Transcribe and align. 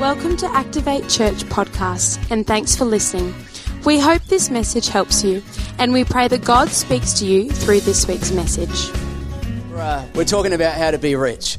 Welcome 0.00 0.38
to 0.38 0.46
Activate 0.46 1.10
Church 1.10 1.44
podcast, 1.44 2.30
and 2.30 2.46
thanks 2.46 2.74
for 2.74 2.86
listening. 2.86 3.34
We 3.84 3.98
hope 3.98 4.22
this 4.24 4.48
message 4.48 4.88
helps 4.88 5.22
you, 5.22 5.42
and 5.78 5.92
we 5.92 6.04
pray 6.04 6.26
that 6.26 6.42
God 6.42 6.70
speaks 6.70 7.12
to 7.18 7.26
you 7.26 7.50
through 7.50 7.80
this 7.80 8.08
week's 8.08 8.32
message. 8.32 8.90
We're 10.14 10.24
talking 10.24 10.54
about 10.54 10.72
how 10.72 10.90
to 10.90 10.96
be 10.96 11.16
rich. 11.16 11.58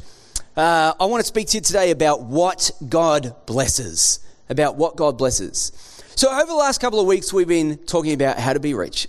Uh, 0.56 0.92
I 0.98 1.04
want 1.04 1.20
to 1.20 1.26
speak 1.26 1.46
to 1.50 1.58
you 1.58 1.60
today 1.60 1.92
about 1.92 2.22
what 2.22 2.72
God 2.88 3.36
blesses. 3.46 4.18
About 4.48 4.74
what 4.74 4.96
God 4.96 5.16
blesses. 5.16 5.70
So, 6.16 6.28
over 6.28 6.46
the 6.46 6.56
last 6.56 6.80
couple 6.80 6.98
of 6.98 7.06
weeks, 7.06 7.32
we've 7.32 7.46
been 7.46 7.78
talking 7.78 8.12
about 8.12 8.40
how 8.40 8.54
to 8.54 8.60
be 8.60 8.74
rich. 8.74 9.06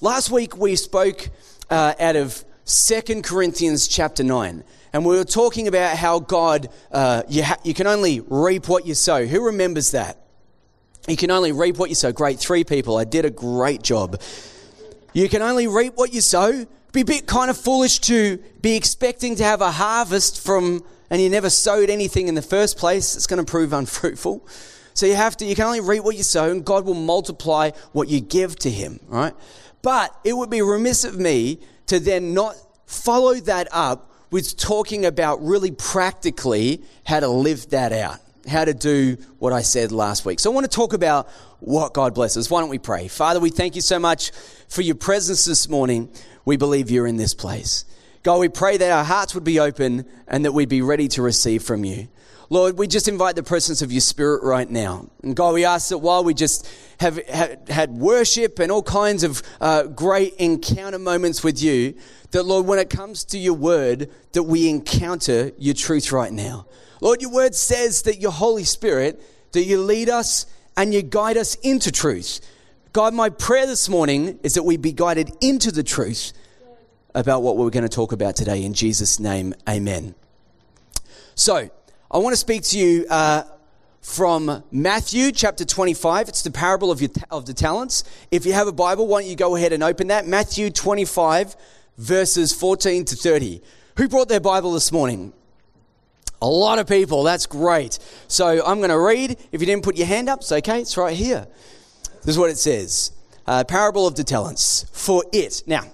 Last 0.00 0.30
week, 0.30 0.56
we 0.56 0.76
spoke 0.76 1.28
uh, 1.70 1.94
out 1.98 2.14
of 2.14 2.44
Second 2.66 3.24
Corinthians 3.24 3.88
chapter 3.88 4.22
9. 4.22 4.62
And 4.92 5.04
we 5.04 5.16
were 5.16 5.24
talking 5.24 5.68
about 5.68 5.96
how 5.96 6.18
God, 6.18 6.68
uh, 6.90 7.22
you, 7.28 7.44
ha- 7.44 7.58
you 7.62 7.74
can 7.74 7.86
only 7.86 8.20
reap 8.20 8.68
what 8.68 8.86
you 8.86 8.94
sow. 8.94 9.24
Who 9.24 9.46
remembers 9.46 9.92
that? 9.92 10.18
You 11.08 11.16
can 11.16 11.30
only 11.30 11.52
reap 11.52 11.78
what 11.78 11.88
you 11.88 11.94
sow. 11.94 12.12
Great, 12.12 12.38
three 12.38 12.64
people. 12.64 12.96
I 12.96 13.04
did 13.04 13.24
a 13.24 13.30
great 13.30 13.82
job. 13.82 14.20
You 15.12 15.28
can 15.28 15.42
only 15.42 15.66
reap 15.66 15.94
what 15.96 16.12
you 16.12 16.20
sow. 16.20 16.66
Be 16.92 17.02
a 17.02 17.04
bit 17.04 17.26
kind 17.26 17.50
of 17.50 17.56
foolish 17.56 18.00
to 18.00 18.38
be 18.60 18.76
expecting 18.76 19.36
to 19.36 19.44
have 19.44 19.60
a 19.60 19.70
harvest 19.70 20.44
from, 20.44 20.84
and 21.08 21.22
you 21.22 21.30
never 21.30 21.50
sowed 21.50 21.88
anything 21.88 22.28
in 22.28 22.34
the 22.34 22.42
first 22.42 22.76
place. 22.76 23.14
It's 23.14 23.26
going 23.26 23.44
to 23.44 23.48
prove 23.48 23.72
unfruitful. 23.72 24.46
So 24.94 25.06
you 25.06 25.14
have 25.14 25.36
to, 25.38 25.44
you 25.44 25.54
can 25.54 25.66
only 25.66 25.80
reap 25.80 26.02
what 26.02 26.16
you 26.16 26.24
sow, 26.24 26.50
and 26.50 26.64
God 26.64 26.84
will 26.84 26.94
multiply 26.94 27.70
what 27.92 28.08
you 28.08 28.20
give 28.20 28.56
to 28.60 28.70
Him, 28.70 28.98
right? 29.06 29.34
But 29.82 30.14
it 30.24 30.36
would 30.36 30.50
be 30.50 30.62
remiss 30.62 31.04
of 31.04 31.18
me 31.18 31.60
to 31.86 32.00
then 32.00 32.34
not 32.34 32.56
follow 32.86 33.34
that 33.34 33.68
up 33.70 34.09
with 34.30 34.56
talking 34.56 35.04
about 35.04 35.42
really 35.44 35.70
practically 35.70 36.82
how 37.04 37.20
to 37.20 37.28
live 37.28 37.70
that 37.70 37.92
out, 37.92 38.18
how 38.48 38.64
to 38.64 38.74
do 38.74 39.16
what 39.38 39.52
I 39.52 39.62
said 39.62 39.92
last 39.92 40.24
week. 40.24 40.40
So 40.40 40.50
I 40.50 40.54
want 40.54 40.70
to 40.70 40.74
talk 40.74 40.92
about 40.92 41.28
what 41.58 41.92
God 41.92 42.14
blesses. 42.14 42.50
Why 42.50 42.60
don't 42.60 42.70
we 42.70 42.78
pray? 42.78 43.08
Father, 43.08 43.40
we 43.40 43.50
thank 43.50 43.74
you 43.74 43.82
so 43.82 43.98
much 43.98 44.30
for 44.68 44.82
your 44.82 44.94
presence 44.94 45.44
this 45.44 45.68
morning. 45.68 46.08
We 46.44 46.56
believe 46.56 46.90
you're 46.90 47.06
in 47.06 47.16
this 47.16 47.34
place. 47.34 47.84
God, 48.22 48.38
we 48.38 48.48
pray 48.48 48.76
that 48.76 48.90
our 48.90 49.04
hearts 49.04 49.34
would 49.34 49.44
be 49.44 49.60
open 49.60 50.04
and 50.28 50.44
that 50.44 50.52
we'd 50.52 50.68
be 50.68 50.82
ready 50.82 51.08
to 51.08 51.22
receive 51.22 51.62
from 51.62 51.84
you. 51.84 52.08
Lord, 52.50 52.76
we 52.76 52.86
just 52.86 53.08
invite 53.08 53.36
the 53.36 53.42
presence 53.42 53.80
of 53.80 53.92
your 53.92 54.00
spirit 54.00 54.42
right 54.42 54.68
now. 54.68 55.08
And 55.22 55.36
God, 55.36 55.54
we 55.54 55.64
ask 55.64 55.88
that 55.90 55.98
while 55.98 56.24
we 56.24 56.34
just 56.34 56.68
have 56.98 57.16
had, 57.28 57.90
worship 57.92 58.58
and 58.58 58.70
all 58.72 58.82
kinds 58.82 59.22
of 59.22 59.42
uh, 59.60 59.84
great 59.84 60.34
encounter 60.34 60.98
moments 60.98 61.44
with 61.44 61.62
you, 61.62 61.94
that 62.32 62.42
Lord, 62.42 62.66
when 62.66 62.78
it 62.78 62.90
comes 62.90 63.24
to 63.26 63.38
your 63.38 63.54
word, 63.54 64.10
that 64.32 64.42
we 64.42 64.68
encounter 64.68 65.52
your 65.58 65.74
truth 65.74 66.12
right 66.12 66.32
now. 66.32 66.66
Lord, 67.00 67.22
your 67.22 67.30
word 67.30 67.54
says 67.54 68.02
that 68.02 68.20
your 68.20 68.32
Holy 68.32 68.64
Spirit, 68.64 69.22
that 69.52 69.62
you 69.62 69.80
lead 69.80 70.10
us 70.10 70.46
and 70.76 70.92
you 70.92 71.02
guide 71.02 71.36
us 71.36 71.54
into 71.56 71.90
truth. 71.90 72.40
God, 72.92 73.14
my 73.14 73.30
prayer 73.30 73.66
this 73.66 73.88
morning 73.88 74.40
is 74.42 74.54
that 74.54 74.64
we 74.64 74.76
be 74.76 74.92
guided 74.92 75.30
into 75.40 75.70
the 75.70 75.84
truth 75.84 76.32
about 77.14 77.42
what 77.42 77.56
we're 77.56 77.70
going 77.70 77.82
to 77.82 77.88
talk 77.88 78.12
about 78.12 78.36
today. 78.36 78.64
In 78.64 78.74
Jesus' 78.74 79.18
name, 79.20 79.54
amen. 79.68 80.14
So, 81.34 81.70
I 82.10 82.18
want 82.18 82.32
to 82.32 82.36
speak 82.36 82.62
to 82.64 82.78
you 82.78 83.06
uh, 83.08 83.44
from 84.00 84.64
Matthew 84.70 85.32
chapter 85.32 85.64
25. 85.64 86.28
It's 86.28 86.42
the 86.42 86.50
parable 86.50 86.90
of, 86.90 87.00
your, 87.00 87.10
of 87.30 87.46
the 87.46 87.54
talents. 87.54 88.04
If 88.30 88.46
you 88.46 88.52
have 88.52 88.66
a 88.66 88.72
Bible, 88.72 89.06
why 89.06 89.22
don't 89.22 89.30
you 89.30 89.36
go 89.36 89.56
ahead 89.56 89.72
and 89.72 89.82
open 89.82 90.08
that? 90.08 90.26
Matthew 90.26 90.70
25, 90.70 91.56
verses 91.98 92.52
14 92.52 93.04
to 93.06 93.16
30. 93.16 93.62
Who 93.96 94.08
brought 94.08 94.28
their 94.28 94.40
Bible 94.40 94.72
this 94.72 94.90
morning? 94.90 95.32
A 96.42 96.48
lot 96.48 96.78
of 96.78 96.88
people. 96.88 97.22
That's 97.22 97.46
great. 97.46 97.98
So 98.26 98.64
I'm 98.64 98.78
going 98.78 98.90
to 98.90 98.98
read. 98.98 99.36
If 99.52 99.60
you 99.60 99.66
didn't 99.66 99.84
put 99.84 99.96
your 99.96 100.06
hand 100.06 100.28
up, 100.28 100.40
it's 100.40 100.52
okay. 100.52 100.80
It's 100.80 100.96
right 100.96 101.14
here. 101.14 101.46
This 102.22 102.28
is 102.34 102.38
what 102.38 102.50
it 102.50 102.58
says 102.58 103.12
uh, 103.46 103.64
Parable 103.64 104.06
of 104.06 104.14
the 104.14 104.24
talents. 104.24 104.86
For 104.92 105.24
it. 105.32 105.62
Now, 105.66 105.84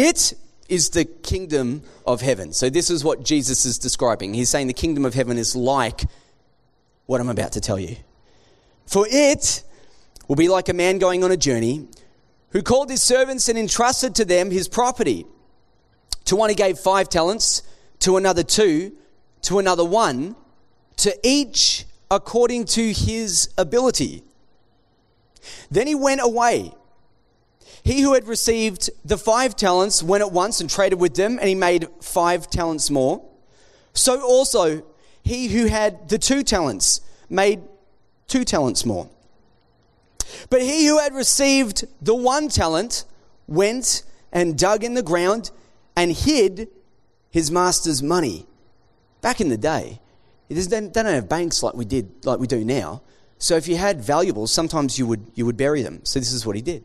it 0.00 0.34
is 0.68 0.90
the 0.90 1.04
kingdom 1.04 1.82
of 2.06 2.20
heaven. 2.20 2.52
So, 2.52 2.70
this 2.70 2.90
is 2.90 3.04
what 3.04 3.24
Jesus 3.24 3.64
is 3.66 3.78
describing. 3.78 4.34
He's 4.34 4.48
saying 4.48 4.66
the 4.66 4.72
kingdom 4.72 5.04
of 5.04 5.14
heaven 5.14 5.36
is 5.36 5.54
like 5.54 6.02
what 7.06 7.20
I'm 7.20 7.28
about 7.28 7.52
to 7.52 7.60
tell 7.60 7.78
you. 7.78 7.96
For 8.86 9.06
it 9.08 9.62
will 10.28 10.36
be 10.36 10.48
like 10.48 10.68
a 10.68 10.72
man 10.72 10.98
going 10.98 11.24
on 11.24 11.30
a 11.30 11.36
journey 11.36 11.88
who 12.50 12.62
called 12.62 12.90
his 12.90 13.02
servants 13.02 13.48
and 13.48 13.58
entrusted 13.58 14.14
to 14.16 14.24
them 14.24 14.50
his 14.50 14.68
property. 14.68 15.26
To 16.26 16.36
one 16.36 16.50
he 16.50 16.56
gave 16.56 16.78
five 16.78 17.08
talents, 17.08 17.62
to 18.00 18.16
another 18.16 18.42
two, 18.42 18.92
to 19.42 19.58
another 19.58 19.84
one, 19.84 20.36
to 20.98 21.16
each 21.22 21.84
according 22.10 22.64
to 22.66 22.92
his 22.92 23.52
ability. 23.56 24.22
Then 25.70 25.86
he 25.86 25.94
went 25.94 26.20
away. 26.20 26.72
He 27.82 28.02
who 28.02 28.14
had 28.14 28.26
received 28.26 28.90
the 29.04 29.16
five 29.16 29.56
talents 29.56 30.02
went 30.02 30.22
at 30.22 30.32
once 30.32 30.60
and 30.60 30.68
traded 30.68 31.00
with 31.00 31.14
them, 31.14 31.38
and 31.38 31.48
he 31.48 31.54
made 31.54 31.88
five 32.00 32.50
talents 32.50 32.90
more. 32.90 33.24
So 33.94 34.22
also, 34.22 34.82
he 35.22 35.48
who 35.48 35.66
had 35.66 36.08
the 36.08 36.18
two 36.18 36.42
talents 36.42 37.00
made 37.28 37.60
two 38.26 38.44
talents 38.44 38.84
more. 38.84 39.08
But 40.48 40.62
he 40.62 40.86
who 40.86 40.98
had 40.98 41.14
received 41.14 41.84
the 42.00 42.14
one 42.14 42.48
talent 42.48 43.04
went 43.46 44.04
and 44.32 44.56
dug 44.56 44.84
in 44.84 44.94
the 44.94 45.02
ground 45.02 45.50
and 45.96 46.12
hid 46.12 46.68
his 47.30 47.50
master's 47.50 48.02
money. 48.02 48.46
Back 49.20 49.40
in 49.40 49.48
the 49.48 49.58
day, 49.58 50.00
they 50.48 50.64
don't 50.64 50.94
have 50.94 51.28
banks 51.28 51.62
like 51.62 51.74
we 51.74 51.84
did, 51.84 52.24
like 52.24 52.38
we 52.38 52.46
do 52.46 52.64
now. 52.64 53.02
So 53.38 53.56
if 53.56 53.68
you 53.68 53.76
had 53.76 54.00
valuables, 54.00 54.52
sometimes 54.52 54.98
you 54.98 55.06
would, 55.06 55.30
you 55.34 55.46
would 55.46 55.56
bury 55.56 55.82
them. 55.82 56.00
So 56.04 56.18
this 56.18 56.32
is 56.32 56.44
what 56.46 56.56
he 56.56 56.62
did. 56.62 56.84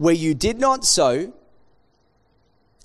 where 0.00 0.14
you 0.14 0.32
did 0.32 0.58
not 0.58 0.82
sow, 0.82 1.30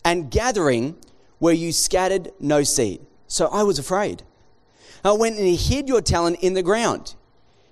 and 0.03 0.29
gathering 0.29 0.97
where 1.39 1.53
you 1.53 1.71
scattered 1.71 2.29
no 2.41 2.61
seed. 2.61 2.99
So 3.25 3.47
I 3.47 3.63
was 3.63 3.79
afraid. 3.79 4.23
I 5.01 5.13
went 5.13 5.39
and 5.39 5.57
hid 5.57 5.87
your 5.87 6.01
talent 6.01 6.39
in 6.41 6.55
the 6.55 6.61
ground. 6.61 7.15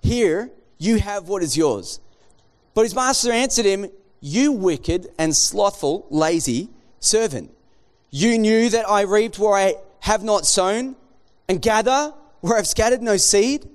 Here 0.01 0.49
you 0.77 0.99
have 0.99 1.27
what 1.27 1.43
is 1.43 1.57
yours. 1.57 1.99
But 2.73 2.83
his 2.83 2.95
master 2.95 3.33
answered 3.33 3.65
him, 3.65 3.89
You 4.21 4.53
wicked 4.53 5.09
and 5.17 5.35
slothful, 5.35 6.07
lazy 6.09 6.69
servant. 7.01 7.53
You 8.11 8.37
knew 8.37 8.69
that 8.69 8.89
I 8.89 9.01
reaped 9.01 9.37
where 9.37 9.55
I 9.55 9.75
have 9.99 10.23
not 10.23 10.45
sown, 10.45 10.95
and 11.49 11.61
gather 11.61 12.13
where 12.39 12.57
I've 12.57 12.67
scattered 12.67 13.01
no 13.01 13.17
seed? 13.17 13.67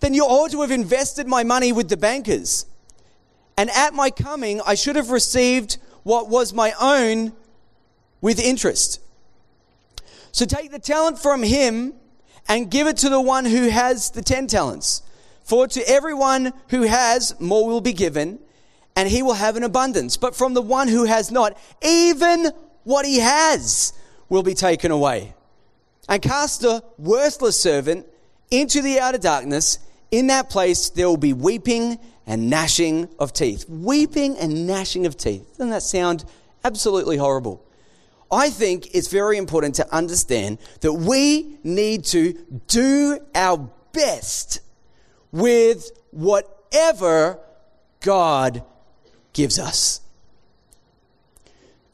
Then 0.00 0.12
you 0.12 0.24
ought 0.24 0.50
to 0.50 0.60
have 0.60 0.70
invested 0.70 1.26
my 1.26 1.44
money 1.44 1.72
with 1.72 1.88
the 1.88 1.96
bankers. 1.96 2.66
And 3.58 3.70
at 3.70 3.92
my 3.92 4.10
coming, 4.10 4.60
I 4.64 4.76
should 4.76 4.94
have 4.94 5.10
received 5.10 5.78
what 6.04 6.28
was 6.28 6.54
my 6.54 6.72
own 6.80 7.32
with 8.20 8.38
interest. 8.38 9.00
So 10.30 10.46
take 10.46 10.70
the 10.70 10.78
talent 10.78 11.18
from 11.18 11.42
him 11.42 11.94
and 12.46 12.70
give 12.70 12.86
it 12.86 12.98
to 12.98 13.08
the 13.08 13.20
one 13.20 13.44
who 13.44 13.68
has 13.68 14.12
the 14.12 14.22
ten 14.22 14.46
talents. 14.46 15.02
For 15.42 15.66
to 15.66 15.90
everyone 15.90 16.52
who 16.68 16.82
has, 16.82 17.34
more 17.40 17.66
will 17.66 17.80
be 17.80 17.92
given, 17.92 18.38
and 18.94 19.08
he 19.08 19.24
will 19.24 19.34
have 19.34 19.56
an 19.56 19.64
abundance. 19.64 20.16
But 20.16 20.36
from 20.36 20.54
the 20.54 20.62
one 20.62 20.86
who 20.86 21.04
has 21.04 21.32
not, 21.32 21.58
even 21.82 22.52
what 22.84 23.06
he 23.06 23.18
has 23.18 23.92
will 24.28 24.44
be 24.44 24.54
taken 24.54 24.92
away. 24.92 25.34
And 26.08 26.22
cast 26.22 26.60
the 26.60 26.84
worthless 26.96 27.60
servant 27.60 28.06
into 28.52 28.82
the 28.82 29.00
outer 29.00 29.18
darkness. 29.18 29.80
in 30.10 30.28
that 30.28 30.48
place 30.48 30.90
there 30.90 31.08
will 31.08 31.16
be 31.16 31.32
weeping 31.32 31.98
and 32.28 32.50
gnashing 32.50 33.08
of 33.18 33.32
teeth. 33.32 33.64
Weeping 33.68 34.36
and 34.38 34.66
gnashing 34.66 35.06
of 35.06 35.16
teeth. 35.16 35.44
Doesn't 35.52 35.70
that 35.70 35.82
sound 35.82 36.26
absolutely 36.62 37.16
horrible? 37.16 37.64
I 38.30 38.50
think 38.50 38.94
it's 38.94 39.08
very 39.08 39.38
important 39.38 39.76
to 39.76 39.92
understand 39.92 40.58
that 40.82 40.92
we 40.92 41.58
need 41.64 42.04
to 42.06 42.34
do 42.66 43.18
our 43.34 43.70
best 43.92 44.60
with 45.32 45.90
whatever 46.10 47.40
God 48.00 48.62
gives 49.32 49.58
us. 49.58 50.02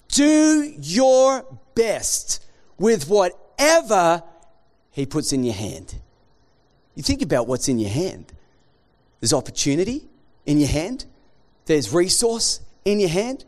Do 0.08 0.74
your 0.80 1.46
best 1.76 2.44
with 2.76 3.08
whatever 3.08 4.24
He 4.90 5.06
puts 5.06 5.32
in 5.32 5.44
your 5.44 5.54
hand. 5.54 5.94
You 6.96 7.04
think 7.04 7.22
about 7.22 7.46
what's 7.46 7.68
in 7.68 7.78
your 7.78 7.90
hand. 7.90 8.32
There's 9.20 9.32
opportunity 9.32 10.08
in 10.46 10.58
your 10.58 10.68
hand, 10.68 11.06
there's 11.66 11.92
resource 11.92 12.60
in 12.84 13.00
your 13.00 13.08
hand, 13.08 13.44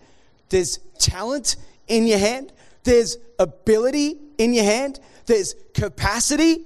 there's 0.48 0.78
talent 0.98 1.56
in 1.88 2.06
your 2.06 2.18
hand, 2.18 2.52
there's 2.84 3.18
ability 3.38 4.16
in 4.38 4.54
your 4.54 4.64
hand, 4.64 5.00
there's 5.26 5.54
capacity. 5.74 6.64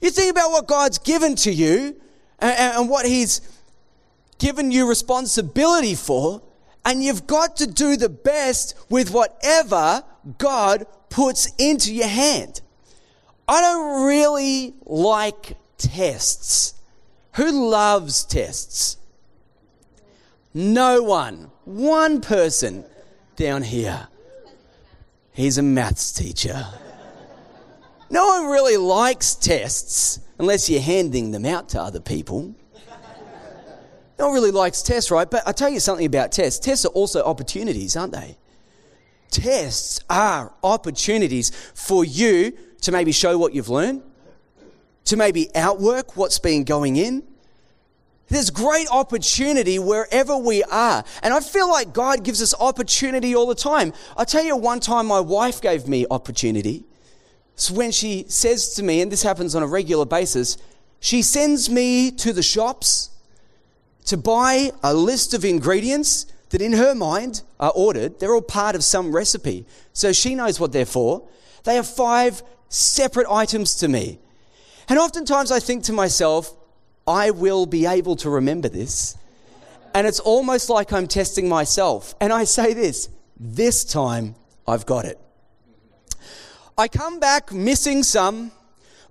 You 0.00 0.10
think 0.10 0.30
about 0.30 0.50
what 0.50 0.66
God's 0.66 0.98
given 0.98 1.36
to 1.36 1.52
you 1.52 2.00
and, 2.38 2.58
and 2.58 2.88
what 2.88 3.06
He's 3.06 3.40
given 4.38 4.70
you 4.70 4.88
responsibility 4.88 5.94
for, 5.94 6.42
and 6.84 7.02
you've 7.02 7.26
got 7.26 7.56
to 7.58 7.66
do 7.66 7.96
the 7.96 8.08
best 8.08 8.74
with 8.90 9.10
whatever 9.10 10.02
God 10.38 10.86
puts 11.08 11.52
into 11.58 11.94
your 11.94 12.08
hand. 12.08 12.60
I 13.46 13.60
don't 13.60 14.06
really 14.06 14.74
like 14.84 15.56
tests. 15.78 16.74
Who 17.34 17.68
loves 17.70 18.24
tests? 18.24 18.96
No 20.54 21.02
one. 21.02 21.50
One 21.64 22.20
person 22.20 22.84
down 23.34 23.62
here. 23.62 24.08
He's 25.32 25.58
a 25.58 25.62
maths 25.62 26.12
teacher. 26.12 26.64
No 28.08 28.26
one 28.26 28.46
really 28.46 28.76
likes 28.76 29.34
tests 29.34 30.20
unless 30.38 30.70
you're 30.70 30.80
handing 30.80 31.32
them 31.32 31.44
out 31.44 31.70
to 31.70 31.80
other 31.80 31.98
people. 31.98 32.54
No 34.16 34.26
one 34.26 34.34
really 34.34 34.52
likes 34.52 34.80
tests, 34.82 35.10
right? 35.10 35.28
But 35.28 35.42
I'll 35.44 35.52
tell 35.52 35.68
you 35.68 35.80
something 35.80 36.06
about 36.06 36.30
tests. 36.30 36.64
Tests 36.64 36.84
are 36.84 36.90
also 36.90 37.24
opportunities, 37.24 37.96
aren't 37.96 38.12
they? 38.12 38.36
Tests 39.32 39.98
are 40.08 40.54
opportunities 40.62 41.50
for 41.74 42.04
you 42.04 42.56
to 42.82 42.92
maybe 42.92 43.10
show 43.10 43.36
what 43.36 43.52
you've 43.54 43.68
learned, 43.68 44.02
to 45.06 45.16
maybe 45.16 45.50
outwork 45.56 46.16
what's 46.16 46.38
been 46.38 46.62
going 46.62 46.94
in. 46.94 47.24
There's 48.28 48.50
great 48.50 48.88
opportunity 48.90 49.78
wherever 49.78 50.36
we 50.36 50.62
are. 50.64 51.04
And 51.22 51.34
I 51.34 51.40
feel 51.40 51.68
like 51.68 51.92
God 51.92 52.24
gives 52.24 52.42
us 52.42 52.54
opportunity 52.58 53.34
all 53.34 53.46
the 53.46 53.54
time. 53.54 53.92
I'll 54.16 54.24
tell 54.24 54.44
you 54.44 54.56
one 54.56 54.80
time 54.80 55.06
my 55.06 55.20
wife 55.20 55.60
gave 55.60 55.86
me 55.86 56.06
opportunity. 56.10 56.84
So 57.56 57.74
when 57.74 57.92
she 57.92 58.24
says 58.28 58.74
to 58.74 58.82
me, 58.82 59.00
and 59.00 59.12
this 59.12 59.22
happens 59.22 59.54
on 59.54 59.62
a 59.62 59.66
regular 59.66 60.06
basis, 60.06 60.56
she 61.00 61.22
sends 61.22 61.68
me 61.68 62.10
to 62.12 62.32
the 62.32 62.42
shops 62.42 63.10
to 64.06 64.16
buy 64.16 64.70
a 64.82 64.94
list 64.94 65.34
of 65.34 65.44
ingredients 65.44 66.26
that 66.50 66.62
in 66.62 66.72
her 66.72 66.94
mind 66.94 67.42
are 67.60 67.72
ordered. 67.74 68.18
They're 68.18 68.34
all 68.34 68.42
part 68.42 68.74
of 68.74 68.84
some 68.84 69.14
recipe. 69.14 69.66
So 69.92 70.12
she 70.12 70.34
knows 70.34 70.58
what 70.58 70.72
they're 70.72 70.86
for. 70.86 71.26
They 71.64 71.78
are 71.78 71.82
five 71.82 72.42
separate 72.68 73.26
items 73.30 73.74
to 73.76 73.88
me. 73.88 74.18
And 74.88 74.98
oftentimes 74.98 75.50
I 75.50 75.60
think 75.60 75.84
to 75.84 75.92
myself, 75.92 76.54
I 77.06 77.30
will 77.30 77.66
be 77.66 77.86
able 77.86 78.16
to 78.16 78.30
remember 78.30 78.68
this. 78.68 79.16
And 79.94 80.06
it's 80.06 80.20
almost 80.20 80.70
like 80.70 80.92
I'm 80.92 81.06
testing 81.06 81.48
myself. 81.48 82.14
And 82.20 82.32
I 82.32 82.44
say 82.44 82.72
this 82.72 83.08
this 83.38 83.84
time 83.84 84.34
I've 84.66 84.86
got 84.86 85.04
it. 85.04 85.18
I 86.76 86.88
come 86.88 87.20
back 87.20 87.52
missing 87.52 88.02
some, 88.02 88.50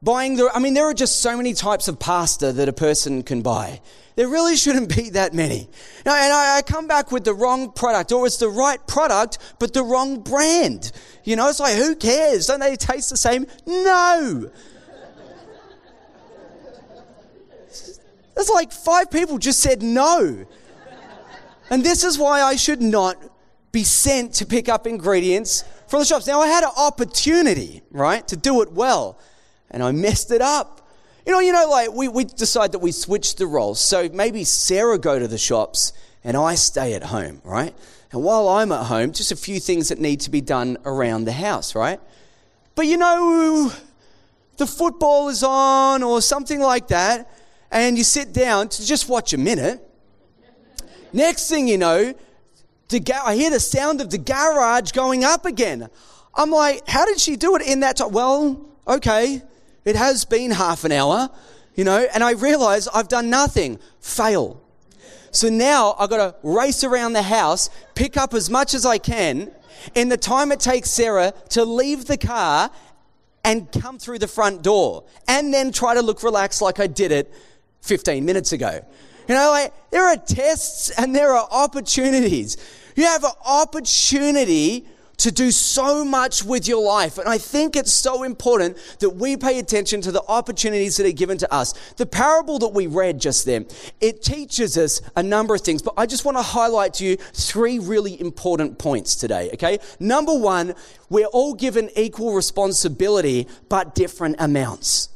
buying 0.02 0.36
the, 0.36 0.50
I 0.54 0.60
mean, 0.60 0.74
there 0.74 0.86
are 0.86 0.94
just 0.94 1.22
so 1.22 1.38
many 1.38 1.54
types 1.54 1.88
of 1.88 2.00
pasta 2.00 2.52
that 2.52 2.68
a 2.68 2.74
person 2.74 3.24
can 3.24 3.42
buy. 3.42 3.80
There 4.16 4.28
really 4.28 4.56
shouldn't 4.58 4.94
be 4.96 5.12
that 5.12 5.34
many. 5.34 5.70
Now, 6.06 6.16
and 6.16 6.34
I, 6.34 6.58
I, 6.58 6.62
come 6.62 6.88
back 6.88 7.12
with 7.12 7.24
the 7.24 7.34
wrong 7.34 7.72
product, 7.72 8.12
or 8.12 8.26
it's 8.26 8.38
the 8.38 8.50
right 8.50 8.86
product, 8.86 9.38
but 9.60 9.74
the 9.74 9.84
wrong 9.84 10.20
brand. 10.20 10.92
You 11.24 11.38
know, 11.38 11.48
it's 11.48 11.60
like, 11.60 11.76
who 11.76 11.96
cares? 11.96 12.48
Don't 12.48 12.60
they 12.60 12.76
taste 12.76 13.10
the 13.10 13.18
same? 13.18 13.48
No. 13.66 14.52
It's 18.36 18.50
like 18.50 18.72
five 18.72 19.12
people 19.12 19.38
just 19.38 19.60
said 19.60 19.82
no. 19.82 20.46
And 21.70 21.84
this 21.84 22.04
is 22.04 22.18
why 22.18 22.42
I 22.42 22.56
should 22.56 22.82
not 22.82 23.18
be 23.72 23.84
sent 23.84 24.36
to 24.36 24.46
pick 24.46 24.70
up 24.70 24.86
ingredients 24.86 25.64
from 25.88 26.00
the 26.00 26.06
shops. 26.06 26.28
Now, 26.28 26.42
I 26.42 26.48
had 26.48 26.64
an 26.64 26.72
opportunity, 26.78 27.82
right, 27.92 28.28
to 28.28 28.38
do 28.38 28.62
it 28.62 28.72
well, 28.72 29.20
and 29.72 29.82
I 29.82 29.92
messed 29.92 30.32
it 30.32 30.42
up. 30.42 30.88
You 31.26 31.32
know, 31.32 31.40
you 31.40 31.54
know, 31.54 31.68
like 31.70 31.92
we, 31.92 32.08
we 32.08 32.26
decide 32.26 32.74
that 32.74 32.80
we 32.80 32.92
switch 32.92 33.36
the 33.38 33.48
roles. 33.48 33.80
So 33.80 34.10
maybe 34.14 34.44
Sarah 34.44 35.00
go 35.00 35.18
to 35.18 35.28
the 35.28 35.38
shops 35.38 35.94
and 36.24 36.36
I 36.36 36.56
stay 36.56 36.94
at 36.94 37.04
home, 37.04 37.42
right? 37.44 37.74
And 38.12 38.22
while 38.24 38.50
I'm 38.50 38.72
at 38.72 38.86
home, 38.86 39.14
just 39.14 39.32
a 39.32 39.36
few 39.36 39.60
things 39.60 39.90
that 39.90 40.00
need 40.00 40.20
to 40.22 40.30
be 40.30 40.42
done 40.42 40.78
around 40.86 41.26
the 41.26 41.32
house, 41.32 41.76
right? 41.76 42.00
But 42.76 42.88
you 42.88 42.98
know, 42.98 43.72
the 44.58 44.68
football 44.68 45.30
is 45.30 45.44
on 45.44 46.04
or 46.04 46.22
something 46.22 46.60
like 46.60 46.90
that, 46.90 47.32
and 47.74 47.98
you 47.98 48.04
sit 48.04 48.32
down 48.32 48.70
to 48.70 48.86
just 48.86 49.10
watch 49.10 49.34
a 49.34 49.38
minute. 49.38 49.82
Next 51.12 51.50
thing 51.50 51.68
you 51.68 51.78
know, 51.78 52.14
the 52.90 53.22
I 53.26 53.36
hear 53.36 53.50
the 53.50 53.60
sound 53.60 54.00
of 54.00 54.12
the 54.12 54.18
garage 54.18 54.92
going 54.92 55.24
up 55.24 55.46
again. 55.46 55.90
I'm 56.36 56.52
like, 56.52 56.88
how 56.88 57.06
did 57.06 57.20
she 57.20 57.36
do 57.36 57.56
it 57.56 57.64
in 57.64 57.82
that 57.82 57.98
time? 57.98 58.12
Well, 58.12 58.66
okay, 58.88 59.42
it 59.86 59.96
has 59.96 60.24
been 60.24 60.52
half 60.52 60.84
an 60.84 60.92
hour, 60.92 61.30
you 61.76 61.84
know, 61.84 62.08
and 62.14 62.24
I 62.24 62.32
realize 62.32 62.88
I've 62.88 63.08
done 63.08 63.30
nothing. 63.30 63.80
Fail. 64.00 64.62
So 65.32 65.50
now 65.50 65.96
I've 65.98 66.10
got 66.10 66.18
to 66.18 66.36
race 66.48 66.84
around 66.84 67.14
the 67.14 67.24
house, 67.24 67.72
pick 67.96 68.18
up 68.18 68.36
as 68.36 68.52
much 68.52 68.76
as 68.76 68.86
I 68.86 69.00
can 69.00 69.52
in 69.96 70.10
the 70.10 70.18
time 70.18 70.52
it 70.52 70.60
takes 70.60 70.92
Sarah 70.92 71.34
to 71.50 71.66
leave 71.66 72.06
the 72.06 72.18
car 72.18 72.70
and 73.44 73.72
come 73.72 73.98
through 73.98 74.20
the 74.20 74.28
front 74.28 74.62
door 74.62 75.04
and 75.28 75.54
then 75.54 75.72
try 75.72 75.96
to 75.96 76.02
look 76.02 76.22
relaxed 76.24 76.62
like 76.62 76.80
I 76.80 76.88
did 76.88 77.12
it 77.12 77.34
15 77.84 78.26
minutes 78.26 78.54
ago. 78.54 78.84
You 79.28 79.36
know, 79.36 79.52
like 79.52 79.74
there 79.92 80.06
are 80.06 80.18
tests 80.18 80.90
and 80.90 81.16
there 81.16 81.32
are 81.32 81.48
opportunities. 81.52 82.58
You 82.96 83.06
have 83.06 83.24
an 83.24 83.32
opportunity 83.46 84.88
to 85.18 85.32
do 85.32 85.52
so 85.52 86.04
much 86.04 86.44
with 86.44 86.68
your 86.68 86.84
life. 86.84 87.18
And 87.18 87.30
I 87.30 87.38
think 87.38 87.76
it's 87.76 87.92
so 87.92 88.24
important 88.24 88.78
that 89.00 89.12
we 89.12 89.38
pay 89.38 89.60
attention 89.60 90.02
to 90.02 90.12
the 90.12 90.24
opportunities 90.28 90.98
that 90.98 91.06
are 91.06 91.12
given 91.12 91.38
to 91.38 91.54
us. 91.54 91.74
The 91.94 92.06
parable 92.06 92.60
that 92.60 92.70
we 92.70 92.88
read 92.88 93.20
just 93.20 93.46
then, 93.46 93.68
it 94.02 94.24
teaches 94.24 94.78
us 94.78 95.02
a 95.16 95.24
number 95.24 95.56
of 95.56 95.62
things, 95.62 95.82
but 95.82 95.94
I 95.98 96.08
just 96.08 96.26
want 96.26 96.38
to 96.38 96.42
highlight 96.42 96.96
to 96.96 97.06
you 97.06 97.18
three 97.18 97.80
really 97.80 98.20
important 98.20 98.80
points 98.80 99.16
today, 99.16 99.52
okay? 99.54 99.80
Number 100.00 100.38
one, 100.38 100.74
we're 101.10 101.28
all 101.28 101.54
given 101.54 101.90
equal 101.96 102.34
responsibility, 102.34 103.48
but 103.70 103.96
different 103.96 104.38
amounts. 104.40 105.13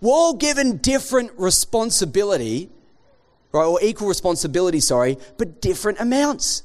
We're 0.00 0.12
all 0.12 0.34
given 0.34 0.78
different 0.78 1.32
responsibility, 1.36 2.70
right, 3.52 3.64
or 3.64 3.80
equal 3.82 4.08
responsibility, 4.08 4.80
sorry, 4.80 5.18
but 5.36 5.60
different 5.60 6.00
amounts. 6.00 6.62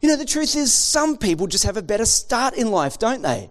You 0.00 0.08
know, 0.08 0.16
the 0.16 0.24
truth 0.24 0.56
is, 0.56 0.72
some 0.72 1.16
people 1.16 1.46
just 1.46 1.64
have 1.64 1.76
a 1.76 1.82
better 1.82 2.04
start 2.04 2.54
in 2.54 2.70
life, 2.70 2.98
don't 2.98 3.22
they? 3.22 3.50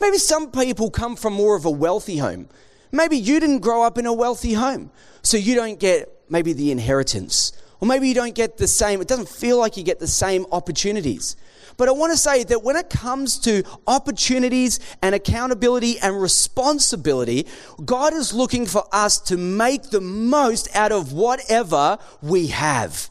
Maybe 0.00 0.18
some 0.18 0.50
people 0.50 0.90
come 0.90 1.16
from 1.16 1.34
more 1.34 1.56
of 1.56 1.64
a 1.64 1.70
wealthy 1.70 2.18
home. 2.18 2.48
Maybe 2.90 3.16
you 3.16 3.40
didn't 3.40 3.60
grow 3.60 3.82
up 3.82 3.98
in 3.98 4.06
a 4.06 4.12
wealthy 4.12 4.54
home, 4.54 4.90
so 5.22 5.36
you 5.36 5.54
don't 5.54 5.78
get 5.78 6.10
maybe 6.28 6.52
the 6.52 6.70
inheritance. 6.70 7.52
Or 7.80 7.86
maybe 7.86 8.08
you 8.08 8.14
don't 8.14 8.34
get 8.34 8.56
the 8.56 8.66
same, 8.66 9.00
it 9.00 9.08
doesn't 9.08 9.28
feel 9.28 9.58
like 9.58 9.76
you 9.76 9.82
get 9.82 10.00
the 10.00 10.06
same 10.06 10.46
opportunities. 10.50 11.36
But 11.76 11.88
I 11.88 11.92
want 11.92 12.12
to 12.12 12.18
say 12.18 12.44
that 12.44 12.62
when 12.62 12.76
it 12.76 12.90
comes 12.90 13.38
to 13.40 13.62
opportunities 13.86 14.80
and 15.02 15.14
accountability 15.14 15.98
and 15.98 16.20
responsibility, 16.20 17.46
God 17.84 18.12
is 18.12 18.32
looking 18.32 18.66
for 18.66 18.84
us 18.92 19.18
to 19.22 19.36
make 19.36 19.90
the 19.90 20.00
most 20.00 20.74
out 20.74 20.92
of 20.92 21.12
whatever 21.12 21.98
we 22.22 22.48
have. 22.48 23.10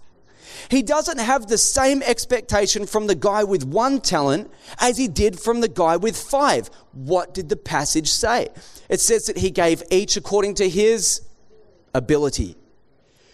He 0.69 0.81
doesn't 0.81 1.19
have 1.19 1.47
the 1.47 1.57
same 1.57 2.01
expectation 2.03 2.85
from 2.85 3.07
the 3.07 3.15
guy 3.15 3.43
with 3.43 3.65
one 3.65 3.99
talent 3.99 4.49
as 4.79 4.97
he 4.97 5.07
did 5.07 5.39
from 5.39 5.61
the 5.61 5.67
guy 5.67 5.97
with 5.97 6.17
five. 6.17 6.69
What 6.93 7.33
did 7.33 7.49
the 7.49 7.55
passage 7.57 8.09
say? 8.09 8.49
It 8.89 8.99
says 8.99 9.25
that 9.25 9.37
he 9.37 9.51
gave 9.51 9.83
each 9.91 10.15
according 10.15 10.55
to 10.55 10.69
his 10.69 11.21
ability. 11.93 12.55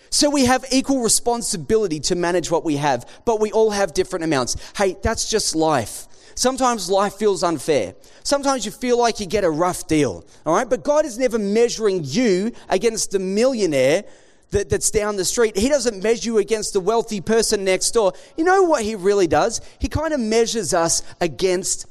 So 0.10 0.30
we 0.30 0.46
have 0.46 0.66
equal 0.72 1.01
responsibility 1.01 2.00
to 2.01 2.16
manage 2.16 2.50
what 2.50 2.63
we 2.63 2.78
have, 2.78 3.08
but 3.25 3.39
we 3.39 3.51
all 3.51 3.72
have 3.72 3.94
different 3.94 4.25
amounts. 4.25 4.56
Hey, 4.75 4.98
that's 5.01 5.30
just 5.30 5.56
life. 5.56 6.08
Sometimes 6.36 6.89
life 6.89 7.16
feels 7.16 7.44
unfair. 7.44 7.96
Sometimes 8.24 8.66
you 8.66 8.72
feel 8.72 8.98
like 8.98 9.20
you 9.20 9.25
get 9.25 9.44
a 9.44 9.50
rough 9.50 9.88
deal. 9.88 10.25
All 10.46 10.54
right. 10.54 10.70
But 10.70 10.84
God 10.84 11.06
is 11.06 11.18
never 11.18 11.38
measuring 11.38 12.01
you 12.04 12.54
against 12.70 13.12
the 13.12 13.20
millionaire 13.20 14.06
that, 14.51 14.70
that's 14.70 14.89
down 14.89 15.18
the 15.18 15.25
street. 15.25 15.58
He 15.58 15.70
doesn't 15.70 16.01
measure 16.01 16.30
you 16.30 16.38
against 16.38 16.74
the 16.74 16.80
wealthy 16.80 17.22
person 17.22 17.63
next 17.63 17.92
door. 17.92 18.13
You 18.38 18.46
know 18.46 18.63
what 18.63 18.84
He 18.84 18.96
really 18.96 19.28
does? 19.28 19.62
He 19.80 19.89
kind 19.89 20.13
of 20.13 20.20
measures 20.20 20.74
us 20.74 21.04
against 21.20 21.86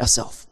ourselves, 0.00 0.46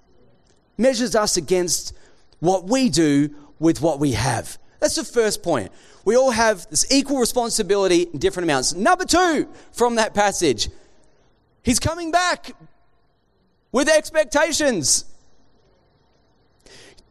measures 0.79 1.15
us 1.15 1.37
against 1.37 1.95
what 2.41 2.65
we 2.65 2.89
do 2.89 3.35
with 3.59 3.81
what 3.81 4.01
we 4.01 4.13
have. 4.13 4.59
That's 4.83 4.97
the 4.97 5.05
first 5.05 5.45
point. 5.45 5.71
We 6.05 6.17
all 6.17 6.33
have 6.33 6.69
this 6.69 6.91
equal 6.91 7.19
responsibility 7.19 8.03
in 8.03 8.19
different 8.19 8.47
amounts. 8.47 8.75
Number 8.75 9.05
two 9.05 9.49
from 9.71 9.95
that 9.95 10.13
passage, 10.13 10.71
He's 11.63 11.79
coming 11.79 12.11
back 12.11 12.57
with 13.71 13.89
expectations. 13.89 15.05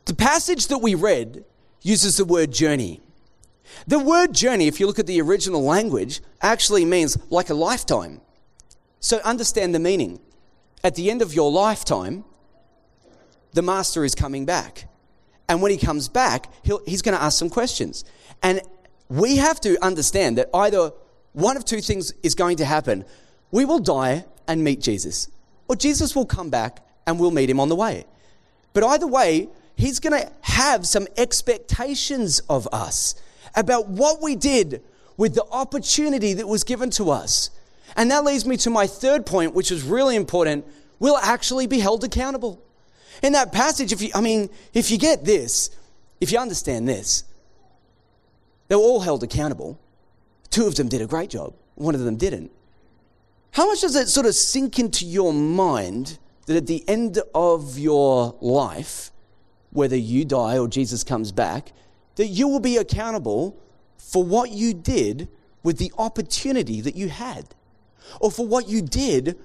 The 0.04 0.13
passage 0.13 0.68
that 0.68 0.80
we 0.80 0.96
read 0.96 1.46
uses 1.82 2.18
the 2.18 2.25
word 2.25 2.51
journey. 2.51 3.00
The 3.88 4.00
word 4.00 4.34
journey, 4.34 4.68
if 4.68 4.82
you 4.82 4.86
look 4.86 5.00
at 5.00 5.08
the 5.08 5.22
original 5.22 5.63
language, 5.63 6.20
actually 6.42 6.84
means 6.84 7.18
like 7.30 7.50
a 7.50 7.54
lifetime. 7.54 8.20
So 9.00 9.20
understand 9.20 9.74
the 9.74 9.80
meaning. 9.80 10.20
At 10.84 10.96
the 10.96 11.10
end 11.10 11.22
of 11.22 11.34
your 11.34 11.50
lifetime, 11.50 12.25
the 13.54 13.62
master 13.62 14.04
is 14.04 14.13
coming 14.13 14.46
back. 14.46 14.90
And 15.51 15.62
when 15.62 15.70
he 15.70 15.77
comes 15.77 16.08
back, 16.08 16.48
he's 16.63 17.01
going 17.01 17.17
to 17.17 17.22
ask 17.22 17.38
some 17.38 17.50
questions. 17.50 18.05
And 18.41 18.62
we 19.10 19.36
have 19.36 19.60
to 19.62 19.77
understand 19.84 20.38
that 20.38 20.50
either 20.53 20.93
one 21.34 21.58
of 21.58 21.65
two 21.65 21.81
things 21.81 22.13
is 22.24 22.36
going 22.36 22.55
to 22.58 22.65
happen. 22.65 23.03
We 23.51 23.65
will 23.65 23.79
die 23.79 24.24
and 24.48 24.63
meet 24.63 24.79
Jesus, 24.79 25.29
or 25.67 25.75
Jesus 25.75 26.15
will 26.15 26.25
come 26.25 26.50
back 26.50 26.79
and 27.05 27.20
we'll 27.20 27.31
meet 27.31 27.50
him 27.50 27.60
on 27.60 27.67
the 27.67 27.75
way. 27.75 28.05
But 28.72 28.86
either 28.86 29.08
way, 29.08 29.50
he's 29.75 30.00
going 30.00 30.22
to 30.22 30.31
have 30.39 30.88
some 30.88 31.05
expectations 31.17 32.39
of 32.48 32.65
us 32.72 33.15
about 33.53 33.89
what 33.89 34.22
we 34.22 34.38
did 34.38 34.81
with 35.17 35.36
the 35.36 35.43
opportunity 35.51 36.34
that 36.36 36.48
was 36.48 36.63
given 36.63 36.91
to 36.91 37.12
us. 37.12 37.50
And 37.98 38.10
that 38.10 38.24
leads 38.24 38.46
me 38.46 38.55
to 38.55 38.70
my 38.70 38.88
third 38.88 39.25
point, 39.25 39.53
which 39.53 39.70
is 39.70 39.84
really 39.84 40.15
important. 40.15 40.65
We'll 41.00 41.17
actually 41.17 41.67
be 41.67 41.79
held 41.79 42.05
accountable. 42.05 42.63
In 43.22 43.34
that 43.34 43.51
passage, 43.51 43.91
if 43.91 44.01
you, 44.01 44.10
I 44.15 44.22
mean, 44.22 44.50
if 44.74 44.89
you 44.89 44.98
get 44.98 45.25
this, 45.25 45.70
if 46.20 46.32
you 46.32 46.39
understand 46.39 46.88
this, 46.88 47.24
they 48.68 48.75
were 48.75 48.82
all 48.82 49.01
held 49.01 49.24
accountable. 49.24 49.80
Two 50.50 50.68
of 50.68 50.75
them 50.75 50.88
did 50.88 51.01
a 51.01 51.08
great 51.08 51.30
job, 51.30 51.53
one 51.75 51.96
of 51.96 52.01
them 52.01 52.15
didn't. 52.15 52.51
How 53.51 53.68
much 53.68 53.82
does 53.82 53.96
it 53.96 54.08
sort 54.08 54.25
of 54.25 54.34
sink 54.34 54.80
into 54.80 55.06
your 55.06 55.34
mind 55.34 56.18
that 56.46 56.56
at 56.56 56.68
the 56.68 56.88
end 56.88 57.20
of 57.36 57.77
your 57.77 58.36
life, 58.39 59.12
whether 59.72 59.96
you 59.96 60.25
die 60.25 60.58
or 60.58 60.68
Jesus 60.68 61.03
comes 61.03 61.32
back, 61.32 61.74
that 62.15 62.27
you 62.27 62.48
will 62.48 62.60
be 62.60 62.77
accountable 62.77 63.58
for 63.98 64.24
what 64.24 64.51
you 64.51 64.74
did 64.74 65.27
with 65.63 65.77
the 65.77 65.91
opportunity 65.98 66.82
that 66.82 66.96
you 66.96 67.10
had, 67.10 67.46
or 68.20 68.32
for 68.32 68.48
what 68.48 68.68
you 68.68 68.82
did 68.82 69.38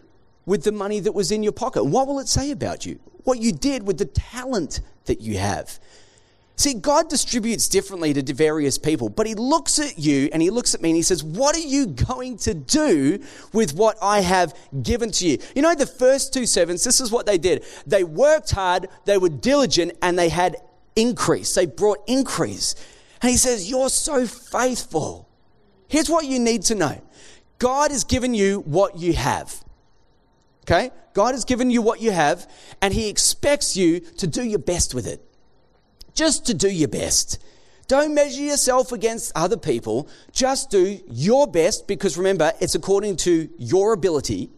with 0.46 0.64
the 0.64 0.72
money 0.72 1.00
that 1.00 1.12
was 1.12 1.30
in 1.30 1.42
your 1.42 1.52
pocket. 1.52 1.84
What 1.84 2.06
will 2.06 2.18
it 2.18 2.28
say 2.28 2.50
about 2.50 2.86
you? 2.86 2.98
What 3.26 3.40
you 3.40 3.50
did 3.52 3.84
with 3.86 3.98
the 3.98 4.04
talent 4.04 4.80
that 5.06 5.20
you 5.20 5.38
have. 5.38 5.80
See, 6.54 6.74
God 6.74 7.10
distributes 7.10 7.68
differently 7.68 8.14
to 8.14 8.32
various 8.32 8.78
people, 8.78 9.08
but 9.08 9.26
He 9.26 9.34
looks 9.34 9.80
at 9.80 9.98
you 9.98 10.30
and 10.32 10.40
He 10.40 10.50
looks 10.50 10.74
at 10.74 10.80
me 10.80 10.90
and 10.90 10.96
He 10.96 11.02
says, 11.02 11.24
What 11.24 11.56
are 11.56 11.60
you 11.60 11.86
going 11.86 12.38
to 12.38 12.54
do 12.54 13.18
with 13.52 13.74
what 13.74 13.98
I 14.00 14.20
have 14.20 14.54
given 14.82 15.10
to 15.10 15.26
you? 15.26 15.38
You 15.56 15.62
know, 15.62 15.74
the 15.74 15.86
first 15.86 16.32
two 16.32 16.46
servants, 16.46 16.84
this 16.84 17.00
is 17.00 17.10
what 17.10 17.26
they 17.26 17.36
did. 17.36 17.64
They 17.84 18.04
worked 18.04 18.52
hard, 18.52 18.86
they 19.06 19.18
were 19.18 19.28
diligent, 19.28 19.98
and 20.00 20.16
they 20.16 20.28
had 20.28 20.56
increase. 20.94 21.52
They 21.52 21.66
brought 21.66 21.98
increase. 22.06 22.76
And 23.20 23.30
he 23.30 23.36
says, 23.36 23.68
You're 23.68 23.90
so 23.90 24.26
faithful. 24.26 25.28
Here's 25.88 26.08
what 26.08 26.26
you 26.26 26.38
need 26.38 26.62
to 26.62 26.74
know 26.76 27.02
God 27.58 27.90
has 27.90 28.04
given 28.04 28.34
you 28.34 28.60
what 28.60 28.98
you 28.98 29.12
have. 29.14 29.62
Okay? 30.62 30.90
God 31.16 31.32
has 31.32 31.46
given 31.46 31.70
you 31.70 31.80
what 31.80 32.02
you 32.02 32.10
have, 32.10 32.46
and 32.82 32.92
He 32.92 33.08
expects 33.08 33.74
you 33.74 34.00
to 34.00 34.26
do 34.26 34.44
your 34.44 34.58
best 34.58 34.94
with 34.94 35.06
it. 35.06 35.24
Just 36.14 36.44
to 36.44 36.52
do 36.52 36.68
your 36.68 36.88
best. 36.88 37.42
Don't 37.88 38.14
measure 38.14 38.42
yourself 38.42 38.92
against 38.92 39.32
other 39.34 39.56
people. 39.56 40.10
Just 40.30 40.70
do 40.70 41.00
your 41.08 41.46
best 41.46 41.88
because 41.88 42.18
remember, 42.18 42.52
it's 42.60 42.74
according 42.74 43.16
to 43.16 43.48
your 43.56 43.94
ability. 43.94 44.50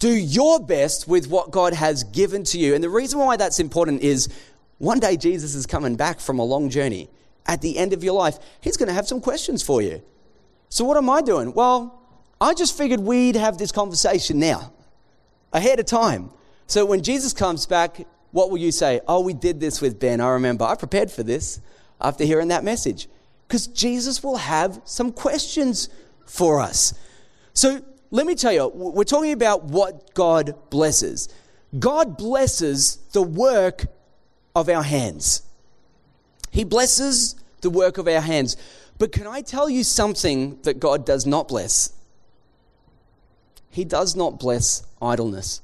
Do 0.00 0.08
your 0.08 0.60
best 0.60 1.08
with 1.08 1.28
what 1.28 1.50
God 1.50 1.74
has 1.74 2.04
given 2.04 2.42
to 2.44 2.58
you. 2.58 2.74
And 2.74 2.82
the 2.82 2.88
reason 2.88 3.18
why 3.18 3.36
that's 3.36 3.60
important 3.60 4.00
is 4.00 4.30
one 4.78 4.98
day 4.98 5.18
Jesus 5.18 5.54
is 5.54 5.66
coming 5.66 5.96
back 5.96 6.20
from 6.20 6.38
a 6.38 6.44
long 6.44 6.70
journey. 6.70 7.10
At 7.44 7.60
the 7.60 7.76
end 7.76 7.92
of 7.92 8.02
your 8.02 8.14
life, 8.14 8.38
he's 8.62 8.78
going 8.78 8.88
to 8.88 8.94
have 8.94 9.06
some 9.06 9.20
questions 9.20 9.62
for 9.62 9.82
you. 9.82 10.00
So, 10.70 10.86
what 10.86 10.96
am 10.96 11.10
I 11.10 11.20
doing? 11.20 11.52
Well, 11.52 12.00
I 12.40 12.54
just 12.54 12.78
figured 12.78 13.00
we'd 13.00 13.36
have 13.36 13.58
this 13.58 13.72
conversation 13.72 14.38
now, 14.38 14.72
ahead 15.52 15.80
of 15.80 15.86
time. 15.86 16.30
So, 16.66 16.84
when 16.84 17.02
Jesus 17.02 17.32
comes 17.32 17.66
back, 17.66 18.06
what 18.30 18.50
will 18.50 18.58
you 18.58 18.72
say? 18.72 19.00
Oh, 19.06 19.20
we 19.20 19.34
did 19.34 19.60
this 19.60 19.80
with 19.80 20.00
Ben. 20.00 20.20
I 20.20 20.30
remember. 20.30 20.64
I 20.64 20.74
prepared 20.74 21.10
for 21.10 21.22
this 21.22 21.60
after 22.00 22.24
hearing 22.24 22.48
that 22.48 22.64
message. 22.64 23.08
Because 23.46 23.66
Jesus 23.66 24.22
will 24.22 24.38
have 24.38 24.80
some 24.84 25.12
questions 25.12 25.88
for 26.26 26.60
us. 26.60 26.94
So, 27.52 27.82
let 28.10 28.26
me 28.26 28.34
tell 28.34 28.52
you, 28.52 28.68
we're 28.68 29.04
talking 29.04 29.32
about 29.32 29.64
what 29.64 30.14
God 30.14 30.54
blesses. 30.70 31.28
God 31.78 32.16
blesses 32.18 32.96
the 33.12 33.22
work 33.22 33.86
of 34.54 34.68
our 34.68 34.82
hands. 34.82 35.42
He 36.50 36.64
blesses 36.64 37.34
the 37.62 37.70
work 37.70 37.96
of 37.96 38.06
our 38.06 38.20
hands. 38.20 38.56
But 38.98 39.12
can 39.12 39.26
I 39.26 39.40
tell 39.40 39.70
you 39.70 39.82
something 39.82 40.58
that 40.62 40.78
God 40.78 41.06
does 41.06 41.26
not 41.26 41.48
bless? 41.48 41.92
He 43.70 43.84
does 43.84 44.14
not 44.14 44.38
bless 44.38 44.86
idleness. 45.02 45.62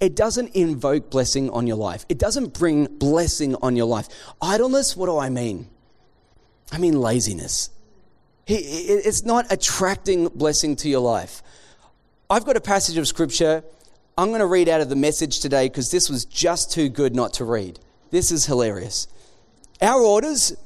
It 0.00 0.16
doesn't 0.16 0.54
invoke 0.54 1.10
blessing 1.10 1.50
on 1.50 1.66
your 1.66 1.76
life. 1.76 2.06
It 2.08 2.18
doesn't 2.18 2.58
bring 2.58 2.86
blessing 2.86 3.54
on 3.56 3.76
your 3.76 3.86
life. 3.86 4.08
Idleness, 4.40 4.96
what 4.96 5.06
do 5.06 5.18
I 5.18 5.28
mean? 5.28 5.68
I 6.72 6.78
mean 6.78 6.98
laziness. 7.00 7.70
It's 8.46 9.24
not 9.24 9.52
attracting 9.52 10.28
blessing 10.28 10.76
to 10.76 10.88
your 10.88 11.00
life. 11.00 11.42
I've 12.30 12.44
got 12.44 12.56
a 12.56 12.60
passage 12.60 12.96
of 12.96 13.06
scripture 13.06 13.62
I'm 14.18 14.28
going 14.28 14.40
to 14.40 14.46
read 14.46 14.70
out 14.70 14.80
of 14.80 14.88
the 14.88 14.96
message 14.96 15.40
today 15.40 15.68
because 15.68 15.90
this 15.90 16.08
was 16.08 16.24
just 16.24 16.72
too 16.72 16.88
good 16.88 17.14
not 17.14 17.34
to 17.34 17.44
read. 17.44 17.78
This 18.10 18.32
is 18.32 18.46
hilarious. 18.46 19.08
Our 19.82 20.00
orders, 20.00 20.56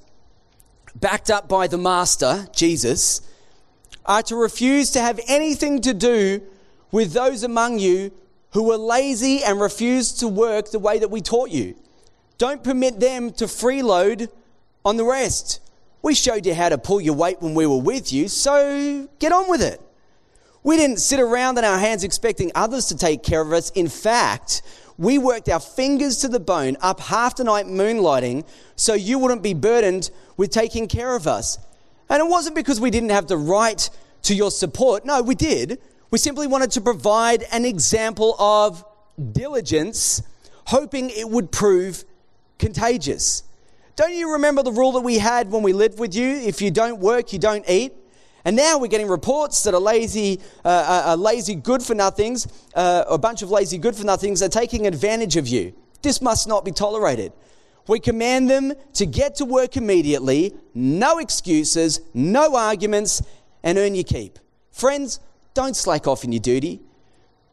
backed 0.94 1.30
up 1.30 1.48
by 1.48 1.66
the 1.66 1.76
Master, 1.76 2.46
Jesus, 2.52 3.22
are 4.06 4.22
to 4.22 4.36
refuse 4.36 4.92
to 4.92 5.00
have 5.00 5.18
anything 5.26 5.80
to 5.80 5.92
do 5.92 6.42
with 6.90 7.12
those 7.12 7.42
among 7.42 7.78
you 7.78 8.12
who 8.52 8.64
were 8.64 8.76
lazy 8.76 9.42
and 9.42 9.60
refused 9.60 10.20
to 10.20 10.28
work 10.28 10.70
the 10.70 10.78
way 10.78 10.98
that 10.98 11.10
we 11.10 11.20
taught 11.20 11.50
you. 11.50 11.74
Don't 12.38 12.64
permit 12.64 12.98
them 12.98 13.32
to 13.34 13.44
freeload 13.44 14.28
on 14.84 14.96
the 14.96 15.04
rest. 15.04 15.60
We 16.02 16.14
showed 16.14 16.46
you 16.46 16.54
how 16.54 16.70
to 16.70 16.78
pull 16.78 17.00
your 17.00 17.14
weight 17.14 17.40
when 17.40 17.54
we 17.54 17.66
were 17.66 17.80
with 17.80 18.12
you, 18.12 18.28
so 18.28 19.08
get 19.18 19.32
on 19.32 19.48
with 19.48 19.62
it. 19.62 19.80
We 20.62 20.76
didn't 20.76 20.98
sit 20.98 21.20
around 21.20 21.58
on 21.58 21.64
our 21.64 21.78
hands 21.78 22.04
expecting 22.04 22.50
others 22.54 22.86
to 22.86 22.96
take 22.96 23.22
care 23.22 23.40
of 23.40 23.52
us. 23.52 23.70
In 23.70 23.88
fact, 23.88 24.62
we 24.98 25.16
worked 25.16 25.48
our 25.48 25.60
fingers 25.60 26.18
to 26.18 26.28
the 26.28 26.40
bone 26.40 26.76
up 26.82 27.00
half 27.00 27.36
the 27.36 27.44
night 27.44 27.66
moonlighting 27.66 28.46
so 28.76 28.92
you 28.92 29.18
wouldn't 29.18 29.42
be 29.42 29.54
burdened 29.54 30.10
with 30.36 30.50
taking 30.50 30.88
care 30.88 31.16
of 31.16 31.26
us. 31.26 31.58
And 32.10 32.20
it 32.20 32.28
wasn't 32.28 32.56
because 32.56 32.80
we 32.80 32.90
didn't 32.90 33.10
have 33.10 33.26
the 33.26 33.38
right 33.38 33.88
to 34.22 34.34
your 34.34 34.50
support. 34.50 35.06
No, 35.06 35.22
we 35.22 35.34
did. 35.34 35.80
We 36.10 36.18
simply 36.18 36.48
wanted 36.48 36.72
to 36.72 36.80
provide 36.80 37.44
an 37.52 37.64
example 37.64 38.34
of 38.40 38.84
diligence, 39.32 40.22
hoping 40.66 41.10
it 41.10 41.28
would 41.28 41.52
prove 41.52 42.04
contagious. 42.58 43.44
Don't 43.94 44.14
you 44.14 44.32
remember 44.32 44.64
the 44.64 44.72
rule 44.72 44.92
that 44.92 45.02
we 45.02 45.18
had 45.18 45.52
when 45.52 45.62
we 45.62 45.72
lived 45.72 46.00
with 46.00 46.14
you? 46.14 46.26
If 46.26 46.60
you 46.60 46.72
don't 46.72 46.98
work, 46.98 47.32
you 47.32 47.38
don't 47.38 47.68
eat. 47.68 47.92
And 48.44 48.56
now 48.56 48.78
we're 48.78 48.88
getting 48.88 49.06
reports 49.06 49.62
that 49.64 49.74
a 49.74 49.78
lazy, 49.78 50.40
uh, 50.64 51.02
a 51.06 51.16
lazy 51.16 51.54
good 51.54 51.82
for 51.82 51.94
nothings, 51.94 52.48
uh, 52.74 53.04
a 53.08 53.18
bunch 53.18 53.42
of 53.42 53.50
lazy 53.50 53.78
good 53.78 53.94
for 53.94 54.04
nothings 54.04 54.42
are 54.42 54.48
taking 54.48 54.86
advantage 54.86 55.36
of 55.36 55.46
you. 55.46 55.74
This 56.02 56.20
must 56.20 56.48
not 56.48 56.64
be 56.64 56.72
tolerated. 56.72 57.32
We 57.86 58.00
command 58.00 58.50
them 58.50 58.72
to 58.94 59.06
get 59.06 59.36
to 59.36 59.44
work 59.44 59.76
immediately, 59.76 60.54
no 60.74 61.18
excuses, 61.18 62.00
no 62.14 62.56
arguments, 62.56 63.22
and 63.62 63.78
earn 63.78 63.94
your 63.94 64.04
keep. 64.04 64.38
Friends, 64.70 65.20
don't 65.54 65.76
slack 65.76 66.06
off 66.06 66.24
in 66.24 66.32
your 66.32 66.40
duty. 66.40 66.80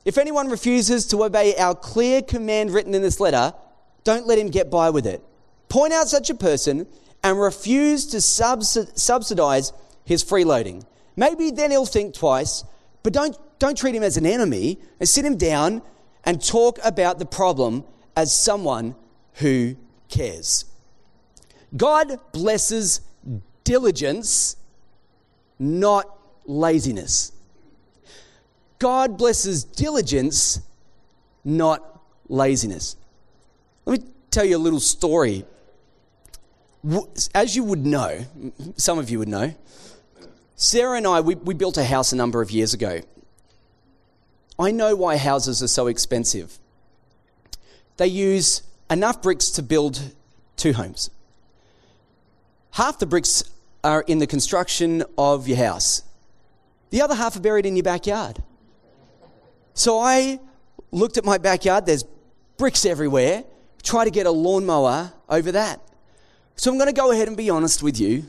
If 0.06 0.18
anyone 0.18 0.50
refuses 0.50 1.06
to 1.08 1.24
obey 1.24 1.56
our 1.58 1.76
clear 1.76 2.22
command 2.22 2.72
written 2.72 2.94
in 2.94 3.02
this 3.02 3.20
letter, 3.20 3.54
don't 4.04 4.26
let 4.26 4.40
him 4.40 4.50
get 4.50 4.70
by 4.72 4.90
with 4.90 5.06
it. 5.06 5.24
Point 5.70 5.94
out 5.94 6.08
such 6.08 6.30
a 6.30 6.36
person 6.36 6.88
and 7.24 7.40
refuse 7.40 8.06
to 8.08 8.22
subsidize 8.22 9.74
his 10.06 10.24
freeloading. 10.24 10.86
Maybe 11.16 11.52
then 11.52 11.72
he'll 11.72 11.86
think 11.86 12.14
twice, 12.14 12.64
but 13.04 13.12
don't 13.12 13.38
don't 13.60 13.78
treat 13.78 13.96
him 13.96 14.04
as 14.04 14.18
an 14.18 14.26
enemy 14.26 14.78
and 15.00 15.10
sit 15.10 15.26
him 15.26 15.36
down 15.36 15.82
and 16.24 16.44
talk 16.44 16.78
about 16.84 17.18
the 17.20 17.26
problem 17.26 17.84
as 18.16 18.32
someone 18.34 18.96
who 19.34 19.76
cares. 20.10 20.66
God 21.76 22.20
blesses 22.32 23.02
diligence, 23.64 24.56
not 25.58 26.18
laziness. 26.46 27.32
God 28.80 29.18
blesses 29.18 29.64
diligence, 29.64 30.62
not 31.44 32.02
laziness. 32.30 32.96
Let 33.86 34.02
me 34.02 34.08
tell 34.30 34.46
you 34.46 34.58
a 34.58 34.60
little 34.60 34.80
story. 34.80 35.46
As 37.34 37.56
you 37.56 37.64
would 37.64 37.86
know, 37.86 38.26
some 38.76 39.00
of 39.00 39.10
you 39.10 39.20
would 39.20 39.28
know, 39.28 39.54
Sarah 40.56 40.98
and 40.98 41.08
I, 41.08 41.22
we, 41.22 41.36
we 41.36 41.54
built 41.54 41.78
a 41.78 41.84
house 41.84 42.12
a 42.12 42.16
number 42.16 42.42
of 42.42 42.52
years 42.52 42.74
ago. 42.74 43.02
I 44.60 44.72
know 44.72 44.96
why 44.96 45.18
houses 45.18 45.62
are 45.62 45.68
so 45.68 45.88
expensive. 45.88 46.58
They 47.98 48.08
use 48.08 48.64
enough 48.90 49.22
bricks 49.22 49.50
to 49.52 49.64
build 49.64 50.14
two 50.56 50.74
homes. 50.74 51.10
Half 52.72 53.00
the 53.00 53.06
bricks 53.06 53.44
are 53.84 54.02
in 54.02 54.20
the 54.20 54.28
construction 54.28 55.04
of 55.18 55.48
your 55.48 55.58
house, 55.58 56.04
the 56.90 57.02
other 57.02 57.16
half 57.16 57.36
are 57.36 57.40
buried 57.40 57.66
in 57.66 57.76
your 57.76 57.84
backyard. 57.84 58.42
So 59.78 60.00
I 60.00 60.40
looked 60.92 61.20
at 61.20 61.24
my 61.24 61.38
backyard, 61.38 61.86
there's 61.86 62.04
bricks 62.58 62.84
everywhere, 62.84 63.44
try 63.84 64.06
to 64.06 64.10
get 64.10 64.26
a 64.26 64.32
lawnmower 64.32 65.14
over 65.30 65.52
that. 65.52 65.80
So 66.56 66.72
I'm 66.72 66.80
going 66.80 66.90
to 66.90 67.00
go 67.00 67.12
ahead 67.12 67.28
and 67.28 67.38
be 67.38 67.52
honest 67.52 67.84
with 67.84 68.00
you 68.00 68.26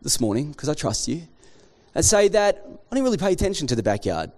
this 0.00 0.18
morning 0.18 0.50
because 0.50 0.70
I 0.70 0.72
trust 0.72 1.06
you 1.06 1.28
and 1.94 2.02
say 2.02 2.28
that 2.28 2.64
I 2.66 2.94
didn't 2.94 3.04
really 3.04 3.18
pay 3.18 3.32
attention 3.32 3.66
to 3.66 3.76
the 3.76 3.82
backyard. 3.82 4.32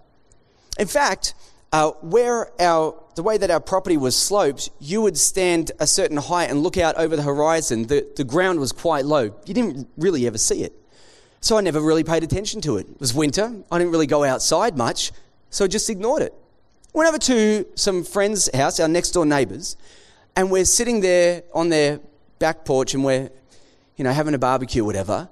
In 0.77 0.87
fact, 0.87 1.35
uh, 1.71 1.91
where 2.01 2.51
our 2.61 3.01
the 3.15 3.23
way 3.23 3.37
that 3.37 3.49
our 3.49 3.61
property 3.61 3.95
was 3.95 4.17
sloped, 4.17 4.71
you 4.81 5.01
would 5.01 5.17
stand 5.17 5.71
a 5.79 5.87
certain 5.87 6.17
height 6.17 6.49
and 6.49 6.61
look 6.61 6.77
out 6.77 6.97
over 6.97 7.15
the 7.15 7.23
horizon. 7.23 7.87
The, 7.87 8.05
the 8.17 8.25
ground 8.25 8.59
was 8.59 8.73
quite 8.73 9.05
low. 9.05 9.33
You 9.45 9.53
didn't 9.53 9.87
really 9.97 10.27
ever 10.27 10.37
see 10.37 10.63
it. 10.63 10.73
So 11.39 11.57
I 11.57 11.61
never 11.61 11.79
really 11.79 12.03
paid 12.03 12.23
attention 12.23 12.59
to 12.61 12.75
it. 12.75 12.89
It 12.89 12.99
was 12.99 13.13
winter. 13.13 13.53
I 13.71 13.77
didn't 13.77 13.91
really 13.93 14.07
go 14.07 14.25
outside 14.25 14.75
much, 14.75 15.13
so 15.49 15.63
I 15.63 15.69
just 15.69 15.89
ignored 15.89 16.23
it. 16.23 16.33
Went 16.93 17.07
over 17.07 17.17
to 17.19 17.65
some 17.75 18.03
friend's 18.03 18.53
house, 18.55 18.79
our 18.79 18.87
next 18.87 19.11
door 19.11 19.25
neighbours, 19.25 19.77
and 20.35 20.51
we're 20.51 20.65
sitting 20.65 20.99
there 20.99 21.43
on 21.53 21.69
their 21.69 21.99
back 22.39 22.65
porch 22.65 22.93
and 22.93 23.03
we're, 23.03 23.29
you 23.95 24.03
know, 24.03 24.11
having 24.11 24.33
a 24.33 24.39
barbecue, 24.39 24.83
whatever. 24.83 25.29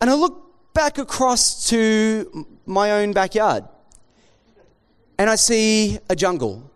And 0.00 0.10
I 0.10 0.14
look 0.14 0.72
back 0.74 0.98
across 0.98 1.68
to 1.70 2.46
my 2.66 2.92
own 2.92 3.12
backyard 3.12 3.64
and 5.18 5.28
I 5.30 5.36
see 5.36 5.98
a 6.08 6.16
jungle. 6.16 6.70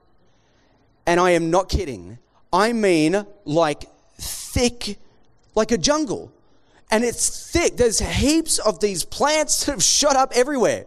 And 1.07 1.21
I 1.21 1.31
am 1.31 1.51
not 1.51 1.69
kidding. 1.69 2.19
I 2.53 2.73
mean, 2.73 3.25
like 3.45 3.85
thick, 4.19 4.99
like 5.55 5.71
a 5.71 5.79
jungle. 5.79 6.33
And 6.91 7.05
it's 7.05 7.51
thick. 7.51 7.77
There's 7.77 8.01
heaps 8.01 8.59
of 8.59 8.81
these 8.81 9.05
plants 9.05 9.65
that 9.65 9.73
have 9.73 9.83
shot 9.83 10.17
up 10.17 10.33
everywhere. 10.35 10.87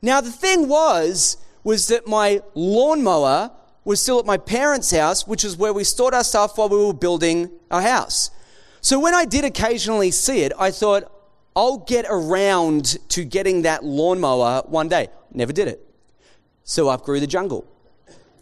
Now, 0.00 0.20
the 0.20 0.32
thing 0.32 0.68
was, 0.68 1.36
was 1.64 1.88
that 1.88 2.06
my 2.06 2.40
lawnmower 2.54 3.50
was 3.84 4.00
still 4.00 4.18
at 4.18 4.26
my 4.26 4.36
parents' 4.36 4.90
house, 4.90 5.26
which 5.26 5.44
is 5.44 5.56
where 5.56 5.72
we 5.72 5.84
stored 5.84 6.14
our 6.14 6.24
stuff 6.24 6.56
while 6.56 6.68
we 6.68 6.76
were 6.76 6.92
building 6.92 7.50
our 7.70 7.82
house. 7.82 8.30
So 8.80 8.98
when 8.98 9.14
I 9.14 9.24
did 9.24 9.44
occasionally 9.44 10.10
see 10.10 10.42
it, 10.42 10.52
I 10.58 10.70
thought, 10.70 11.10
I'll 11.54 11.78
get 11.78 12.06
around 12.08 12.98
to 13.10 13.24
getting 13.24 13.62
that 13.62 13.84
lawnmower 13.84 14.62
one 14.66 14.88
day. 14.88 15.08
Never 15.32 15.52
did 15.52 15.68
it. 15.68 15.86
So 16.64 16.88
up 16.88 17.04
grew 17.04 17.20
the 17.20 17.26
jungle. 17.26 17.66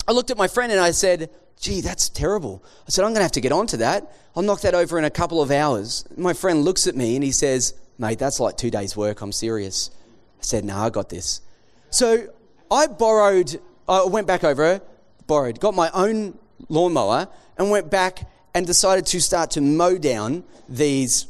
I 0.06 0.12
looked 0.12 0.30
at 0.30 0.36
my 0.36 0.48
friend 0.48 0.70
and 0.70 0.80
I 0.80 0.92
said, 0.92 1.30
Gee, 1.58 1.82
that's 1.82 2.08
terrible. 2.08 2.64
I 2.86 2.90
said, 2.90 3.04
I'm 3.04 3.10
going 3.10 3.18
to 3.18 3.24
have 3.24 3.32
to 3.32 3.40
get 3.40 3.52
onto 3.52 3.76
that. 3.78 4.14
I'll 4.34 4.42
knock 4.42 4.62
that 4.62 4.74
over 4.74 4.98
in 4.98 5.04
a 5.04 5.10
couple 5.10 5.42
of 5.42 5.50
hours. 5.50 6.06
My 6.16 6.32
friend 6.32 6.64
looks 6.64 6.86
at 6.86 6.96
me 6.96 7.16
and 7.16 7.24
he 7.24 7.32
says, 7.32 7.74
Mate, 7.98 8.18
that's 8.18 8.40
like 8.40 8.56
two 8.56 8.70
days' 8.70 8.96
work. 8.96 9.20
I'm 9.20 9.32
serious. 9.32 9.90
I 10.38 10.42
said, 10.42 10.64
No, 10.64 10.76
I 10.78 10.88
got 10.88 11.10
this. 11.10 11.42
So 11.90 12.28
I 12.70 12.86
borrowed, 12.86 13.60
I 13.88 14.04
went 14.04 14.26
back 14.26 14.44
over, 14.44 14.80
borrowed, 15.26 15.58
got 15.58 15.74
my 15.74 15.90
own 15.92 16.38
lawnmower 16.68 17.28
and 17.58 17.70
went 17.70 17.90
back 17.90 18.28
and 18.54 18.66
decided 18.66 19.06
to 19.06 19.20
start 19.20 19.52
to 19.52 19.60
mow 19.60 19.98
down 19.98 20.44
these, 20.68 21.26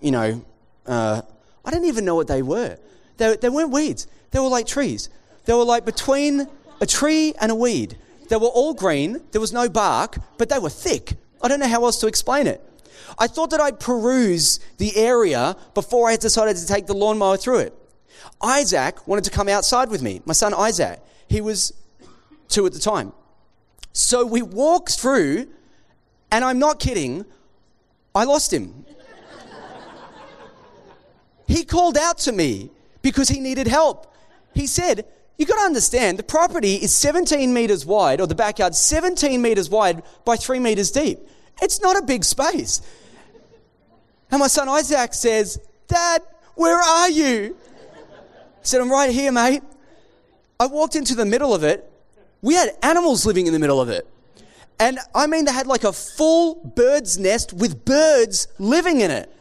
you 0.00 0.10
know, 0.10 0.44
uh, 0.86 1.22
I 1.64 1.70
don't 1.70 1.84
even 1.84 2.04
know 2.04 2.14
what 2.14 2.28
they 2.28 2.42
were. 2.42 2.78
They, 3.16 3.36
they 3.36 3.48
weren't 3.48 3.70
weeds, 3.70 4.06
they 4.30 4.38
were 4.38 4.48
like 4.48 4.66
trees. 4.66 5.08
They 5.44 5.54
were 5.54 5.64
like 5.64 5.84
between 5.84 6.46
a 6.80 6.86
tree 6.86 7.34
and 7.40 7.50
a 7.50 7.54
weed. 7.54 7.96
They 8.28 8.36
were 8.36 8.46
all 8.46 8.74
green, 8.74 9.20
there 9.32 9.40
was 9.40 9.52
no 9.52 9.68
bark, 9.68 10.18
but 10.38 10.48
they 10.48 10.58
were 10.58 10.70
thick. 10.70 11.14
I 11.42 11.48
don't 11.48 11.58
know 11.58 11.68
how 11.68 11.84
else 11.84 11.98
to 12.00 12.06
explain 12.06 12.46
it. 12.46 12.62
I 13.18 13.26
thought 13.26 13.50
that 13.50 13.60
I'd 13.60 13.80
peruse 13.80 14.60
the 14.78 14.96
area 14.96 15.56
before 15.74 16.08
I 16.08 16.12
had 16.12 16.20
decided 16.20 16.56
to 16.56 16.66
take 16.66 16.86
the 16.86 16.94
lawnmower 16.94 17.36
through 17.36 17.58
it. 17.58 17.74
Isaac 18.42 19.06
wanted 19.06 19.24
to 19.24 19.30
come 19.30 19.48
outside 19.48 19.88
with 19.88 20.02
me, 20.02 20.20
my 20.24 20.32
son 20.32 20.54
Isaac. 20.54 21.00
He 21.28 21.40
was 21.40 21.72
two 22.48 22.66
at 22.66 22.72
the 22.72 22.78
time. 22.78 23.12
So 23.92 24.24
we 24.24 24.42
walked 24.42 24.98
through, 24.98 25.48
and 26.30 26.44
I'm 26.44 26.58
not 26.58 26.78
kidding, 26.78 27.24
I 28.14 28.24
lost 28.24 28.52
him. 28.52 28.84
he 31.46 31.64
called 31.64 31.96
out 31.96 32.18
to 32.18 32.32
me 32.32 32.70
because 33.02 33.28
he 33.28 33.40
needed 33.40 33.66
help. 33.66 34.14
He 34.54 34.66
said, 34.66 35.06
You've 35.38 35.48
got 35.48 35.56
to 35.56 35.64
understand 35.66 36.18
the 36.18 36.22
property 36.22 36.74
is 36.76 36.94
17 36.94 37.52
meters 37.52 37.84
wide, 37.84 38.20
or 38.20 38.26
the 38.26 38.34
backyard 38.34 38.74
17 38.74 39.40
meters 39.40 39.68
wide 39.68 40.02
by 40.24 40.36
3 40.36 40.60
meters 40.60 40.90
deep. 40.90 41.18
It's 41.60 41.80
not 41.80 41.96
a 41.96 42.02
big 42.02 42.24
space. 42.24 42.82
And 44.30 44.40
my 44.40 44.46
son 44.46 44.68
Isaac 44.68 45.14
says, 45.14 45.58
Dad, 45.88 46.22
where 46.54 46.78
are 46.78 47.10
you? 47.10 47.56
Said, 48.62 48.80
I'm 48.80 48.90
right 48.90 49.10
here, 49.10 49.32
mate. 49.32 49.62
I 50.58 50.66
walked 50.66 50.94
into 50.94 51.14
the 51.14 51.24
middle 51.24 51.54
of 51.54 51.64
it. 51.64 51.90
We 52.40 52.54
had 52.54 52.70
animals 52.82 53.26
living 53.26 53.46
in 53.46 53.52
the 53.52 53.58
middle 53.58 53.80
of 53.80 53.88
it. 53.88 54.06
And 54.78 54.98
I 55.14 55.26
mean, 55.26 55.44
they 55.44 55.52
had 55.52 55.66
like 55.66 55.84
a 55.84 55.92
full 55.92 56.54
bird's 56.54 57.18
nest 57.18 57.52
with 57.52 57.84
birds 57.84 58.48
living 58.58 59.00
in 59.00 59.10
it. 59.10 59.32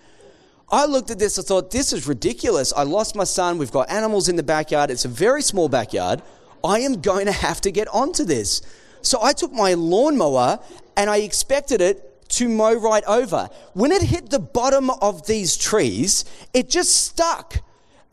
I 0.72 0.86
looked 0.86 1.12
at 1.12 1.20
this, 1.20 1.38
I 1.38 1.42
thought, 1.42 1.72
this 1.72 1.92
is 1.92 2.08
ridiculous. 2.08 2.72
I 2.74 2.84
lost 2.84 3.16
my 3.16 3.26
son. 3.26 3.58
We've 3.58 3.72
got 3.72 3.90
animals 3.90 4.30
in 4.30 4.36
the 4.36 4.44
backyard. 4.44 4.90
It's 4.90 5.04
a 5.04 5.10
very 5.10 5.42
small 5.42 5.68
backyard. 5.68 6.22
I 6.64 6.80
am 6.80 7.02
going 7.02 7.26
to 7.26 7.32
have 7.32 7.60
to 7.62 7.72
get 7.72 7.88
onto 7.90 8.24
this. 8.24 8.62
So 9.02 9.20
I 9.22 9.34
took 9.34 9.52
my 9.52 9.74
lawnmower 9.74 10.60
and 10.96 11.10
I 11.10 11.18
expected 11.18 11.82
it 11.82 12.30
to 12.30 12.48
mow 12.48 12.76
right 12.76 13.04
over. 13.06 13.50
When 13.74 13.92
it 13.92 14.02
hit 14.02 14.30
the 14.30 14.40
bottom 14.40 14.90
of 14.90 15.28
these 15.28 15.58
trees, 15.58 16.24
it 16.54 16.70
just 16.70 16.96
stuck. 16.96 17.58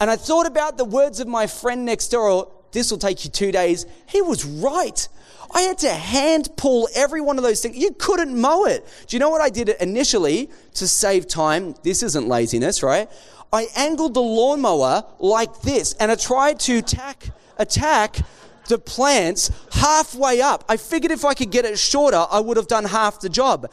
And 0.00 0.10
I 0.10 0.16
thought 0.16 0.46
about 0.46 0.78
the 0.78 0.84
words 0.84 1.20
of 1.20 1.26
my 1.28 1.46
friend 1.46 1.84
next 1.84 2.08
door 2.08 2.52
this 2.72 2.90
will 2.90 2.98
take 2.98 3.24
you 3.24 3.30
two 3.30 3.52
days. 3.52 3.86
He 4.06 4.20
was 4.22 4.44
right. 4.44 5.08
I 5.50 5.62
had 5.62 5.78
to 5.78 5.90
hand 5.90 6.50
pull 6.56 6.88
every 6.94 7.20
one 7.20 7.38
of 7.38 7.44
those 7.44 7.62
things. 7.62 7.76
You 7.76 7.92
couldn't 7.92 8.38
mow 8.38 8.66
it. 8.66 8.86
Do 9.06 9.16
you 9.16 9.20
know 9.20 9.30
what 9.30 9.40
I 9.40 9.48
did 9.48 9.70
initially 9.80 10.50
to 10.74 10.86
save 10.86 11.26
time? 11.26 11.74
This 11.82 12.02
isn't 12.02 12.28
laziness, 12.28 12.82
right? 12.82 13.10
I 13.52 13.68
angled 13.74 14.12
the 14.12 14.22
lawnmower 14.22 15.04
like 15.18 15.62
this 15.62 15.94
and 15.94 16.10
I 16.12 16.16
tried 16.16 16.60
to 16.60 16.78
attack, 16.78 17.30
attack 17.56 18.18
the 18.66 18.78
plants 18.78 19.50
halfway 19.72 20.42
up. 20.42 20.64
I 20.68 20.76
figured 20.76 21.10
if 21.10 21.24
I 21.24 21.32
could 21.32 21.50
get 21.50 21.64
it 21.64 21.78
shorter, 21.78 22.26
I 22.30 22.40
would 22.40 22.58
have 22.58 22.68
done 22.68 22.84
half 22.84 23.20
the 23.20 23.30
job. 23.30 23.70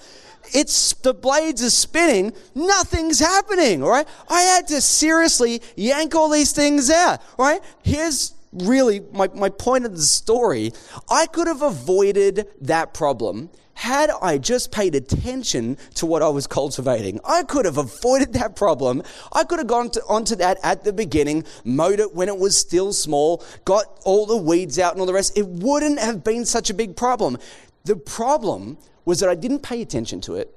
It's 0.53 0.93
the 0.93 1.13
blades 1.13 1.63
are 1.63 1.69
spinning, 1.69 2.33
nothing's 2.53 3.19
happening, 3.19 3.83
right? 3.83 4.07
I 4.29 4.41
had 4.41 4.67
to 4.67 4.81
seriously 4.81 5.61
yank 5.75 6.15
all 6.15 6.29
these 6.29 6.51
things 6.51 6.89
out, 6.89 7.21
right? 7.37 7.61
Here's 7.83 8.33
really 8.51 9.01
my, 9.11 9.29
my 9.33 9.49
point 9.49 9.85
of 9.85 9.95
the 9.95 10.03
story. 10.03 10.71
I 11.09 11.25
could 11.27 11.47
have 11.47 11.61
avoided 11.61 12.47
that 12.61 12.93
problem 12.93 13.49
had 13.75 14.09
I 14.21 14.37
just 14.37 14.71
paid 14.71 14.95
attention 14.95 15.77
to 15.95 16.05
what 16.05 16.21
I 16.23 16.29
was 16.29 16.47
cultivating. 16.47 17.19
I 17.25 17.43
could 17.43 17.65
have 17.65 17.77
avoided 17.77 18.33
that 18.33 18.55
problem. 18.55 19.03
I 19.33 19.43
could 19.43 19.59
have 19.59 19.67
gone 19.67 19.89
to, 19.91 20.01
onto 20.07 20.35
that 20.37 20.57
at 20.63 20.83
the 20.83 20.93
beginning, 20.93 21.43
mowed 21.63 21.99
it 21.99 22.15
when 22.15 22.29
it 22.29 22.37
was 22.37 22.57
still 22.57 22.93
small, 22.93 23.43
got 23.65 23.85
all 24.05 24.25
the 24.25 24.37
weeds 24.37 24.79
out 24.79 24.93
and 24.93 25.01
all 25.01 25.05
the 25.05 25.13
rest. 25.13 25.37
It 25.37 25.47
wouldn't 25.47 25.99
have 25.99 26.23
been 26.23 26.45
such 26.45 26.69
a 26.69 26.73
big 26.73 26.95
problem. 26.95 27.37
The 27.83 27.97
problem 27.97 28.77
was 29.05 29.19
that 29.19 29.29
I 29.29 29.35
didn't 29.35 29.59
pay 29.59 29.81
attention 29.81 30.19
to 30.21 30.35
it. 30.35 30.55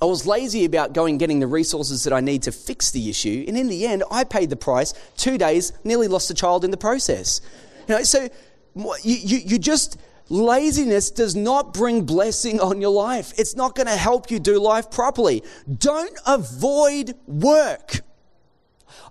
I 0.00 0.04
was 0.04 0.26
lazy 0.26 0.64
about 0.64 0.92
going 0.92 1.16
getting 1.16 1.40
the 1.40 1.46
resources 1.46 2.04
that 2.04 2.12
I 2.12 2.20
need 2.20 2.42
to 2.42 2.52
fix 2.52 2.90
the 2.90 3.08
issue, 3.08 3.44
and 3.48 3.56
in 3.56 3.68
the 3.68 3.86
end, 3.86 4.02
I 4.10 4.24
paid 4.24 4.50
the 4.50 4.56
price. 4.56 4.92
Two 5.16 5.38
days, 5.38 5.72
nearly 5.84 6.08
lost 6.08 6.30
a 6.30 6.34
child 6.34 6.64
in 6.64 6.70
the 6.70 6.76
process. 6.76 7.40
You 7.88 7.96
know, 7.96 8.02
so 8.02 8.28
you, 8.74 9.16
you, 9.16 9.38
you 9.38 9.58
just 9.58 9.98
laziness 10.28 11.10
does 11.10 11.34
not 11.34 11.72
bring 11.72 12.04
blessing 12.04 12.60
on 12.60 12.80
your 12.80 12.90
life. 12.90 13.32
It's 13.38 13.56
not 13.56 13.74
going 13.74 13.86
to 13.86 13.96
help 13.96 14.30
you 14.30 14.38
do 14.38 14.60
life 14.60 14.90
properly. 14.90 15.42
Don't 15.78 16.18
avoid 16.26 17.14
work. 17.26 18.00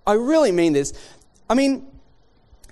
I 0.06 0.14
really 0.14 0.52
mean 0.52 0.74
this. 0.74 0.94
I 1.50 1.56
mean, 1.56 1.88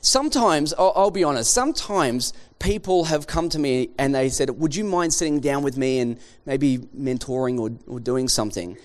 sometimes, 0.03 0.73
I'll, 0.77 0.93
I'll 0.95 1.11
be 1.11 1.23
honest, 1.23 1.51
sometimes 1.51 2.33
people 2.59 3.05
have 3.05 3.25
come 3.25 3.49
to 3.49 3.59
me 3.59 3.89
and 3.97 4.13
they 4.13 4.29
said, 4.29 4.51
Would 4.51 4.75
you 4.75 4.83
mind 4.83 5.13
sitting 5.13 5.39
down 5.39 5.63
with 5.63 5.77
me 5.77 5.99
and 5.99 6.19
maybe 6.45 6.77
mentoring 6.77 7.59
or, 7.59 7.71
or 7.91 7.99
doing 7.99 8.27
something? 8.27 8.77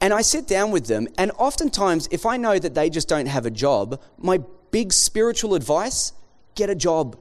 And 0.00 0.12
I 0.12 0.22
sit 0.22 0.48
down 0.48 0.72
with 0.72 0.86
them, 0.86 1.06
and 1.16 1.30
oftentimes, 1.38 2.08
if 2.10 2.26
I 2.26 2.36
know 2.36 2.58
that 2.58 2.74
they 2.74 2.90
just 2.90 3.08
don't 3.08 3.26
have 3.26 3.46
a 3.46 3.52
job, 3.52 4.00
my 4.18 4.40
big 4.72 4.92
spiritual 4.92 5.54
advice 5.54 6.12
get 6.56 6.68
a 6.68 6.74
job. 6.74 7.16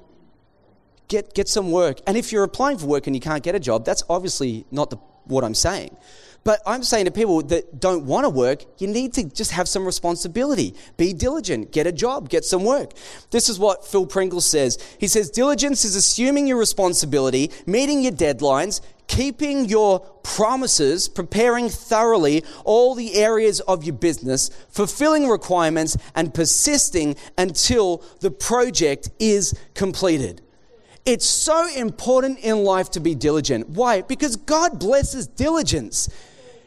Get, 1.08 1.36
get 1.36 1.48
some 1.48 1.72
work. 1.72 2.00
And 2.08 2.18
if 2.18 2.32
you're 2.32 2.44
applying 2.44 2.78
for 2.80 2.88
work 2.88 3.06
and 3.06 3.16
you 3.16 3.20
can't 3.20 3.44
get 3.44 3.54
a 3.54 3.60
job, 3.60 3.86
that's 3.86 4.02
obviously 4.10 4.66
not 4.72 4.90
the, 4.90 4.96
what 5.26 5.44
I'm 5.44 5.54
saying. 5.54 5.96
But 6.44 6.60
I'm 6.66 6.82
saying 6.84 7.06
to 7.06 7.12
people 7.12 7.42
that 7.44 7.80
don't 7.80 8.06
want 8.06 8.26
to 8.26 8.30
work, 8.30 8.66
you 8.80 8.88
need 8.88 9.14
to 9.14 9.24
just 9.24 9.52
have 9.52 9.68
some 9.68 9.86
responsibility. 9.86 10.74
Be 10.98 11.14
diligent, 11.14 11.72
get 11.72 11.86
a 11.86 11.92
job, 11.92 12.30
get 12.30 12.44
some 12.44 12.64
work. 12.64 12.94
This 13.30 13.48
is 13.48 13.60
what 13.60 13.86
Phil 13.86 14.08
Pringle 14.08 14.42
says. 14.42 14.80
He 14.98 15.08
says, 15.08 15.30
Diligence 15.30 15.86
is 15.86 15.96
assuming 15.96 16.48
your 16.48 16.58
responsibility, 16.58 17.52
meeting 17.68 18.02
your 18.02 18.12
deadlines, 18.12 18.82
keeping 19.06 19.66
your 19.66 20.00
promises, 20.24 21.08
preparing 21.08 21.70
thoroughly 21.70 22.44
all 22.66 22.96
the 22.96 23.16
areas 23.16 23.60
of 23.62 23.84
your 23.84 23.96
business, 23.96 24.50
fulfilling 24.70 25.28
requirements, 25.28 25.96
and 26.16 26.34
persisting 26.34 27.16
until 27.38 28.04
the 28.22 28.32
project 28.32 29.12
is 29.20 29.54
completed. 29.76 30.42
It's 31.06 31.26
so 31.26 31.68
important 31.76 32.40
in 32.40 32.64
life 32.64 32.92
to 32.92 33.00
be 33.00 33.14
diligent. 33.14 33.70
Why? 33.70 34.02
Because 34.02 34.36
God 34.36 34.80
blesses 34.80 35.28
diligence. 35.28 36.10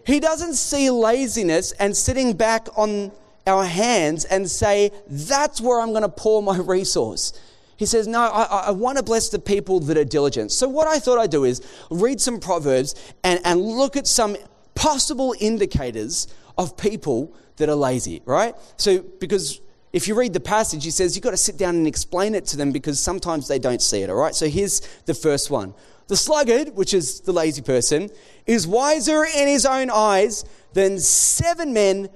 He 0.06 0.20
doesn't 0.20 0.54
see 0.54 0.90
laziness 0.90 1.72
and 1.72 1.96
sitting 1.96 2.34
back 2.34 2.68
on 2.76 3.12
our 3.46 3.64
hands 3.64 4.24
and 4.24 4.50
say, 4.50 4.90
that's 5.08 5.60
where 5.60 5.80
I'm 5.80 5.90
going 5.90 6.02
to 6.02 6.08
pour 6.08 6.42
my 6.42 6.56
resource. 6.64 7.32
He 7.76 7.86
says, 7.86 8.06
No, 8.06 8.20
I, 8.20 8.66
I, 8.66 8.70
want 8.70 8.98
to 8.98 9.02
bless 9.02 9.30
the 9.30 9.38
people 9.38 9.80
that 9.80 9.96
are 9.96 10.04
diligent. 10.04 10.52
So, 10.52 10.68
what 10.68 10.86
I 10.86 10.98
thought 10.98 11.18
I'd 11.18 11.30
do 11.30 11.44
is 11.44 11.60
read 11.90 12.20
some 12.20 12.38
Proverbs 12.38 12.94
and, 13.24 13.40
and 13.44 13.60
look 13.60 13.96
at 13.96 14.06
some 14.06 14.36
possible 14.74 15.34
indicators 15.40 16.28
of 16.56 16.76
people 16.76 17.34
that 17.56 17.68
are 17.68 17.74
lazy, 17.74 18.22
right? 18.24 18.54
So, 18.76 19.00
because 19.20 19.60
if 19.92 20.06
you 20.06 20.14
read 20.14 20.32
the 20.32 20.40
passage, 20.40 20.84
he 20.84 20.90
says 20.90 21.16
you've 21.16 21.24
got 21.24 21.32
to 21.32 21.36
sit 21.36 21.56
down 21.56 21.74
and 21.74 21.86
explain 21.86 22.34
it 22.34 22.46
to 22.46 22.56
them 22.56 22.72
because 22.72 23.00
sometimes 23.00 23.48
they 23.48 23.58
don't 23.58 23.82
see 23.82 24.02
it, 24.02 24.10
all 24.10 24.16
right? 24.16 24.34
So, 24.34 24.48
here's 24.48 24.80
the 25.06 25.14
first 25.14 25.50
one 25.50 25.74
the 26.08 26.16
sluggard, 26.16 26.74
which 26.74 26.94
is 26.94 27.20
the 27.20 27.32
lazy 27.32 27.62
person, 27.62 28.10
is 28.46 28.66
wiser 28.66 29.24
in 29.24 29.48
his 29.48 29.64
own 29.64 29.90
eyes 29.90 30.44
than 30.72 30.98
seven 30.98 31.72
men 31.72 32.08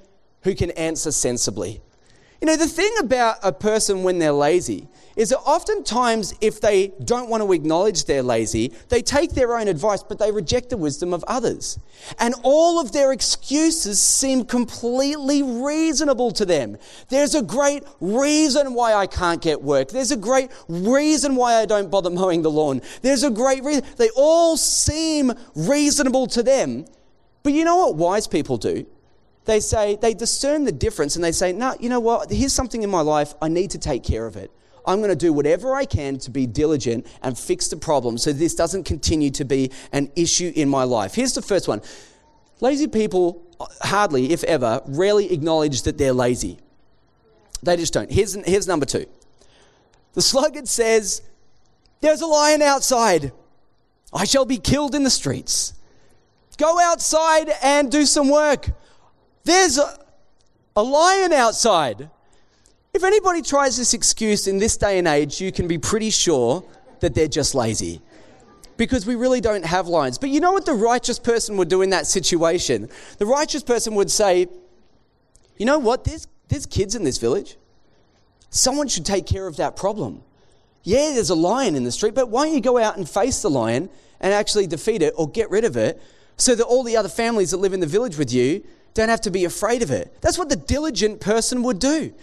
who 0.42 0.55
can 0.55 0.70
answer 0.72 1.11
sensibly. 1.11 1.81
You 2.40 2.46
know, 2.46 2.57
the 2.57 2.68
thing 2.68 2.92
about 3.01 3.38
a 3.42 3.53
person 3.53 4.03
when 4.03 4.18
they're 4.18 4.33
lazy 4.33 4.88
is 5.18 5.31
that 5.31 5.40
oftentimes, 5.40 6.33
if 6.40 6.61
they 6.61 6.92
don't 7.04 7.28
want 7.28 7.42
to 7.42 7.52
acknowledge 7.52 8.04
they're 8.04 8.22
lazy, 8.22 8.72
they 8.88 9.02
take 9.02 9.33
their 9.33 9.59
own 9.59 9.66
advice, 9.66 10.00
but 10.00 10.20
they 10.20 10.31
reject 10.31 10.70
the 10.70 10.76
wisdom 10.76 11.12
of 11.12 11.24
others. 11.26 11.81
And 12.20 12.37
all 12.44 12.81
of 12.81 12.92
their 12.92 13.11
excuses 13.11 14.00
seem 14.00 14.44
completely 14.44 15.42
reasonable 15.42 16.31
to 16.31 16.46
them. 16.46 16.76
There's 17.09 17.35
a 17.35 17.42
great 17.42 17.83
reason 17.98 18.74
why 18.74 18.94
I 18.94 19.09
can't 19.09 19.42
get 19.42 19.61
work. 19.61 19.88
There's 19.88 20.12
a 20.12 20.16
great 20.16 20.52
reason 20.68 21.35
why 21.35 21.57
I 21.57 21.66
don't 21.66 21.90
bother 21.90 22.11
mowing 22.11 22.42
the 22.42 22.50
lawn. 22.52 22.81
There's 23.02 23.24
a 23.24 23.31
great 23.31 23.64
reason. 23.64 23.83
They 23.96 24.11
all 24.11 24.57
seem 24.57 25.33
reasonable 25.57 26.28
to 26.28 26.44
them. 26.44 26.85
But 27.42 27.54
you 27.54 27.64
know 27.64 27.76
what 27.76 27.96
wise 27.96 28.28
people 28.28 28.57
do? 28.57 28.87
They 29.46 29.59
say, 29.59 29.96
they 30.00 30.14
discern 30.14 30.62
the 30.62 30.70
difference 30.70 31.16
and 31.16 31.24
they 31.24 31.33
say, 31.33 31.52
no, 31.52 31.74
you 31.81 31.88
know 31.88 31.98
what? 31.98 32.31
Here's 32.31 32.52
something 32.52 32.85
in 32.85 32.90
my 32.90 33.00
life. 33.00 33.35
I 33.42 33.48
need 33.48 33.72
to 33.72 33.78
take 33.78 34.04
care 34.04 34.24
of 34.24 34.37
it. 34.37 34.52
I'm 34.86 34.98
going 34.98 35.10
to 35.10 35.16
do 35.16 35.32
whatever 35.32 35.74
I 35.74 35.84
can 35.84 36.18
to 36.18 36.30
be 36.30 36.46
diligent 36.46 37.06
and 37.22 37.38
fix 37.38 37.68
the 37.68 37.76
problem 37.76 38.18
so 38.18 38.32
this 38.32 38.54
doesn't 38.54 38.84
continue 38.84 39.30
to 39.30 39.44
be 39.44 39.70
an 39.92 40.10
issue 40.16 40.52
in 40.54 40.68
my 40.68 40.84
life. 40.84 41.14
Here's 41.14 41.34
the 41.34 41.42
first 41.42 41.68
one 41.68 41.82
lazy 42.60 42.88
people 42.88 43.42
uh, 43.60 43.66
hardly, 43.82 44.32
if 44.32 44.44
ever, 44.44 44.80
rarely 44.86 45.32
acknowledge 45.32 45.82
that 45.82 45.98
they're 45.98 46.12
lazy. 46.12 46.58
They 47.62 47.76
just 47.76 47.92
don't. 47.92 48.10
Here's, 48.10 48.34
here's 48.46 48.68
number 48.68 48.86
two 48.86 49.06
the 50.14 50.22
sluggard 50.22 50.68
says, 50.68 51.22
There's 52.00 52.20
a 52.20 52.26
lion 52.26 52.62
outside. 52.62 53.32
I 54.12 54.24
shall 54.24 54.44
be 54.44 54.58
killed 54.58 54.94
in 54.94 55.04
the 55.04 55.10
streets. 55.10 55.74
Go 56.56 56.80
outside 56.80 57.50
and 57.62 57.90
do 57.90 58.04
some 58.04 58.28
work. 58.28 58.70
There's 59.44 59.78
a, 59.78 59.96
a 60.74 60.82
lion 60.82 61.32
outside. 61.32 62.10
If 62.94 63.05
anybody 63.05 63.42
tries 63.42 63.77
this 63.77 63.94
excuse 63.94 64.46
in 64.46 64.59
this 64.59 64.77
day 64.77 64.98
and 64.98 65.07
age, 65.07 65.40
you 65.40 65.53
can 65.53 65.68
be 65.68 65.79
pretty 65.79 66.11
sure 66.11 66.64
that 67.01 67.14
they're 67.14 67.29
just 67.29 67.55
lazy. 67.55 68.01
Because 68.77 69.07
we 69.07 69.14
really 69.14 69.40
don't 69.40 69.64
have 69.64 69.88
lines. 69.88 70.18
But 70.18 70.31
you 70.31 70.40
know 70.40 70.53
what 70.53 70.64
the 70.64 70.74
righteous 70.74 71.18
person 71.18 71.57
would 71.57 71.68
do 71.68 71.83
in 71.83 71.90
that 71.90 72.07
situation? 72.07 72.88
The 73.18 73.27
righteous 73.27 73.62
person 73.62 73.94
would 73.96 74.11
say, 74.11 74.46
you 75.57 75.66
know 75.66 75.79
what? 75.79 76.05
There's, 76.05 76.27
there's 76.48 76.64
kids 76.64 76.94
in 76.94 77.05
this 77.05 77.18
village. 77.18 77.57
Someone 78.51 78.88
should 78.88 79.05
take 79.05 79.27
care 79.27 79.46
of 79.46 79.57
that 79.57 79.77
problem. 79.77 80.22
Yeah, 80.85 81.12
there's 81.14 81.31
a 81.31 81.35
lion 81.35 81.74
in 81.74 81.85
the 81.85 81.92
street, 81.92 82.14
but 82.14 82.31
why 82.31 82.46
don't 82.46 82.55
you 82.55 82.61
go 82.61 82.79
out 82.79 82.96
and 82.96 83.09
face 83.09 83.42
the 83.42 83.51
lion 83.51 83.90
and 84.20 84.33
actually 84.33 84.66
defeat 84.66 85.03
it 85.03 85.12
or 85.16 85.29
get 85.29 85.51
rid 85.51 85.64
of 85.64 85.77
it 85.77 86.01
so 86.37 86.55
that 86.55 86.64
all 86.64 86.83
the 86.83 86.96
other 86.96 87.09
families 87.09 87.51
that 87.51 87.59
live 87.59 87.72
in 87.72 87.81
the 87.81 87.87
village 87.87 88.16
with 88.16 88.33
you 88.33 88.64
don't 88.94 89.09
have 89.09 89.20
to 89.22 89.31
be 89.31 89.44
afraid 89.44 89.83
of 89.83 89.90
it? 89.90 90.16
That's 90.20 90.38
what 90.38 90.48
the 90.48 90.57
diligent 90.57 91.20
person 91.20 91.62
would 91.64 91.79
do. 91.79 92.14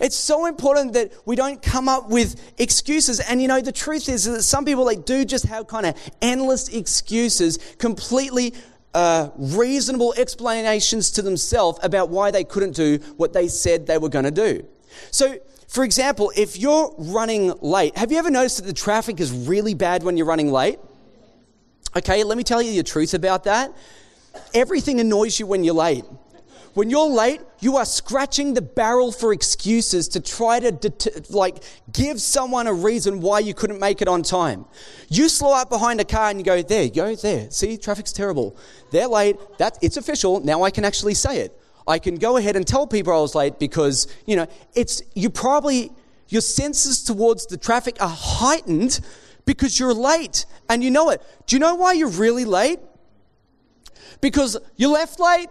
It's 0.00 0.16
so 0.16 0.46
important 0.46 0.92
that 0.94 1.12
we 1.24 1.36
don't 1.36 1.62
come 1.62 1.88
up 1.88 2.08
with 2.08 2.54
excuses. 2.58 3.20
And 3.20 3.40
you 3.40 3.48
know, 3.48 3.60
the 3.60 3.72
truth 3.72 4.08
is 4.08 4.24
that 4.24 4.42
some 4.42 4.64
people 4.64 4.84
they 4.84 4.96
do 4.96 5.24
just 5.24 5.46
have 5.46 5.66
kind 5.66 5.86
of 5.86 5.96
endless 6.20 6.68
excuses, 6.68 7.58
completely 7.78 8.54
uh, 8.94 9.30
reasonable 9.36 10.14
explanations 10.16 11.10
to 11.12 11.22
themselves 11.22 11.78
about 11.82 12.08
why 12.10 12.30
they 12.30 12.44
couldn't 12.44 12.76
do 12.76 12.98
what 13.16 13.32
they 13.32 13.48
said 13.48 13.86
they 13.86 13.98
were 13.98 14.08
going 14.08 14.24
to 14.24 14.30
do. 14.30 14.64
So, 15.10 15.38
for 15.68 15.82
example, 15.82 16.32
if 16.36 16.56
you're 16.56 16.94
running 16.98 17.52
late, 17.60 17.96
have 17.98 18.12
you 18.12 18.18
ever 18.18 18.30
noticed 18.30 18.58
that 18.58 18.66
the 18.66 18.72
traffic 18.72 19.18
is 19.18 19.32
really 19.32 19.74
bad 19.74 20.04
when 20.04 20.16
you're 20.16 20.26
running 20.26 20.52
late? 20.52 20.78
Okay, 21.96 22.22
let 22.22 22.36
me 22.36 22.44
tell 22.44 22.62
you 22.62 22.76
the 22.76 22.88
truth 22.88 23.14
about 23.14 23.44
that. 23.44 23.72
Everything 24.52 25.00
annoys 25.00 25.38
you 25.38 25.46
when 25.46 25.64
you're 25.64 25.74
late. 25.74 26.04
When 26.74 26.90
you're 26.90 27.08
late, 27.08 27.40
you 27.60 27.76
are 27.76 27.84
scratching 27.84 28.54
the 28.54 28.60
barrel 28.60 29.12
for 29.12 29.32
excuses 29.32 30.08
to 30.08 30.20
try 30.20 30.58
to 30.58 30.72
det- 30.72 31.30
like 31.30 31.62
give 31.92 32.20
someone 32.20 32.66
a 32.66 32.72
reason 32.72 33.20
why 33.20 33.38
you 33.38 33.54
couldn't 33.54 33.78
make 33.78 34.02
it 34.02 34.08
on 34.08 34.22
time. 34.22 34.64
You 35.08 35.28
slow 35.28 35.54
up 35.54 35.70
behind 35.70 36.00
a 36.00 36.04
car 36.04 36.30
and 36.30 36.38
you 36.38 36.44
go, 36.44 36.62
there 36.62 36.88
go, 36.88 37.14
there. 37.14 37.48
See, 37.52 37.76
traffic's 37.76 38.12
terrible. 38.12 38.56
They're 38.90 39.06
late. 39.06 39.36
That 39.58 39.78
it's 39.82 39.96
official. 39.96 40.40
Now 40.40 40.64
I 40.64 40.70
can 40.70 40.84
actually 40.84 41.14
say 41.14 41.38
it. 41.38 41.56
I 41.86 42.00
can 42.00 42.16
go 42.16 42.38
ahead 42.38 42.56
and 42.56 42.66
tell 42.66 42.88
people 42.88 43.12
I 43.12 43.20
was 43.20 43.36
late 43.36 43.60
because, 43.60 44.08
you 44.26 44.34
know, 44.34 44.48
it's 44.74 45.00
you 45.14 45.30
probably 45.30 45.92
your 46.28 46.40
senses 46.40 47.04
towards 47.04 47.46
the 47.46 47.56
traffic 47.56 47.98
are 48.00 48.08
heightened 48.08 48.98
because 49.44 49.78
you're 49.78 49.94
late 49.94 50.44
and 50.68 50.82
you 50.82 50.90
know 50.90 51.10
it. 51.10 51.22
Do 51.46 51.54
you 51.54 51.60
know 51.60 51.76
why 51.76 51.92
you're 51.92 52.08
really 52.08 52.44
late? 52.44 52.80
Because 54.20 54.56
you 54.76 54.88
left 54.88 55.20
late 55.20 55.50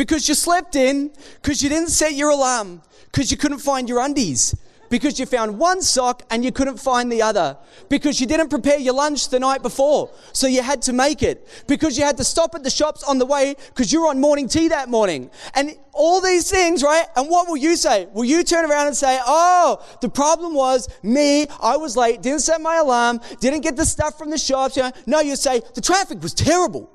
because 0.00 0.30
you 0.30 0.34
slept 0.34 0.76
in, 0.76 1.12
because 1.42 1.62
you 1.62 1.68
didn't 1.68 1.90
set 1.90 2.14
your 2.14 2.30
alarm, 2.30 2.80
because 3.12 3.30
you 3.30 3.36
couldn't 3.36 3.58
find 3.58 3.86
your 3.86 4.00
undies, 4.00 4.56
because 4.88 5.20
you 5.20 5.26
found 5.26 5.58
one 5.58 5.82
sock 5.82 6.22
and 6.30 6.42
you 6.42 6.50
couldn't 6.50 6.78
find 6.78 7.12
the 7.12 7.20
other, 7.20 7.54
because 7.90 8.18
you 8.18 8.26
didn't 8.26 8.48
prepare 8.48 8.78
your 8.78 8.94
lunch 8.94 9.28
the 9.28 9.38
night 9.38 9.60
before, 9.60 10.10
so 10.32 10.46
you 10.46 10.62
had 10.62 10.80
to 10.80 10.94
make 10.94 11.22
it, 11.22 11.46
because 11.66 11.98
you 11.98 12.04
had 12.04 12.16
to 12.16 12.24
stop 12.24 12.54
at 12.54 12.62
the 12.64 12.70
shops 12.70 13.02
on 13.02 13.18
the 13.18 13.26
way 13.26 13.54
because 13.68 13.92
you 13.92 14.00
were 14.00 14.08
on 14.08 14.18
morning 14.18 14.48
tea 14.48 14.68
that 14.68 14.88
morning. 14.88 15.30
And 15.52 15.76
all 15.92 16.22
these 16.22 16.50
things, 16.50 16.82
right? 16.82 17.04
And 17.14 17.28
what 17.28 17.46
will 17.46 17.58
you 17.58 17.76
say? 17.76 18.08
Will 18.14 18.24
you 18.24 18.42
turn 18.42 18.64
around 18.70 18.86
and 18.86 18.96
say, 18.96 19.20
Oh, 19.26 19.84
the 20.00 20.08
problem 20.08 20.54
was 20.54 20.88
me, 21.02 21.46
I 21.60 21.76
was 21.76 21.94
late, 21.94 22.22
didn't 22.22 22.40
set 22.40 22.62
my 22.62 22.76
alarm, 22.76 23.20
didn't 23.38 23.60
get 23.60 23.76
the 23.76 23.84
stuff 23.84 24.16
from 24.16 24.30
the 24.30 24.38
shops? 24.38 24.78
No, 25.04 25.20
you 25.20 25.36
say, 25.36 25.60
The 25.74 25.82
traffic 25.82 26.22
was 26.22 26.32
terrible. 26.32 26.90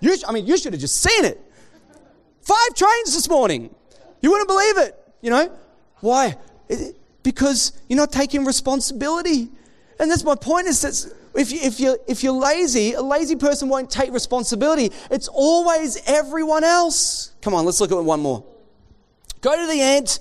You, 0.00 0.16
I 0.28 0.32
mean, 0.32 0.46
you 0.46 0.58
should 0.58 0.74
have 0.74 0.80
just 0.80 1.00
seen 1.00 1.24
it. 1.24 1.46
Five 2.42 2.74
trains 2.74 3.14
this 3.14 3.28
morning. 3.28 3.74
You 4.22 4.30
wouldn't 4.30 4.48
believe 4.48 4.78
it. 4.78 4.96
You 5.20 5.30
know? 5.30 5.52
Why? 6.00 6.36
Because 7.22 7.72
you're 7.88 7.98
not 7.98 8.12
taking 8.12 8.44
responsibility. 8.44 9.50
And 9.98 10.10
that's 10.10 10.24
my 10.24 10.34
point 10.34 10.66
is 10.66 10.80
that 10.82 11.14
if, 11.34 11.52
you, 11.52 11.60
if, 11.62 11.78
you're, 11.78 11.98
if 12.08 12.22
you're 12.24 12.32
lazy, 12.32 12.94
a 12.94 13.02
lazy 13.02 13.36
person 13.36 13.68
won't 13.68 13.90
take 13.90 14.12
responsibility. 14.12 14.90
It's 15.10 15.28
always 15.28 16.00
everyone 16.06 16.64
else. 16.64 17.32
Come 17.42 17.54
on, 17.54 17.64
let's 17.64 17.80
look 17.80 17.92
at 17.92 18.02
one 18.02 18.20
more. 18.20 18.44
Go 19.40 19.56
to 19.56 19.66
the 19.66 19.80
ant, 19.80 20.18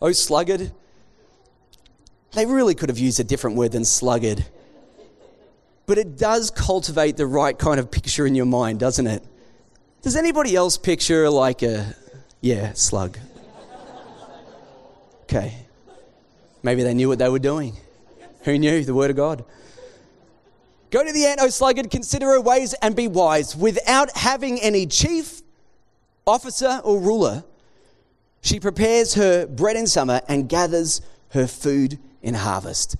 oh 0.00 0.12
sluggard. 0.12 0.72
They 2.32 2.46
really 2.46 2.74
could 2.74 2.90
have 2.90 2.98
used 2.98 3.18
a 3.18 3.24
different 3.24 3.56
word 3.56 3.72
than 3.72 3.84
sluggard. 3.84 4.44
But 5.86 5.98
it 5.98 6.18
does 6.18 6.50
cultivate 6.50 7.16
the 7.16 7.26
right 7.26 7.58
kind 7.58 7.80
of 7.80 7.90
picture 7.90 8.26
in 8.26 8.34
your 8.34 8.46
mind, 8.46 8.80
doesn't 8.80 9.06
it? 9.06 9.24
Does 10.02 10.16
anybody 10.16 10.54
else 10.54 10.78
picture 10.78 11.28
like 11.30 11.62
a, 11.62 11.94
yeah, 12.40 12.72
slug? 12.74 13.18
Okay. 15.24 15.56
Maybe 16.62 16.82
they 16.82 16.94
knew 16.94 17.08
what 17.08 17.18
they 17.18 17.28
were 17.28 17.38
doing. 17.38 17.76
Who 18.42 18.58
knew? 18.58 18.84
The 18.84 18.94
Word 18.94 19.10
of 19.10 19.16
God. 19.16 19.44
Go 20.90 21.04
to 21.04 21.12
the 21.12 21.26
ant, 21.26 21.40
O 21.40 21.48
sluggard, 21.48 21.90
consider 21.90 22.26
her 22.26 22.40
ways 22.40 22.74
and 22.74 22.94
be 22.94 23.08
wise. 23.08 23.56
Without 23.56 24.16
having 24.16 24.60
any 24.60 24.86
chief, 24.86 25.42
officer, 26.26 26.80
or 26.84 27.00
ruler, 27.00 27.44
she 28.40 28.60
prepares 28.60 29.14
her 29.14 29.46
bread 29.46 29.76
in 29.76 29.86
summer 29.86 30.20
and 30.28 30.48
gathers 30.48 31.00
her 31.30 31.46
food 31.46 31.98
in 32.22 32.34
harvest. 32.34 32.96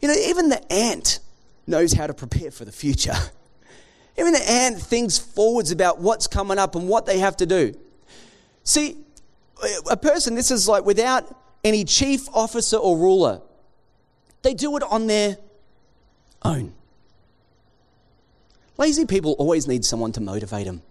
You 0.00 0.08
know, 0.08 0.14
even 0.14 0.48
the 0.48 0.72
ant 0.72 1.18
knows 1.66 1.92
how 1.92 2.06
to 2.06 2.14
prepare 2.14 2.50
for 2.50 2.64
the 2.64 2.72
future. 2.72 3.16
Even 4.18 4.32
the 4.32 4.50
ant 4.50 4.78
thinks 4.80 5.16
forwards 5.16 5.70
about 5.70 6.00
what's 6.00 6.26
coming 6.26 6.58
up 6.58 6.74
and 6.74 6.88
what 6.88 7.06
they 7.06 7.20
have 7.20 7.36
to 7.36 7.46
do. 7.46 7.74
See, 8.64 8.96
a 9.90 9.96
person, 9.96 10.34
this 10.34 10.50
is 10.50 10.68
like 10.68 10.84
without 10.84 11.34
any 11.64 11.84
chief 11.84 12.28
officer 12.34 12.76
or 12.76 12.98
ruler, 12.98 13.40
they 14.42 14.54
do 14.54 14.76
it 14.76 14.82
on 14.82 15.06
their 15.06 15.36
own. 16.42 16.72
Lazy 18.76 19.06
people 19.06 19.32
always 19.38 19.66
need 19.66 19.84
someone 19.84 20.12
to 20.12 20.20
motivate 20.20 20.66
them. 20.66 20.82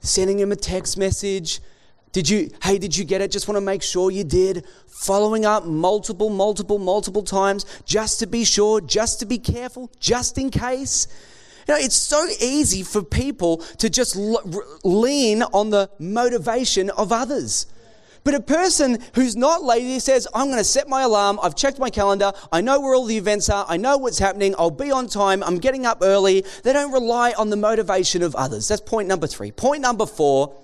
Sending 0.00 0.36
them 0.38 0.52
a 0.52 0.56
text 0.56 0.98
message. 0.98 1.60
Did 2.12 2.28
you, 2.28 2.50
hey, 2.62 2.78
did 2.78 2.96
you 2.96 3.04
get 3.04 3.20
it? 3.20 3.30
Just 3.30 3.48
want 3.48 3.56
to 3.56 3.60
make 3.60 3.82
sure 3.82 4.10
you 4.10 4.24
did. 4.24 4.66
Following 4.86 5.44
up 5.44 5.64
multiple, 5.64 6.28
multiple, 6.28 6.78
multiple 6.78 7.22
times 7.22 7.64
just 7.84 8.18
to 8.20 8.26
be 8.26 8.44
sure, 8.44 8.80
just 8.80 9.20
to 9.20 9.26
be 9.26 9.38
careful, 9.38 9.90
just 9.98 10.38
in 10.38 10.50
case. 10.50 11.06
Know, 11.68 11.76
it's 11.76 11.96
so 11.96 12.26
easy 12.40 12.82
for 12.82 13.02
people 13.02 13.58
to 13.78 13.88
just 13.88 14.16
lean 14.16 15.42
on 15.42 15.70
the 15.70 15.90
motivation 15.98 16.90
of 16.90 17.12
others. 17.12 17.66
But 18.24 18.34
a 18.34 18.40
person 18.40 18.98
who's 19.14 19.34
not 19.34 19.64
lazy 19.64 19.98
says, 19.98 20.28
I'm 20.32 20.46
going 20.46 20.58
to 20.58 20.64
set 20.64 20.88
my 20.88 21.02
alarm. 21.02 21.40
I've 21.42 21.56
checked 21.56 21.78
my 21.80 21.90
calendar. 21.90 22.32
I 22.52 22.60
know 22.60 22.80
where 22.80 22.94
all 22.94 23.04
the 23.04 23.16
events 23.16 23.48
are. 23.48 23.66
I 23.68 23.76
know 23.76 23.96
what's 23.98 24.18
happening. 24.18 24.54
I'll 24.58 24.70
be 24.70 24.92
on 24.92 25.08
time. 25.08 25.42
I'm 25.42 25.58
getting 25.58 25.86
up 25.86 25.98
early. 26.02 26.44
They 26.62 26.72
don't 26.72 26.92
rely 26.92 27.32
on 27.36 27.50
the 27.50 27.56
motivation 27.56 28.22
of 28.22 28.36
others. 28.36 28.68
That's 28.68 28.80
point 28.80 29.08
number 29.08 29.26
three. 29.26 29.50
Point 29.50 29.82
number 29.82 30.06
four. 30.06 30.56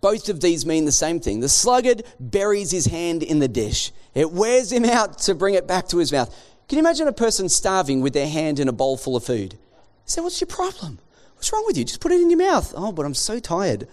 Both 0.00 0.28
of 0.28 0.40
these 0.40 0.66
mean 0.66 0.84
the 0.84 0.92
same 0.92 1.20
thing. 1.20 1.40
The 1.40 1.48
sluggard 1.48 2.04
buries 2.18 2.70
his 2.70 2.86
hand 2.86 3.22
in 3.22 3.38
the 3.38 3.48
dish. 3.48 3.92
It 4.14 4.32
wears 4.32 4.72
him 4.72 4.84
out 4.84 5.18
to 5.20 5.34
bring 5.34 5.54
it 5.54 5.66
back 5.66 5.88
to 5.88 5.98
his 5.98 6.12
mouth. 6.12 6.34
Can 6.68 6.76
you 6.76 6.80
imagine 6.80 7.08
a 7.08 7.12
person 7.12 7.48
starving 7.48 8.02
with 8.02 8.12
their 8.12 8.28
hand 8.28 8.60
in 8.60 8.68
a 8.68 8.72
bowl 8.72 8.96
full 8.96 9.16
of 9.16 9.24
food? 9.24 9.56
Say, 10.04 10.20
What's 10.20 10.40
your 10.40 10.48
problem? 10.48 10.98
What's 11.34 11.52
wrong 11.52 11.64
with 11.66 11.78
you? 11.78 11.84
Just 11.84 12.00
put 12.00 12.12
it 12.12 12.20
in 12.20 12.30
your 12.30 12.38
mouth. 12.38 12.74
Oh, 12.76 12.92
but 12.92 13.06
I'm 13.06 13.14
so 13.14 13.38
tired. 13.38 13.88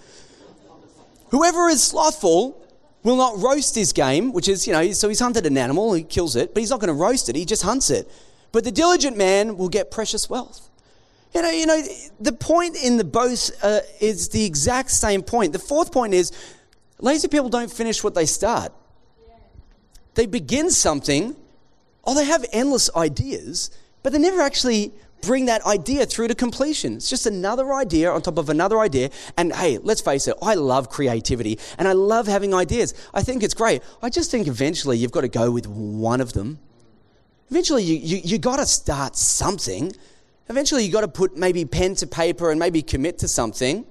Whoever 1.30 1.70
is 1.70 1.82
slothful 1.84 2.66
will 3.04 3.16
not 3.16 3.38
roast 3.38 3.76
his 3.76 3.94
game, 3.94 4.34
which 4.34 4.48
is, 4.48 4.66
you 4.66 4.74
know, 4.74 4.92
so 4.92 5.08
he's 5.08 5.20
hunted 5.20 5.46
an 5.46 5.58
animal, 5.58 5.94
he 5.94 6.04
kills 6.04 6.36
it, 6.36 6.54
but 6.54 6.62
he's 6.62 6.72
not 6.72 6.80
going 6.80 6.88
to 6.88 6.94
roast 6.94 7.30
it, 7.30 7.36
he 7.36 7.46
just 7.46 7.62
hunts 7.62 7.90
it. 7.90 8.10
But 8.52 8.64
the 8.64 8.72
diligent 8.72 9.16
man 9.16 9.58
will 9.58 9.70
get 9.70 9.92
precious 9.92 10.30
wealth. 10.30 10.70
You 11.34 11.42
know, 11.42 11.50
you 11.50 11.66
know, 11.66 11.82
the 12.20 12.32
point 12.32 12.78
in 12.82 12.98
the 12.98 13.04
both 13.04 13.52
uh, 13.64 13.82
is 14.00 14.30
the 14.30 14.44
exact 14.46 14.90
same 14.90 15.22
point. 15.22 15.54
The 15.54 15.60
fourth 15.60 15.92
point 15.92 16.14
is 16.14 16.32
lazy 17.00 17.28
people 17.28 17.50
don't 17.50 17.72
finish 17.72 18.04
what 18.04 18.16
they 18.16 18.26
start. 18.26 18.72
They 20.16 20.26
begin 20.26 20.72
something, 20.72 21.36
or 22.06 22.15
they 22.15 22.26
have 22.26 22.46
endless 22.52 22.89
ideas, 22.96 23.72
but 24.04 24.13
they 24.13 24.20
never 24.20 24.41
actually 24.41 24.94
bring 25.22 25.46
that 25.46 25.65
idea 25.65 26.06
through 26.06 26.28
to 26.28 26.36
completion. 26.36 26.96
It's 26.96 27.10
just 27.10 27.26
another 27.26 27.74
idea 27.74 28.12
on 28.12 28.22
top 28.22 28.38
of 28.38 28.50
another 28.50 28.80
idea. 28.80 29.10
And 29.38 29.54
hey, 29.54 29.80
let's 29.80 30.02
face 30.02 30.28
it, 30.28 30.36
I 30.41 30.54
love 30.56 30.89
creativity 30.89 31.60
and 31.78 31.88
I 31.88 31.94
love 31.94 32.28
having 32.28 32.54
ideas. 32.54 32.94
I 33.13 33.24
think 33.24 33.44
it's 33.44 33.54
great. 33.54 33.82
I 34.02 34.10
just 34.10 34.32
think 34.32 34.48
eventually 34.48 34.98
you've 34.98 35.12
got 35.12 35.22
to 35.22 35.28
go 35.28 35.52
with 35.52 35.68
one 35.68 36.22
of 36.22 36.34
them. 36.34 36.60
Eventually, 37.50 37.84
you, 37.84 37.96
you, 37.96 38.22
you 38.24 38.38
got 38.38 38.58
to 38.58 38.65
start 38.65 39.15
something. 39.15 39.94
Eventually, 40.50 40.84
you 40.84 40.91
got 40.91 41.02
to 41.02 41.08
put 41.08 41.38
maybe 41.38 41.63
pen 41.65 41.96
to 41.96 42.08
paper 42.08 42.50
and 42.50 42.60
maybe 42.60 42.82
commit 42.82 43.20
to 43.20 43.28
something. 43.28 43.86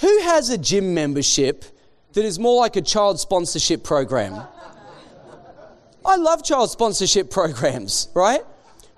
Who 0.00 0.20
has 0.20 0.48
a 0.48 0.56
gym 0.56 0.94
membership 0.94 1.64
that 2.12 2.24
is 2.24 2.38
more 2.38 2.58
like 2.60 2.76
a 2.76 2.82
child 2.82 3.20
sponsorship 3.20 3.84
program? 3.84 4.42
I 6.08 6.16
love 6.16 6.42
child 6.42 6.70
sponsorship 6.70 7.30
programs, 7.30 8.08
right? 8.14 8.40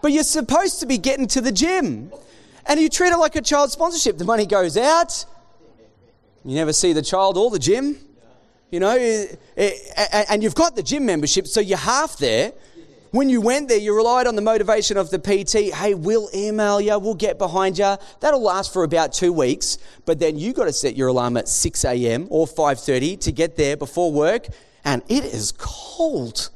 But 0.01 0.13
you're 0.13 0.23
supposed 0.23 0.79
to 0.81 0.87
be 0.87 0.97
getting 0.97 1.27
to 1.29 1.41
the 1.41 1.51
gym. 1.51 2.13
And 2.67 2.79
you 2.79 2.89
treat 2.89 3.09
it 3.09 3.17
like 3.17 3.35
a 3.35 3.41
child 3.41 3.73
sponsorship. 3.73 4.17
The 4.17 4.25
money 4.25 4.47
goes 4.47 4.77
out. 4.77 5.25
You 6.45 6.55
never 6.55 6.73
see 6.73 6.93
the 6.93 7.03
child 7.03 7.37
or 7.37 7.51
the 7.51 7.59
gym. 7.59 7.99
You 8.71 8.79
know, 8.79 8.97
and 9.57 10.43
you've 10.43 10.55
got 10.55 10.77
the 10.77 10.85
gym 10.85 11.05
membership, 11.05 11.49
so 11.49 11.59
you're 11.61 11.77
half 11.77 12.17
there. 12.19 12.53
When 13.11 13.29
you 13.29 13.41
went 13.41 13.69
there, 13.69 13.79
you 13.79 13.97
relied 13.97 14.29
on 14.29 14.37
the 14.37 14.43
motivation 14.43 14.97
of 14.97 15.11
the 15.11 15.19
PT. 15.19 15.75
Hey, 15.75 15.95
we'll 15.95 16.31
email 16.33 16.81
you, 16.81 16.97
we'll 17.01 17.17
get 17.17 17.37
behind 17.37 17.77
you. 17.77 17.97
That'll 18.21 18.41
last 18.41 18.73
for 18.73 18.85
about 18.85 19.13
two 19.13 19.33
weeks, 19.33 19.79
but 20.07 20.21
then 20.21 20.39
you 20.39 20.53
got 20.53 20.67
to 20.67 20.73
set 20.73 20.95
your 20.95 21.09
alarm 21.09 21.37
at 21.37 21.49
6 21.49 21.85
a.m. 21.85 22.29
or 22.31 22.47
5:30 22.47 23.19
to 23.23 23.33
get 23.33 23.57
there 23.57 23.77
before 23.77 24.13
work, 24.13 24.47
and 24.85 25.03
it 25.09 25.25
is 25.25 25.53
cold 25.59 26.51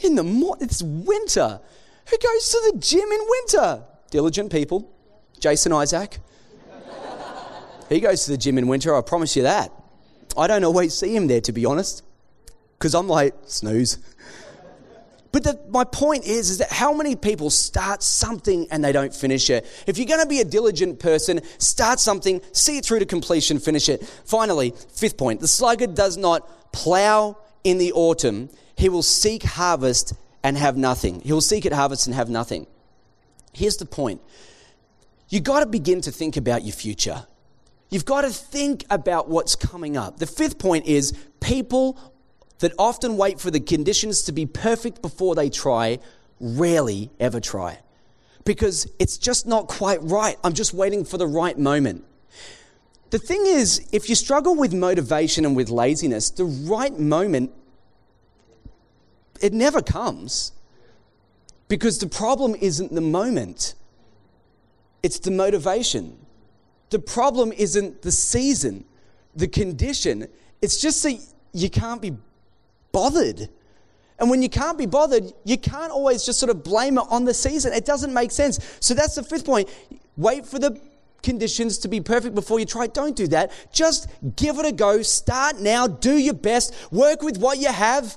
in 0.00 0.14
the 0.14 0.22
morning. 0.22 0.64
It's 0.64 0.82
winter. 0.82 1.60
Who 2.08 2.18
goes 2.18 2.50
to 2.50 2.72
the 2.72 2.78
gym 2.78 3.08
in 3.10 3.20
winter? 3.28 3.84
Diligent 4.10 4.52
people. 4.52 4.92
Jason 5.38 5.72
Isaac. 5.72 6.18
he 7.88 8.00
goes 8.00 8.24
to 8.24 8.30
the 8.30 8.38
gym 8.38 8.58
in 8.58 8.68
winter, 8.68 8.94
I 8.96 9.00
promise 9.02 9.36
you 9.36 9.42
that. 9.42 9.72
I 10.36 10.46
don't 10.46 10.64
always 10.64 10.96
see 10.96 11.14
him 11.14 11.26
there, 11.26 11.40
to 11.42 11.52
be 11.52 11.64
honest, 11.64 12.02
because 12.78 12.94
I'm 12.94 13.08
like, 13.08 13.34
snooze. 13.46 13.98
But 15.32 15.44
the, 15.44 15.60
my 15.68 15.84
point 15.84 16.24
is, 16.24 16.48
is 16.48 16.58
that 16.58 16.72
how 16.72 16.94
many 16.94 17.14
people 17.14 17.50
start 17.50 18.02
something 18.02 18.68
and 18.70 18.82
they 18.82 18.92
don't 18.92 19.14
finish 19.14 19.50
it? 19.50 19.66
If 19.86 19.98
you're 19.98 20.06
going 20.06 20.22
to 20.22 20.26
be 20.26 20.40
a 20.40 20.44
diligent 20.44 20.98
person, 20.98 21.40
start 21.58 22.00
something, 22.00 22.40
see 22.52 22.78
it 22.78 22.86
through 22.86 23.00
to 23.00 23.06
completion, 23.06 23.58
finish 23.58 23.88
it. 23.90 24.02
Finally, 24.24 24.72
fifth 24.94 25.18
point 25.18 25.40
the 25.40 25.48
sluggard 25.48 25.94
does 25.94 26.16
not 26.16 26.72
plow 26.72 27.36
in 27.66 27.78
the 27.78 27.92
autumn, 27.92 28.48
he 28.76 28.88
will 28.88 29.02
seek 29.02 29.42
harvest 29.42 30.14
and 30.44 30.56
have 30.56 30.76
nothing. 30.76 31.20
He'll 31.22 31.40
seek 31.40 31.66
at 31.66 31.72
harvest 31.72 32.06
and 32.06 32.14
have 32.14 32.30
nothing. 32.30 32.68
Here's 33.52 33.76
the 33.76 33.86
point 33.86 34.20
you've 35.28 35.42
got 35.42 35.60
to 35.60 35.66
begin 35.66 36.00
to 36.02 36.12
think 36.12 36.36
about 36.36 36.62
your 36.62 36.72
future. 36.72 37.26
You've 37.90 38.04
got 38.04 38.22
to 38.22 38.30
think 38.30 38.84
about 38.88 39.28
what's 39.28 39.56
coming 39.56 39.96
up. 39.96 40.18
The 40.18 40.26
fifth 40.26 40.58
point 40.58 40.86
is 40.86 41.12
people 41.40 41.98
that 42.60 42.72
often 42.78 43.16
wait 43.16 43.40
for 43.40 43.50
the 43.50 43.60
conditions 43.60 44.22
to 44.22 44.32
be 44.32 44.46
perfect 44.46 45.02
before 45.02 45.34
they 45.34 45.50
try 45.50 45.98
rarely 46.38 47.10
ever 47.18 47.40
try 47.40 47.80
because 48.44 48.88
it's 49.00 49.18
just 49.18 49.44
not 49.44 49.66
quite 49.66 50.00
right. 50.02 50.36
I'm 50.44 50.52
just 50.52 50.72
waiting 50.72 51.04
for 51.04 51.18
the 51.18 51.26
right 51.26 51.58
moment. 51.58 52.04
The 53.10 53.18
thing 53.18 53.44
is, 53.46 53.88
if 53.92 54.08
you 54.08 54.14
struggle 54.14 54.56
with 54.56 54.74
motivation 54.74 55.44
and 55.44 55.54
with 55.54 55.70
laziness, 55.70 56.30
the 56.30 56.44
right 56.44 56.98
moment 56.98 57.52
it 59.40 59.52
never 59.52 59.82
comes 59.82 60.52
because 61.68 61.98
the 61.98 62.08
problem 62.08 62.54
isn't 62.54 62.94
the 62.94 63.00
moment, 63.00 63.74
it's 65.02 65.18
the 65.18 65.30
motivation. 65.30 66.18
The 66.90 66.98
problem 66.98 67.52
isn't 67.52 68.02
the 68.02 68.12
season, 68.12 68.84
the 69.34 69.48
condition. 69.48 70.28
It's 70.62 70.80
just 70.80 71.02
that 71.02 71.18
you 71.52 71.68
can't 71.68 72.00
be 72.00 72.16
bothered. 72.92 73.48
And 74.18 74.30
when 74.30 74.40
you 74.40 74.48
can't 74.48 74.78
be 74.78 74.86
bothered, 74.86 75.32
you 75.44 75.58
can't 75.58 75.92
always 75.92 76.24
just 76.24 76.38
sort 76.38 76.50
of 76.50 76.62
blame 76.62 76.96
it 76.96 77.04
on 77.10 77.24
the 77.24 77.34
season. 77.34 77.72
It 77.72 77.84
doesn't 77.84 78.14
make 78.14 78.30
sense. 78.30 78.58
So 78.80 78.94
that's 78.94 79.16
the 79.16 79.22
fifth 79.22 79.44
point. 79.44 79.68
Wait 80.16 80.46
for 80.46 80.58
the 80.58 80.80
conditions 81.22 81.78
to 81.78 81.88
be 81.88 82.00
perfect 82.00 82.34
before 82.34 82.60
you 82.60 82.66
try. 82.66 82.86
Don't 82.86 83.16
do 83.16 83.26
that. 83.28 83.52
Just 83.72 84.08
give 84.36 84.58
it 84.58 84.66
a 84.66 84.72
go. 84.72 85.02
Start 85.02 85.60
now. 85.60 85.86
Do 85.86 86.16
your 86.16 86.34
best. 86.34 86.74
Work 86.92 87.22
with 87.22 87.38
what 87.38 87.58
you 87.58 87.72
have. 87.72 88.16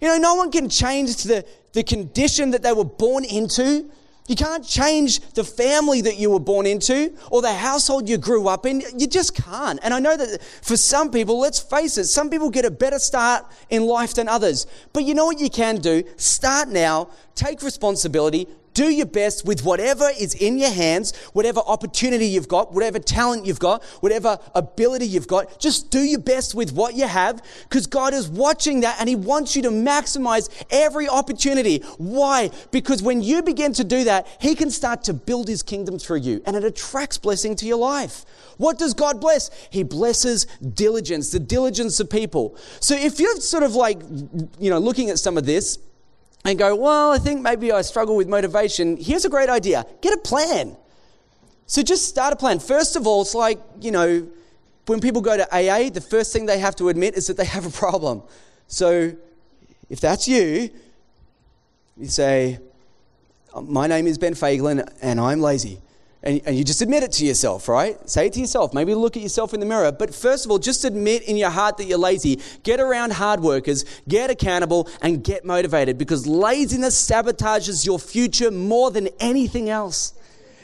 You 0.00 0.08
know, 0.08 0.18
no 0.18 0.34
one 0.34 0.50
can 0.50 0.68
change 0.68 1.24
the, 1.24 1.44
the 1.72 1.82
condition 1.82 2.50
that 2.52 2.62
they 2.62 2.72
were 2.72 2.84
born 2.84 3.24
into. 3.24 3.90
You 4.28 4.36
can't 4.36 4.64
change 4.64 5.20
the 5.32 5.42
family 5.42 6.02
that 6.02 6.18
you 6.18 6.30
were 6.30 6.38
born 6.38 6.66
into 6.66 7.14
or 7.30 7.40
the 7.40 7.52
household 7.52 8.08
you 8.10 8.18
grew 8.18 8.46
up 8.46 8.66
in. 8.66 8.82
You 8.96 9.06
just 9.06 9.34
can't. 9.34 9.80
And 9.82 9.94
I 9.94 10.00
know 10.00 10.16
that 10.16 10.42
for 10.62 10.76
some 10.76 11.10
people, 11.10 11.40
let's 11.40 11.58
face 11.58 11.96
it, 11.96 12.04
some 12.04 12.28
people 12.28 12.50
get 12.50 12.66
a 12.66 12.70
better 12.70 12.98
start 12.98 13.46
in 13.70 13.86
life 13.86 14.14
than 14.14 14.28
others. 14.28 14.66
But 14.92 15.04
you 15.04 15.14
know 15.14 15.24
what 15.24 15.40
you 15.40 15.48
can 15.48 15.76
do? 15.76 16.04
Start 16.18 16.68
now, 16.68 17.08
take 17.34 17.62
responsibility, 17.62 18.46
do 18.78 18.90
your 18.90 19.06
best 19.06 19.44
with 19.44 19.64
whatever 19.64 20.08
is 20.20 20.34
in 20.34 20.56
your 20.56 20.70
hands, 20.70 21.16
whatever 21.32 21.58
opportunity 21.66 22.26
you've 22.26 22.46
got, 22.46 22.72
whatever 22.72 23.00
talent 23.00 23.44
you've 23.44 23.58
got, 23.58 23.82
whatever 24.02 24.38
ability 24.54 25.04
you've 25.04 25.26
got. 25.26 25.58
Just 25.58 25.90
do 25.90 25.98
your 25.98 26.20
best 26.20 26.54
with 26.54 26.72
what 26.72 26.94
you 26.94 27.08
have 27.08 27.42
because 27.64 27.88
God 27.88 28.14
is 28.14 28.28
watching 28.28 28.82
that 28.82 29.00
and 29.00 29.08
He 29.08 29.16
wants 29.16 29.56
you 29.56 29.62
to 29.62 29.70
maximize 29.70 30.48
every 30.70 31.08
opportunity. 31.08 31.80
Why? 31.96 32.52
Because 32.70 33.02
when 33.02 33.20
you 33.20 33.42
begin 33.42 33.72
to 33.72 33.82
do 33.82 34.04
that, 34.04 34.28
He 34.40 34.54
can 34.54 34.70
start 34.70 35.02
to 35.04 35.12
build 35.12 35.48
His 35.48 35.64
kingdom 35.64 35.98
through 35.98 36.20
you 36.20 36.40
and 36.46 36.54
it 36.54 36.62
attracts 36.62 37.18
blessing 37.18 37.56
to 37.56 37.66
your 37.66 37.78
life. 37.78 38.24
What 38.58 38.78
does 38.78 38.94
God 38.94 39.20
bless? 39.20 39.50
He 39.70 39.82
blesses 39.82 40.44
diligence, 40.44 41.32
the 41.32 41.40
diligence 41.40 41.98
of 41.98 42.08
people. 42.08 42.56
So 42.78 42.94
if 42.94 43.18
you're 43.18 43.40
sort 43.40 43.64
of 43.64 43.74
like, 43.74 44.00
you 44.60 44.70
know, 44.70 44.78
looking 44.78 45.10
at 45.10 45.18
some 45.18 45.36
of 45.36 45.46
this 45.46 45.80
and 46.48 46.58
go, 46.58 46.74
well, 46.74 47.12
I 47.12 47.18
think 47.18 47.42
maybe 47.42 47.72
I 47.72 47.82
struggle 47.82 48.16
with 48.16 48.26
motivation, 48.26 48.96
here's 48.96 49.26
a 49.26 49.28
great 49.28 49.50
idea 49.50 49.84
get 50.00 50.14
a 50.14 50.18
plan. 50.18 50.76
So 51.66 51.82
just 51.82 52.08
start 52.08 52.32
a 52.32 52.36
plan. 52.36 52.58
First 52.58 52.96
of 52.96 53.06
all, 53.06 53.20
it's 53.20 53.34
like, 53.34 53.60
you 53.82 53.90
know, 53.90 54.26
when 54.86 55.00
people 55.00 55.20
go 55.20 55.36
to 55.36 55.46
AA, 55.54 55.90
the 55.90 56.00
first 56.00 56.32
thing 56.32 56.46
they 56.46 56.58
have 56.58 56.74
to 56.76 56.88
admit 56.88 57.14
is 57.14 57.26
that 57.26 57.36
they 57.36 57.44
have 57.44 57.66
a 57.66 57.70
problem. 57.70 58.22
So 58.66 59.14
if 59.90 60.00
that's 60.00 60.26
you, 60.26 60.70
you 61.98 62.08
say, 62.08 62.58
My 63.62 63.86
name 63.86 64.06
is 64.06 64.16
Ben 64.16 64.32
Fagelin 64.32 64.88
and 65.02 65.20
I'm 65.20 65.40
lazy. 65.40 65.80
And, 66.22 66.40
and, 66.46 66.56
you 66.56 66.64
just 66.64 66.82
admit 66.82 67.04
it 67.04 67.12
to 67.12 67.24
yourself, 67.24 67.68
right? 67.68 67.96
Say 68.10 68.26
it 68.26 68.32
to 68.32 68.40
yourself. 68.40 68.74
Maybe 68.74 68.92
look 68.92 69.16
at 69.16 69.22
yourself 69.22 69.54
in 69.54 69.60
the 69.60 69.66
mirror. 69.66 69.92
But 69.92 70.12
first 70.12 70.44
of 70.44 70.50
all, 70.50 70.58
just 70.58 70.84
admit 70.84 71.22
in 71.22 71.36
your 71.36 71.50
heart 71.50 71.76
that 71.76 71.84
you're 71.84 71.98
lazy. 71.98 72.40
Get 72.64 72.80
around 72.80 73.12
hard 73.12 73.38
workers, 73.38 73.84
get 74.08 74.28
accountable, 74.28 74.88
and 75.00 75.22
get 75.22 75.44
motivated 75.44 75.96
because 75.96 76.26
laziness 76.26 77.00
sabotages 77.08 77.86
your 77.86 78.00
future 78.00 78.50
more 78.50 78.90
than 78.90 79.08
anything 79.20 79.70
else. 79.70 80.14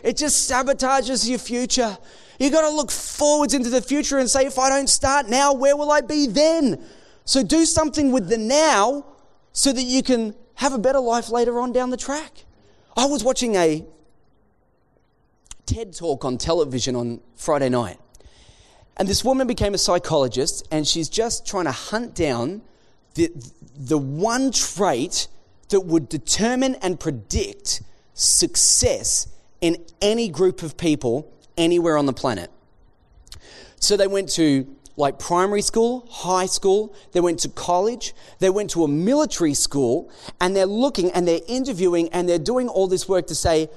It 0.03 0.17
just 0.17 0.51
sabotages 0.51 1.29
your 1.29 1.39
future. 1.39 1.97
You 2.41 2.51
got 2.51 2.69
to 2.69 2.75
look 2.75 2.91
forwards 2.91 3.55
into 3.55 3.71
the 3.71 3.81
future 3.81 4.19
and 4.19 4.29
say, 4.29 4.47
if 4.47 4.59
I 4.59 4.69
don't 4.69 4.89
start 4.89 5.29
now, 5.29 5.53
where 5.53 5.77
will 5.77 5.93
I 5.93 6.01
be 6.01 6.27
then? 6.27 6.85
So 7.25 7.45
do 7.45 7.65
something 7.65 8.11
with 8.11 8.29
the 8.29 8.39
now 8.39 9.07
so 9.53 9.73
that 9.73 9.83
you 9.83 10.03
can 10.03 10.35
have 10.57 10.73
a 10.73 10.79
better 10.79 11.01
life 11.01 11.31
later 11.31 11.61
on 11.61 11.73
down 11.73 11.91
the 11.91 11.97
track. 11.97 12.45
I 12.97 13.07
was 13.07 13.23
watching 13.23 13.55
a 13.55 13.85
TED 15.67 15.97
talk 15.97 16.25
on 16.25 16.39
television 16.39 16.97
on 16.97 17.21
Friday 17.37 17.69
night. 17.69 17.99
And 18.97 19.09
this 19.09 19.25
woman 19.25 19.47
became 19.47 19.75
a 19.75 19.79
psychologist, 19.79 20.67
and 20.71 20.87
she's 20.87 21.09
just 21.09 21.47
trying 21.47 21.65
to 21.65 21.73
hunt 21.73 22.15
down 22.15 22.63
the, 23.15 23.33
the 23.77 23.99
one 23.99 24.53
trait 24.53 25.29
that 25.71 25.81
would 25.81 26.09
determine 26.09 26.77
and 26.77 27.01
predict 27.01 27.83
success 28.13 29.29
in 29.61 29.85
any 30.01 30.29
group 30.29 30.63
of 30.63 30.77
people 30.77 31.33
anywhere 31.57 31.97
on 31.97 32.07
the 32.07 32.13
planet. 32.13 32.51
So 33.81 33.97
they 33.97 34.07
went 34.07 34.29
to 34.31 34.67
like 34.97 35.19
primary 35.19 35.63
school, 35.63 36.07
high 36.09 36.47
school, 36.47 36.95
they 37.13 37.21
went 37.21 37.41
to 37.41 37.49
college, 37.49 38.15
they 38.39 38.51
went 38.51 38.71
to 38.71 38.85
a 38.85 38.89
military 38.89 39.55
school, 39.55 40.11
and 40.41 40.55
they're 40.55 40.67
looking 40.67 41.11
and 41.11 41.27
they're 41.27 41.41
interviewing 41.49 42.09
and 42.11 42.29
they're 42.29 42.39
doing 42.39 42.69
all 42.69 42.87
this 42.87 43.09
work 43.09 43.27
to 43.27 43.35
say, 43.35 43.69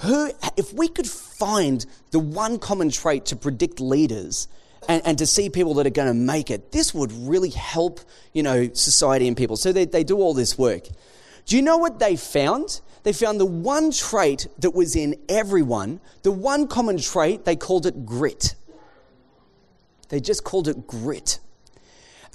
who, 0.00 0.30
if 0.56 0.72
we 0.72 0.88
could 0.88 1.08
find 1.08 1.84
the 2.10 2.18
one 2.18 2.58
common 2.58 2.90
trait 2.90 3.26
to 3.26 3.36
predict 3.36 3.80
leaders 3.80 4.48
and, 4.88 5.02
and 5.04 5.18
to 5.18 5.26
see 5.26 5.50
people 5.50 5.74
that 5.74 5.86
are 5.86 5.90
going 5.90 6.08
to 6.08 6.14
make 6.14 6.50
it, 6.50 6.72
this 6.72 6.94
would 6.94 7.12
really 7.12 7.50
help, 7.50 8.00
you 8.32 8.42
know, 8.42 8.70
society 8.72 9.26
and 9.26 9.36
people. 9.36 9.56
So 9.56 9.72
they, 9.72 9.84
they 9.84 10.04
do 10.04 10.18
all 10.18 10.34
this 10.34 10.56
work. 10.56 10.88
Do 11.46 11.56
you 11.56 11.62
know 11.62 11.78
what 11.78 11.98
they 11.98 12.14
found? 12.16 12.80
They 13.02 13.12
found 13.12 13.40
the 13.40 13.46
one 13.46 13.90
trait 13.90 14.46
that 14.58 14.72
was 14.72 14.94
in 14.94 15.16
everyone, 15.28 16.00
the 16.22 16.32
one 16.32 16.68
common 16.68 16.98
trait, 16.98 17.44
they 17.44 17.56
called 17.56 17.86
it 17.86 18.04
grit. 18.04 18.54
They 20.10 20.20
just 20.20 20.44
called 20.44 20.68
it 20.68 20.86
grit. 20.86 21.38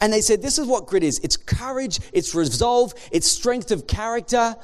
And 0.02 0.12
they 0.12 0.22
said, 0.22 0.42
This 0.42 0.58
is 0.58 0.68
what 0.68 0.88
grit 0.88 1.04
is 1.04 1.20
it's 1.20 1.38
courage, 1.38 2.00
it's 2.12 2.36
resolve, 2.36 2.94
it's 3.12 3.28
strength 3.28 3.72
of 3.72 3.88
character. 3.88 4.56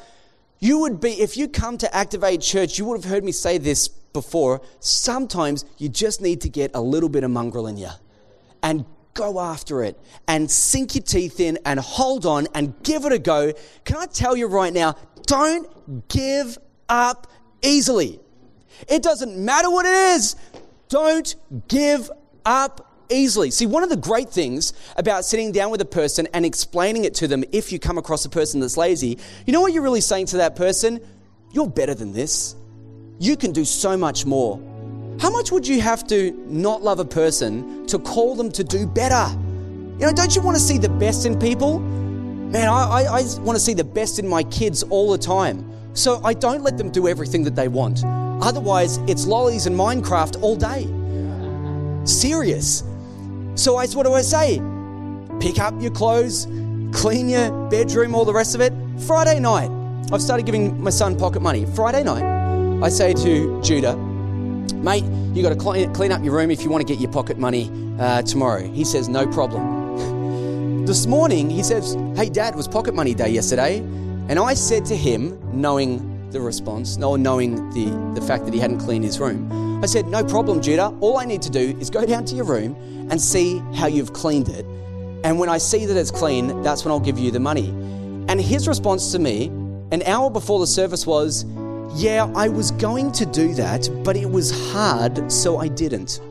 You 0.60 0.80
would 0.80 1.00
be, 1.00 1.22
if 1.22 1.38
you 1.38 1.48
come 1.48 1.78
to 1.78 1.96
Activate 1.96 2.42
Church, 2.42 2.78
you 2.78 2.86
would 2.86 3.02
have 3.02 3.10
heard 3.10 3.24
me 3.24 3.32
say 3.32 3.58
this 3.58 3.88
before. 3.88 4.62
Sometimes 4.80 5.66
you 5.78 5.88
just 5.90 6.22
need 6.22 6.42
to 6.42 6.50
get 6.50 6.72
a 6.74 6.82
little 6.82 7.10
bit 7.10 7.24
of 7.24 7.32
mongrel 7.32 7.68
in 7.68 7.78
you 7.78 7.90
and 8.62 8.86
go 9.14 9.40
after 9.40 9.84
it 9.84 10.00
and 10.28 10.50
sink 10.50 10.96
your 10.96 11.04
teeth 11.04 11.40
in 11.40 11.58
and 11.66 11.80
hold 11.80 12.26
on 12.26 12.48
and 12.54 12.74
give 12.84 13.06
it 13.06 13.14
a 13.14 13.20
go. 13.20 13.54
Can 13.86 13.98
I 13.98 14.06
tell 14.06 14.36
you 14.36 14.48
right 14.48 14.74
now, 14.74 14.96
don't 15.24 16.08
give 16.10 16.58
up 16.90 17.28
easily. 17.62 18.20
It 18.88 19.02
doesn't 19.02 19.38
matter 19.38 19.70
what 19.70 19.86
it 19.86 19.94
is. 20.16 20.36
Don't 20.90 21.36
give 21.68 22.10
up 22.46 22.89
easily. 23.10 23.52
See, 23.52 23.66
one 23.66 23.84
of 23.84 23.90
the 23.90 23.98
great 23.98 24.30
things 24.30 24.74
about 24.98 25.26
sitting 25.26 25.52
down 25.52 25.72
with 25.72 25.82
a 25.82 25.86
person 25.86 26.28
and 26.34 26.46
explaining 26.46 27.06
it 27.06 27.14
to 27.16 27.28
them 27.28 27.44
if 27.52 27.72
you 27.72 27.80
come 27.80 27.98
across 27.98 28.26
a 28.26 28.30
person 28.30 28.60
that's 28.60 28.78
lazy, 28.78 29.18
you 29.46 29.54
know 29.54 29.62
what 29.62 29.74
you're 29.74 29.84
really 29.84 30.02
saying 30.02 30.28
to 30.28 30.38
that 30.38 30.56
person? 30.56 31.00
You're 31.52 31.70
better 31.70 31.94
than 31.94 32.14
this. 32.14 32.56
You 33.20 33.36
can 33.36 33.52
do 33.52 33.66
so 33.66 33.98
much 33.98 34.26
more. 34.26 34.58
How 35.20 35.30
much 35.30 35.52
would 35.52 35.68
you 35.68 35.82
have 35.82 36.08
to 36.08 36.32
not 36.48 36.82
love 36.82 37.00
a 37.00 37.06
person 37.06 37.86
to 37.88 38.00
call 38.00 38.36
them 38.36 38.52
to 38.54 38.64
do 38.64 38.88
better? 38.88 39.28
You 40.00 40.06
know, 40.06 40.14
don't 40.14 40.34
you 40.34 40.42
want 40.42 40.56
to 40.56 40.64
see 40.64 40.78
the 40.78 40.90
best 40.90 41.26
in 41.26 41.38
people? 41.38 41.80
Man, 41.80 42.70
I, 42.70 42.72
I, 42.72 43.20
I 43.20 43.22
want 43.42 43.58
to 43.58 43.60
see 43.60 43.74
the 43.74 43.84
best 43.84 44.18
in 44.18 44.28
my 44.28 44.44
kids 44.44 44.84
all 44.84 45.12
the 45.12 45.18
time. 45.18 45.70
So 45.94 46.22
I 46.24 46.34
don't 46.34 46.64
let 46.64 46.78
them 46.78 46.90
do 46.90 47.08
everything 47.08 47.44
that 47.44 47.56
they 47.56 47.68
want. 47.68 48.04
Otherwise, 48.42 48.98
it's 49.08 49.28
lollies 49.28 49.66
and 49.66 49.76
Minecraft 49.76 50.42
all 50.42 50.56
day. 50.56 50.88
Serious. 52.06 52.84
So 53.60 53.76
I, 53.76 53.88
what 53.88 54.06
do 54.06 54.14
I 54.14 54.22
say? 54.22 54.62
Pick 55.42 55.60
up 55.60 55.74
your 55.82 55.92
clothes, 55.92 56.48
clean 56.94 57.28
your 57.28 57.52
bedroom, 57.70 58.16
all 58.16 58.24
the 58.24 58.34
rest 58.34 58.56
of 58.56 58.62
it. 58.62 58.72
Friday 59.06 59.38
night, 59.38 59.70
I've 60.14 60.22
started 60.22 60.46
giving 60.46 60.82
my 60.82 60.92
son 60.92 61.20
pocket 61.20 61.42
money. 61.42 61.66
Friday 61.76 62.04
night, 62.04 62.24
I 62.82 62.88
say 62.88 63.14
to 63.16 63.62
Judah, 63.62 63.98
mate, 64.78 65.04
you 65.36 65.44
got 65.44 65.50
to 65.50 65.58
clean, 65.58 65.94
clean 65.94 66.14
up 66.14 66.24
your 66.24 66.36
room 66.36 66.52
if 66.52 66.64
you 66.64 66.70
want 66.70 66.88
to 66.88 66.94
get 66.94 67.02
your 67.02 67.12
pocket 67.12 67.38
money 67.38 67.70
uh, 68.00 68.22
tomorrow. 68.22 68.62
He 68.62 68.86
says, 68.86 69.10
no 69.10 69.28
problem. 69.28 70.86
this 70.86 71.06
morning, 71.06 71.50
he 71.50 71.62
says, 71.62 71.98
hey, 72.16 72.30
dad, 72.30 72.56
was 72.56 72.66
pocket 72.66 72.96
money 72.96 73.14
day 73.14 73.28
yesterday. 73.28 73.80
And 74.30 74.40
I 74.40 74.54
said 74.54 74.86
to 74.86 74.96
him, 74.96 75.38
knowing 75.52 76.32
the 76.32 76.40
response, 76.40 76.96
knowing 76.96 77.56
the, 77.72 78.18
the 78.18 78.26
fact 78.26 78.46
that 78.46 78.54
he 78.54 78.60
hadn't 78.62 78.80
cleaned 78.80 79.04
his 79.04 79.20
room, 79.20 79.84
I 79.84 79.86
said, 79.86 80.08
no 80.08 80.24
problem, 80.24 80.62
Judah. 80.62 80.96
All 81.02 81.18
I 81.18 81.26
need 81.26 81.42
to 81.42 81.50
do 81.50 81.78
is 81.82 81.90
go 81.90 82.06
down 82.14 82.24
to 82.24 82.36
your 82.36 82.46
room 82.46 82.74
and 83.10 83.22
see 83.22 83.60
how 83.76 83.88
you've 83.88 84.14
cleaned 84.14 84.50
it. 84.50 84.66
And 85.24 85.38
when 85.38 85.50
I 85.50 85.58
see 85.58 85.86
that 85.86 85.98
it's 85.98 86.12
clean, 86.12 86.62
that's 86.62 86.86
when 86.86 86.92
I'll 86.92 87.00
give 87.00 87.20
you 87.20 87.32
the 87.32 87.40
money. 87.40 87.70
And 88.30 88.40
his 88.40 88.68
response 88.68 89.12
to 89.12 89.20
me, 89.20 89.48
an 89.92 90.04
hour 90.04 90.30
before 90.30 90.60
the 90.60 90.68
service, 90.68 91.06
was, 91.06 91.46
Yeah, 91.96 92.32
I 92.36 92.48
was 92.48 92.72
going 92.72 93.12
to 93.14 93.26
do 93.26 93.54
that, 93.56 93.90
but 94.04 94.16
it 94.16 94.30
was 94.30 94.52
hard, 94.72 95.32
so 95.32 95.58
I 95.58 95.68
didn't. 95.68 96.22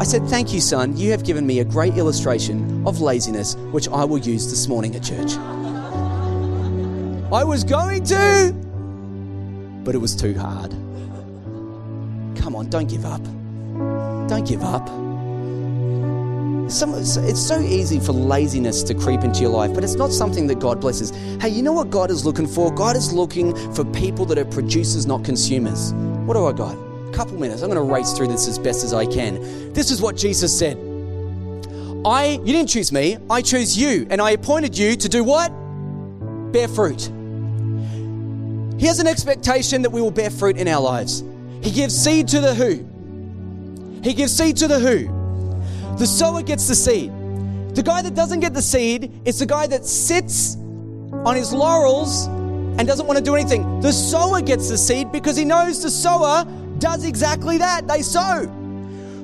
I 0.00 0.04
said, 0.04 0.26
Thank 0.26 0.52
you, 0.52 0.60
son. 0.60 0.96
You 0.96 1.10
have 1.10 1.24
given 1.24 1.46
me 1.46 1.60
a 1.60 1.64
great 1.64 1.96
illustration 1.96 2.86
of 2.86 3.00
laziness, 3.00 3.54
which 3.72 3.88
I 3.88 4.04
will 4.04 4.18
use 4.18 4.48
this 4.50 4.66
morning 4.66 4.96
at 4.96 5.02
church. 5.02 5.36
I 7.32 7.44
was 7.44 7.64
going 7.64 8.04
to, 8.04 8.52
but 9.84 9.94
it 9.94 9.98
was 9.98 10.16
too 10.16 10.34
hard. 10.34 10.74
Come 12.36 12.56
on, 12.56 12.68
don't 12.70 12.88
give 12.88 13.04
up. 13.04 13.22
Don't 14.28 14.46
give 14.46 14.62
up. 14.62 14.86
Some, 16.70 16.94
it's 16.94 17.40
so 17.40 17.60
easy 17.60 18.00
for 18.00 18.12
laziness 18.12 18.82
to 18.84 18.94
creep 18.94 19.24
into 19.24 19.40
your 19.40 19.50
life, 19.50 19.74
but 19.74 19.84
it's 19.84 19.96
not 19.96 20.10
something 20.10 20.46
that 20.46 20.58
God 20.58 20.80
blesses. 20.80 21.10
Hey, 21.40 21.50
you 21.50 21.62
know 21.62 21.72
what 21.72 21.90
God 21.90 22.10
is 22.10 22.24
looking 22.24 22.46
for? 22.46 22.72
God 22.72 22.96
is 22.96 23.12
looking 23.12 23.54
for 23.74 23.84
people 23.84 24.24
that 24.26 24.38
are 24.38 24.46
producers, 24.46 25.06
not 25.06 25.22
consumers. 25.24 25.92
What 26.24 26.34
do 26.34 26.46
I 26.46 26.52
got? 26.52 26.74
A 26.74 27.12
couple 27.12 27.38
minutes. 27.38 27.60
I'm 27.62 27.70
going 27.70 27.86
to 27.86 27.92
race 27.92 28.12
through 28.12 28.28
this 28.28 28.48
as 28.48 28.58
best 28.58 28.84
as 28.84 28.94
I 28.94 29.04
can. 29.04 29.72
This 29.74 29.90
is 29.90 30.00
what 30.00 30.16
Jesus 30.16 30.56
said. 30.56 30.78
I, 32.06 32.40
you 32.42 32.52
didn't 32.52 32.68
choose 32.68 32.90
me, 32.90 33.18
I 33.28 33.42
chose 33.42 33.76
you, 33.76 34.06
and 34.08 34.20
I 34.20 34.30
appointed 34.30 34.76
you 34.76 34.96
to 34.96 35.08
do 35.08 35.22
what? 35.22 35.50
Bear 36.52 36.68
fruit. 36.68 37.02
He 38.80 38.86
has 38.86 38.98
an 38.98 39.06
expectation 39.06 39.82
that 39.82 39.90
we 39.90 40.00
will 40.00 40.10
bear 40.10 40.30
fruit 40.30 40.56
in 40.56 40.66
our 40.68 40.80
lives. 40.80 41.22
He 41.62 41.70
gives 41.70 41.94
seed 41.94 42.28
to 42.28 42.40
the 42.40 42.54
who. 42.54 42.84
He 44.02 44.14
gives 44.14 44.36
seed 44.36 44.56
to 44.58 44.68
the 44.68 44.78
who. 44.78 45.08
The 45.98 46.06
sower 46.06 46.42
gets 46.42 46.66
the 46.68 46.74
seed. 46.74 47.12
The 47.74 47.82
guy 47.82 48.02
that 48.02 48.14
doesn't 48.14 48.40
get 48.40 48.52
the 48.52 48.62
seed 48.62 49.12
is 49.24 49.38
the 49.38 49.46
guy 49.46 49.66
that 49.68 49.84
sits 49.84 50.56
on 50.56 51.36
his 51.36 51.52
laurels 51.52 52.26
and 52.26 52.86
doesn't 52.86 53.06
want 53.06 53.18
to 53.18 53.24
do 53.24 53.34
anything. 53.34 53.80
The 53.80 53.92
sower 53.92 54.40
gets 54.40 54.68
the 54.68 54.76
seed 54.76 55.12
because 55.12 55.36
he 55.36 55.44
knows 55.44 55.82
the 55.82 55.90
sower 55.90 56.44
does 56.78 57.04
exactly 57.04 57.58
that. 57.58 57.86
They 57.86 58.02
sow. 58.02 58.50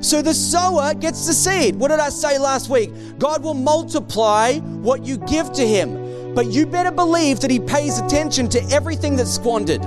So 0.00 0.22
the 0.22 0.34
sower 0.34 0.94
gets 0.94 1.26
the 1.26 1.32
seed. 1.32 1.74
What 1.74 1.88
did 1.88 1.98
I 1.98 2.10
say 2.10 2.38
last 2.38 2.70
week? 2.70 2.90
God 3.18 3.42
will 3.42 3.54
multiply 3.54 4.54
what 4.58 5.04
you 5.04 5.18
give 5.18 5.52
to 5.54 5.66
him. 5.66 6.06
but 6.34 6.46
you 6.46 6.66
better 6.66 6.92
believe 6.92 7.40
that 7.40 7.50
he 7.50 7.58
pays 7.58 7.98
attention 7.98 8.48
to 8.48 8.62
everything 8.70 9.16
that's 9.16 9.34
squandered. 9.34 9.82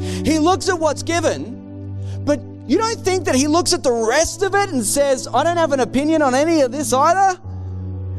He 0.00 0.38
looks 0.38 0.68
at 0.68 0.78
what's 0.78 1.02
given, 1.02 2.24
but 2.24 2.40
you 2.66 2.78
don't 2.78 3.00
think 3.00 3.24
that 3.24 3.34
he 3.34 3.46
looks 3.46 3.72
at 3.72 3.82
the 3.82 3.92
rest 3.92 4.42
of 4.42 4.54
it 4.54 4.70
and 4.70 4.84
says, 4.84 5.26
I 5.26 5.42
don't 5.42 5.56
have 5.56 5.72
an 5.72 5.80
opinion 5.80 6.22
on 6.22 6.34
any 6.34 6.60
of 6.60 6.72
this 6.72 6.92
either? 6.92 7.40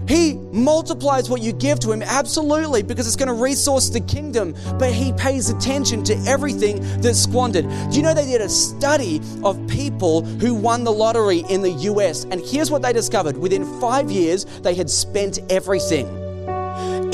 He 0.07 0.33
multiplies 0.33 1.29
what 1.29 1.41
you 1.41 1.53
give 1.53 1.79
to 1.81 1.91
him, 1.91 2.01
absolutely, 2.01 2.83
because 2.83 3.07
it's 3.07 3.15
going 3.15 3.29
to 3.29 3.41
resource 3.41 3.89
the 3.89 4.01
kingdom, 4.01 4.53
but 4.77 4.91
he 4.91 5.13
pays 5.13 5.49
attention 5.49 6.03
to 6.03 6.15
everything 6.27 6.81
that's 6.99 7.19
squandered. 7.19 7.63
Do 7.63 7.95
you 7.95 8.01
know 8.01 8.13
they 8.13 8.25
did 8.25 8.41
a 8.41 8.49
study 8.49 9.21
of 9.43 9.65
people 9.67 10.23
who 10.25 10.53
won 10.53 10.83
the 10.83 10.91
lottery 10.91 11.45
in 11.49 11.61
the 11.61 11.71
US? 11.71 12.25
And 12.25 12.41
here's 12.41 12.69
what 12.69 12.81
they 12.81 12.91
discovered 12.91 13.37
within 13.37 13.63
five 13.79 14.11
years, 14.11 14.43
they 14.43 14.73
had 14.73 14.89
spent 14.89 15.39
everything. 15.49 16.07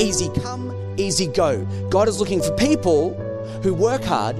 Easy 0.00 0.28
come, 0.40 0.74
easy 0.96 1.28
go. 1.28 1.64
God 1.90 2.08
is 2.08 2.18
looking 2.18 2.42
for 2.42 2.50
people 2.56 3.14
who 3.62 3.74
work 3.74 4.02
hard, 4.02 4.36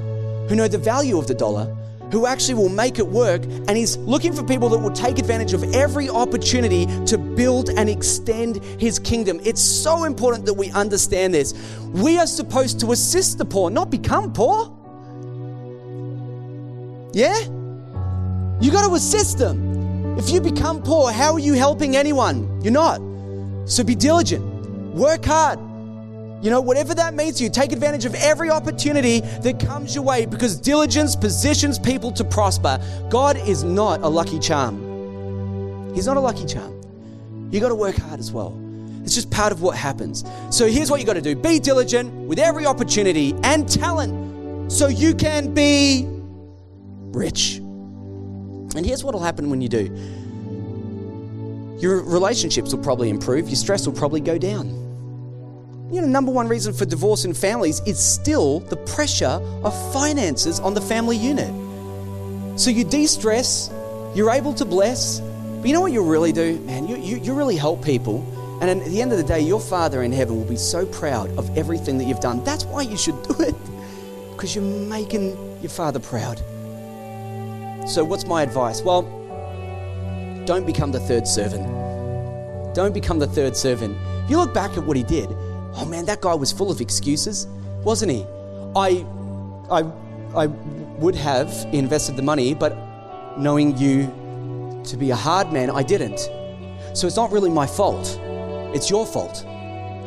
who 0.49 0.55
know 0.55 0.69
the 0.69 0.79
value 0.79 1.19
of 1.19 1.27
the 1.27 1.35
dollar, 1.35 1.75
who 2.11 2.27
actually 2.27 2.55
will 2.55 2.69
make 2.69 2.99
it 2.99 3.07
work. 3.07 3.45
And 3.45 3.71
he's 3.71 3.97
looking 3.99 4.33
for 4.33 4.43
people 4.43 4.69
that 4.71 4.79
will 4.79 4.93
take 4.93 5.19
advantage 5.19 5.53
of 5.53 5.63
every 5.75 6.09
opportunity 6.09 6.87
to 7.07 7.19
build 7.19 7.71
and 7.71 7.89
extend 7.89 8.63
his 8.81 8.99
kingdom. 8.99 9.41
It's 9.45 9.61
so 9.61 10.05
important 10.05 10.47
that 10.47 10.55
we 10.55 10.71
understand 10.71 11.35
this. 11.35 11.55
We 11.93 12.19
are 12.19 12.27
supposed 12.27 12.81
to 12.81 12.93
assist 12.93 13.39
the 13.39 13.45
poor, 13.45 13.71
not 13.71 13.91
become 13.91 14.33
poor. 14.33 14.75
Yeah? 17.13 17.39
You 18.61 18.73
got 18.73 18.89
to 18.89 18.95
assist 18.95 19.39
them. 19.39 20.19
If 20.19 20.31
you 20.31 20.41
become 20.41 20.83
poor, 20.83 21.13
how 21.13 21.35
are 21.35 21.39
you 21.39 21.53
helping 21.53 21.97
anyone? 21.97 22.61
You're 22.63 22.73
not. 22.73 23.01
So 23.67 23.85
be 23.85 23.95
diligent, 23.95 24.45
work 24.95 25.25
hard, 25.25 25.61
you 26.41 26.51
know, 26.51 26.61
whatever 26.61 26.95
that 26.95 27.15
means 27.15 27.39
to 27.39 27.45
you, 27.45 27.51
take 27.51 27.73
advantage 27.73 28.05
of 28.05 28.15
every 28.15 28.49
opportunity 28.49 29.21
that 29.21 29.59
comes 29.59 29.95
your 29.95 30.05
way 30.05 30.25
because 30.25 30.57
diligence 30.57 31.17
positions 31.17 31.79
people 31.79 32.13
to 32.13 32.25
prosper. 32.25 32.81
God 33.11 33.37
is 33.49 33.65
not 33.65 34.03
a 34.03 34.09
lucky 34.09 34.39
charm. 34.39 35.95
He's 35.95 36.07
not 36.07 36.17
a 36.17 36.21
lucky 36.21 36.47
charm. 36.47 36.81
You 37.51 37.61
got 37.61 37.71
to 37.71 37.75
work 37.75 37.97
hard 37.97 38.21
as 38.21 38.31
well. 38.31 38.57
It's 39.03 39.15
just 39.15 39.31
part 39.31 39.53
of 39.53 39.63
what 39.63 39.77
happens. 39.77 40.25
So 40.51 40.69
here's 40.69 40.91
what 40.91 41.01
you 41.01 41.07
got 41.07 41.15
to 41.15 41.23
do 41.23 41.35
be 41.35 41.59
diligent 41.59 42.13
with 42.29 42.39
every 42.39 42.67
opportunity 42.67 43.35
and 43.43 43.69
talent 43.69 44.71
so 44.71 44.87
you 44.87 45.15
can 45.15 45.55
be 45.55 46.07
rich. 47.11 47.57
And 47.57 48.87
here's 48.87 49.03
what 49.03 49.15
will 49.15 49.23
happen 49.23 49.51
when 49.51 49.61
you 49.61 49.69
do 49.69 49.87
your 51.81 52.03
relationships 52.03 52.73
will 52.73 52.83
probably 52.83 53.09
improve, 53.09 53.49
your 53.49 53.57
stress 53.57 53.87
will 53.87 53.95
probably 53.95 54.21
go 54.21 54.37
down 54.37 54.88
you 55.91 56.03
know, 56.03 56.07
number 56.07 56.31
one 56.31 56.49
reason 56.49 56.73
for 56.73 56.85
divorce 56.85 57.25
in 57.25 57.33
families 57.33 57.81
is 57.87 57.99
still 57.99 58.61
the 58.61 58.77
pressure 58.77 59.41
of 59.65 59.93
finances 59.93 60.61
on 60.61 60.75
the 60.75 60.81
family 60.81 61.17
unit. 61.17 61.49
So 62.61 62.71
you 62.71 62.85
de 62.85 63.07
stress, 63.07 63.71
you're 64.15 64.31
able 64.31 64.53
to 64.55 64.65
bless, 64.65 65.21
but 65.21 65.67
you 65.67 65.73
know 65.73 65.81
what 65.81 65.93
you 65.93 66.03
really 66.03 66.33
do? 66.33 66.59
Man, 66.61 66.87
you, 66.87 66.97
you, 66.97 67.17
you 67.19 67.33
really 67.33 67.57
help 67.57 67.83
people. 67.83 68.27
And 68.61 68.69
at 68.69 68.85
the 68.87 69.01
end 69.01 69.13
of 69.13 69.19
the 69.19 69.25
day, 69.25 69.41
your 69.41 69.61
Father 69.61 70.03
in 70.03 70.13
heaven 70.13 70.37
will 70.37 70.45
be 70.45 70.57
so 70.57 70.85
proud 70.85 71.31
of 71.39 71.57
everything 71.57 71.97
that 71.99 72.05
you've 72.05 72.21
done. 72.21 72.45
That's 72.45 72.65
why 72.65 72.83
you 72.83 72.97
should 72.97 73.23
do 73.23 73.37
it, 73.41 73.55
because 74.33 74.55
you're 74.55 74.65
making 74.65 75.37
your 75.61 75.71
Father 75.71 76.01
proud. 76.01 76.39
So, 77.89 78.05
what's 78.05 78.27
my 78.27 78.43
advice? 78.43 78.83
Well, 78.83 79.03
don't 80.45 80.67
become 80.67 80.93
the 80.93 81.01
third 81.01 81.27
servant. 81.27 81.65
Don't 82.75 82.93
become 82.93 83.19
the 83.19 83.29
third 83.29 83.57
servant. 83.57 83.97
If 84.25 84.31
you 84.31 84.37
look 84.37 84.53
back 84.53 84.77
at 84.77 84.85
what 84.85 84.97
he 84.97 85.05
did, 85.05 85.31
oh 85.75 85.85
man, 85.85 86.05
that 86.07 86.21
guy 86.21 86.35
was 86.35 86.53
full 86.53 86.71
of 86.71 86.81
excuses, 86.81 87.47
wasn't 87.85 88.13
he? 88.13 88.27
I, 88.77 89.05
I, 89.71 89.85
I 90.35 90.47
would 90.47 91.15
have 91.15 91.51
invested 91.73 92.17
the 92.17 92.23
money, 92.23 92.55
but 92.55 92.77
knowing 93.39 93.77
you 93.77 94.07
to 94.85 94.97
be 94.97 95.11
a 95.11 95.17
hard 95.17 95.53
man, 95.53 95.71
I 95.71 95.83
didn't. 95.83 96.19
So 96.95 97.07
it's 97.07 97.17
not 97.17 97.31
really 97.31 97.51
my 97.51 97.67
fault. 97.67 98.19
It's 98.75 98.91
your 98.91 99.07
fault. 99.07 99.45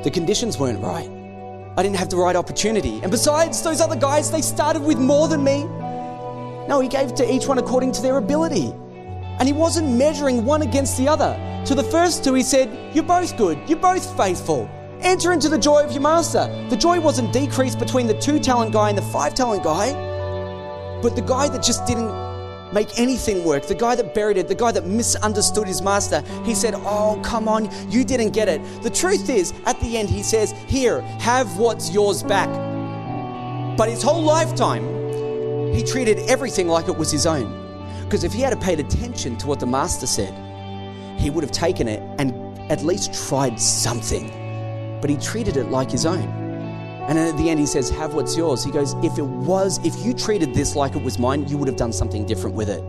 The 0.03 0.11
conditions 0.11 0.57
weren't 0.57 0.81
right. 0.81 1.09
I 1.77 1.83
didn't 1.83 1.95
have 1.97 2.09
the 2.09 2.17
right 2.17 2.35
opportunity. 2.35 2.99
And 3.01 3.09
besides, 3.09 3.61
those 3.63 3.79
other 3.79 3.95
guys, 3.95 4.29
they 4.29 4.41
started 4.41 4.81
with 4.81 4.97
more 4.99 5.27
than 5.27 5.43
me. 5.43 5.63
No, 6.67 6.79
he 6.81 6.89
gave 6.89 7.15
to 7.15 7.33
each 7.33 7.47
one 7.47 7.57
according 7.59 7.93
to 7.93 8.01
their 8.01 8.17
ability. 8.17 8.73
And 9.39 9.47
he 9.47 9.53
wasn't 9.53 9.89
measuring 9.97 10.43
one 10.43 10.61
against 10.61 10.97
the 10.97 11.07
other. 11.07 11.39
To 11.65 11.75
the 11.75 11.83
first 11.83 12.23
two, 12.23 12.33
he 12.33 12.43
said, 12.43 12.69
You're 12.93 13.03
both 13.05 13.37
good. 13.37 13.57
You're 13.67 13.79
both 13.79 14.17
faithful. 14.17 14.69
Enter 15.03 15.33
into 15.33 15.49
the 15.49 15.57
joy 15.57 15.83
of 15.83 15.91
your 15.91 16.01
master. 16.01 16.47
The 16.69 16.77
joy 16.77 16.99
wasn't 16.99 17.33
decreased 17.33 17.79
between 17.79 18.05
the 18.05 18.13
two 18.13 18.39
talent 18.39 18.71
guy 18.71 18.89
and 18.89 18.97
the 18.97 19.01
five 19.01 19.33
talent 19.33 19.63
guy, 19.63 19.93
but 21.01 21.15
the 21.15 21.23
guy 21.23 21.49
that 21.49 21.63
just 21.63 21.87
didn't 21.87 22.11
make 22.71 22.99
anything 22.99 23.43
work, 23.43 23.65
the 23.65 23.73
guy 23.73 23.95
that 23.95 24.13
buried 24.13 24.37
it, 24.37 24.47
the 24.47 24.53
guy 24.53 24.71
that 24.71 24.85
misunderstood 24.85 25.67
his 25.67 25.81
master, 25.81 26.23
he 26.43 26.53
said, 26.53 26.75
Oh, 26.75 27.19
come 27.23 27.47
on, 27.47 27.67
you 27.89 28.03
didn't 28.03 28.29
get 28.29 28.47
it. 28.47 28.61
The 28.83 28.91
truth 28.91 29.27
is, 29.27 29.53
at 29.65 29.79
the 29.79 29.97
end, 29.97 30.07
he 30.07 30.21
says, 30.21 30.51
Here, 30.67 31.01
have 31.19 31.57
what's 31.57 31.91
yours 31.91 32.21
back. 32.21 32.49
But 33.77 33.89
his 33.89 34.03
whole 34.03 34.21
lifetime, 34.21 34.83
he 35.73 35.83
treated 35.83 36.19
everything 36.29 36.67
like 36.67 36.87
it 36.87 36.95
was 36.95 37.11
his 37.11 37.25
own. 37.25 37.57
Because 38.03 38.23
if 38.23 38.33
he 38.33 38.41
had 38.41 38.59
paid 38.61 38.79
attention 38.79 39.35
to 39.37 39.47
what 39.47 39.59
the 39.59 39.65
master 39.65 40.05
said, 40.05 40.33
he 41.19 41.31
would 41.31 41.43
have 41.43 41.51
taken 41.51 41.87
it 41.87 42.03
and 42.19 42.33
at 42.71 42.83
least 42.83 43.27
tried 43.27 43.59
something 43.59 44.40
but 45.01 45.09
he 45.09 45.17
treated 45.17 45.57
it 45.57 45.65
like 45.65 45.89
his 45.89 46.05
own. 46.05 46.41
And 47.07 47.17
then 47.17 47.27
at 47.27 47.37
the 47.37 47.49
end, 47.49 47.59
he 47.59 47.65
says, 47.65 47.89
Have 47.89 48.13
what's 48.13 48.37
yours. 48.37 48.63
He 48.63 48.71
goes, 48.71 48.93
If 49.03 49.17
it 49.17 49.25
was, 49.25 49.83
if 49.83 50.05
you 50.05 50.13
treated 50.13 50.53
this 50.53 50.75
like 50.75 50.95
it 50.95 51.01
was 51.01 51.17
mine, 51.17 51.47
you 51.47 51.57
would 51.57 51.67
have 51.67 51.77
done 51.77 51.91
something 51.91 52.25
different 52.25 52.55
with 52.55 52.69
it. 52.69 52.81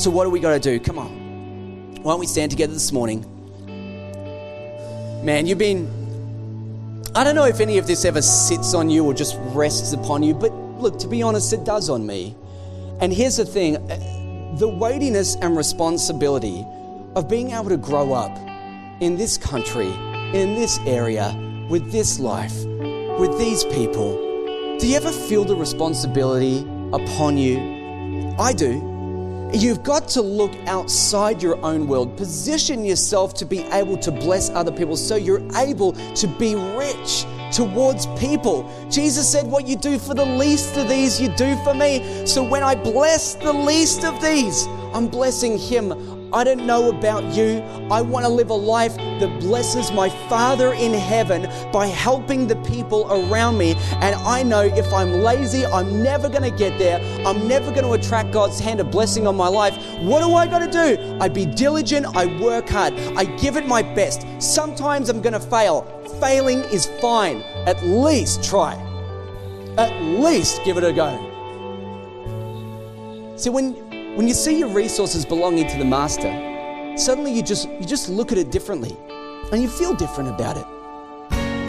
So, 0.00 0.10
what 0.10 0.24
do 0.24 0.30
we 0.30 0.40
got 0.40 0.52
to 0.52 0.60
do? 0.60 0.78
Come 0.78 0.98
on. 0.98 1.96
Why 2.02 2.12
don't 2.12 2.20
we 2.20 2.26
stand 2.26 2.50
together 2.52 2.72
this 2.72 2.92
morning? 2.92 3.24
Man, 5.24 5.46
you've 5.46 5.58
been. 5.58 5.90
I 7.14 7.24
don't 7.24 7.34
know 7.34 7.46
if 7.46 7.60
any 7.60 7.78
of 7.78 7.86
this 7.86 8.04
ever 8.04 8.22
sits 8.22 8.74
on 8.74 8.90
you 8.90 9.04
or 9.04 9.12
just 9.12 9.36
rests 9.40 9.92
upon 9.92 10.22
you, 10.22 10.32
but 10.32 10.52
look, 10.78 10.98
to 11.00 11.08
be 11.08 11.22
honest, 11.22 11.52
it 11.52 11.64
does 11.64 11.90
on 11.90 12.06
me. 12.06 12.36
And 13.00 13.12
here's 13.12 13.36
the 13.36 13.44
thing 13.44 13.76
uh, 13.76 14.56
the 14.56 14.68
weightiness 14.68 15.34
and 15.36 15.56
responsibility 15.56 16.64
of 17.16 17.28
being 17.28 17.50
able 17.50 17.70
to 17.70 17.76
grow 17.76 18.12
up 18.12 18.36
in 19.00 19.16
this 19.16 19.36
country 19.36 19.92
in 20.36 20.54
this 20.54 20.78
area, 20.80 21.34
with 21.70 21.90
this 21.90 22.20
life, 22.20 22.54
with 23.18 23.38
these 23.38 23.64
people, 23.64 24.12
do 24.78 24.86
you 24.86 24.94
ever 24.94 25.10
feel 25.10 25.44
the 25.44 25.56
responsibility 25.56 26.60
upon 26.92 27.38
you? 27.38 28.34
I 28.38 28.52
do. 28.52 29.50
You've 29.54 29.82
got 29.82 30.08
to 30.08 30.20
look 30.20 30.52
outside 30.66 31.42
your 31.42 31.56
own 31.64 31.86
world, 31.86 32.18
position 32.18 32.84
yourself 32.84 33.32
to 33.34 33.46
be 33.46 33.60
able 33.72 33.96
to 33.96 34.12
bless 34.12 34.50
other 34.50 34.70
people 34.70 34.96
so 34.98 35.16
you're 35.16 35.42
able 35.56 35.92
to 35.92 36.26
be 36.26 36.54
rich 36.54 37.24
towards 37.50 38.04
people. 38.18 38.70
Jesus 38.90 39.26
said, 39.26 39.46
What 39.46 39.66
you 39.66 39.76
do 39.76 39.98
for 39.98 40.12
the 40.12 40.26
least 40.26 40.76
of 40.76 40.86
these, 40.88 41.18
you 41.18 41.28
do 41.30 41.56
for 41.64 41.72
me. 41.72 42.26
So 42.26 42.44
when 42.44 42.62
I 42.62 42.74
bless 42.74 43.36
the 43.36 43.54
least 43.54 44.04
of 44.04 44.20
these, 44.20 44.66
I'm 44.92 45.08
blessing 45.08 45.56
Him 45.56 45.92
I 46.32 46.42
don't 46.44 46.66
know 46.66 46.90
about 46.90 47.24
you. 47.34 47.60
I 47.90 48.00
want 48.00 48.24
to 48.24 48.28
live 48.28 48.50
a 48.50 48.54
life 48.54 48.96
that 48.96 49.40
blesses 49.40 49.92
my 49.92 50.08
Father 50.28 50.72
in 50.72 50.92
heaven 50.92 51.48
by 51.70 51.86
helping 51.86 52.46
the 52.46 52.56
people 52.56 53.06
around 53.10 53.58
me. 53.58 53.74
And 54.00 54.14
I 54.16 54.42
know 54.42 54.62
if 54.62 54.92
I'm 54.92 55.12
lazy, 55.22 55.64
I'm 55.64 56.02
never 56.02 56.28
going 56.28 56.42
to 56.42 56.50
get 56.50 56.78
there. 56.78 56.98
I'm 57.26 57.46
never 57.46 57.70
going 57.70 57.84
to 57.84 57.92
attract 57.92 58.32
God's 58.32 58.58
hand 58.58 58.80
of 58.80 58.90
blessing 58.90 59.26
on 59.26 59.36
my 59.36 59.48
life. 59.48 59.76
What 60.00 60.20
do 60.20 60.34
I 60.34 60.46
got 60.46 60.58
to 60.58 60.70
do? 60.70 61.18
I 61.20 61.28
be 61.28 61.46
diligent, 61.46 62.06
I 62.16 62.26
work 62.40 62.68
hard, 62.68 62.94
I 63.16 63.24
give 63.36 63.56
it 63.56 63.66
my 63.66 63.82
best. 63.82 64.26
Sometimes 64.40 65.08
I'm 65.08 65.22
going 65.22 65.32
to 65.32 65.40
fail. 65.40 65.82
Failing 66.20 66.58
is 66.58 66.86
fine. 67.00 67.42
At 67.66 67.82
least 67.84 68.42
try. 68.42 68.74
At 69.78 69.92
least 70.02 70.64
give 70.64 70.76
it 70.76 70.84
a 70.84 70.92
go. 70.92 71.32
See, 73.36 73.50
when 73.50 73.76
when 74.16 74.26
you 74.26 74.34
see 74.34 74.58
your 74.58 74.68
resources 74.68 75.24
belonging 75.26 75.68
to 75.68 75.76
the 75.76 75.84
master, 75.84 76.32
suddenly 76.96 77.32
you 77.32 77.42
just 77.42 77.68
you 77.68 77.84
just 77.84 78.08
look 78.08 78.32
at 78.32 78.38
it 78.38 78.50
differently 78.50 78.96
and 79.52 79.60
you 79.62 79.68
feel 79.68 79.92
different 79.94 80.30
about 80.30 80.56
it. 80.56 80.64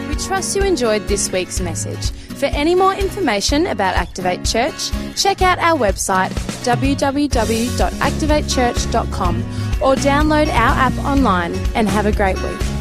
We 0.08 0.14
trust 0.16 0.56
you 0.56 0.62
enjoyed 0.62 1.02
this 1.02 1.30
week's 1.30 1.60
message. 1.60 2.10
For 2.38 2.46
any 2.46 2.74
more 2.74 2.94
information 2.94 3.66
about 3.66 3.96
Activate 3.96 4.46
Church, 4.46 4.90
check 5.14 5.42
out 5.42 5.58
our 5.58 5.78
website 5.78 6.30
www.activatechurch.com 6.64 9.36
or 9.82 9.94
download 9.96 10.48
our 10.48 10.78
app 10.78 10.96
online 11.04 11.54
and 11.74 11.86
have 11.88 12.06
a 12.06 12.12
great 12.12 12.40
week. 12.42 12.77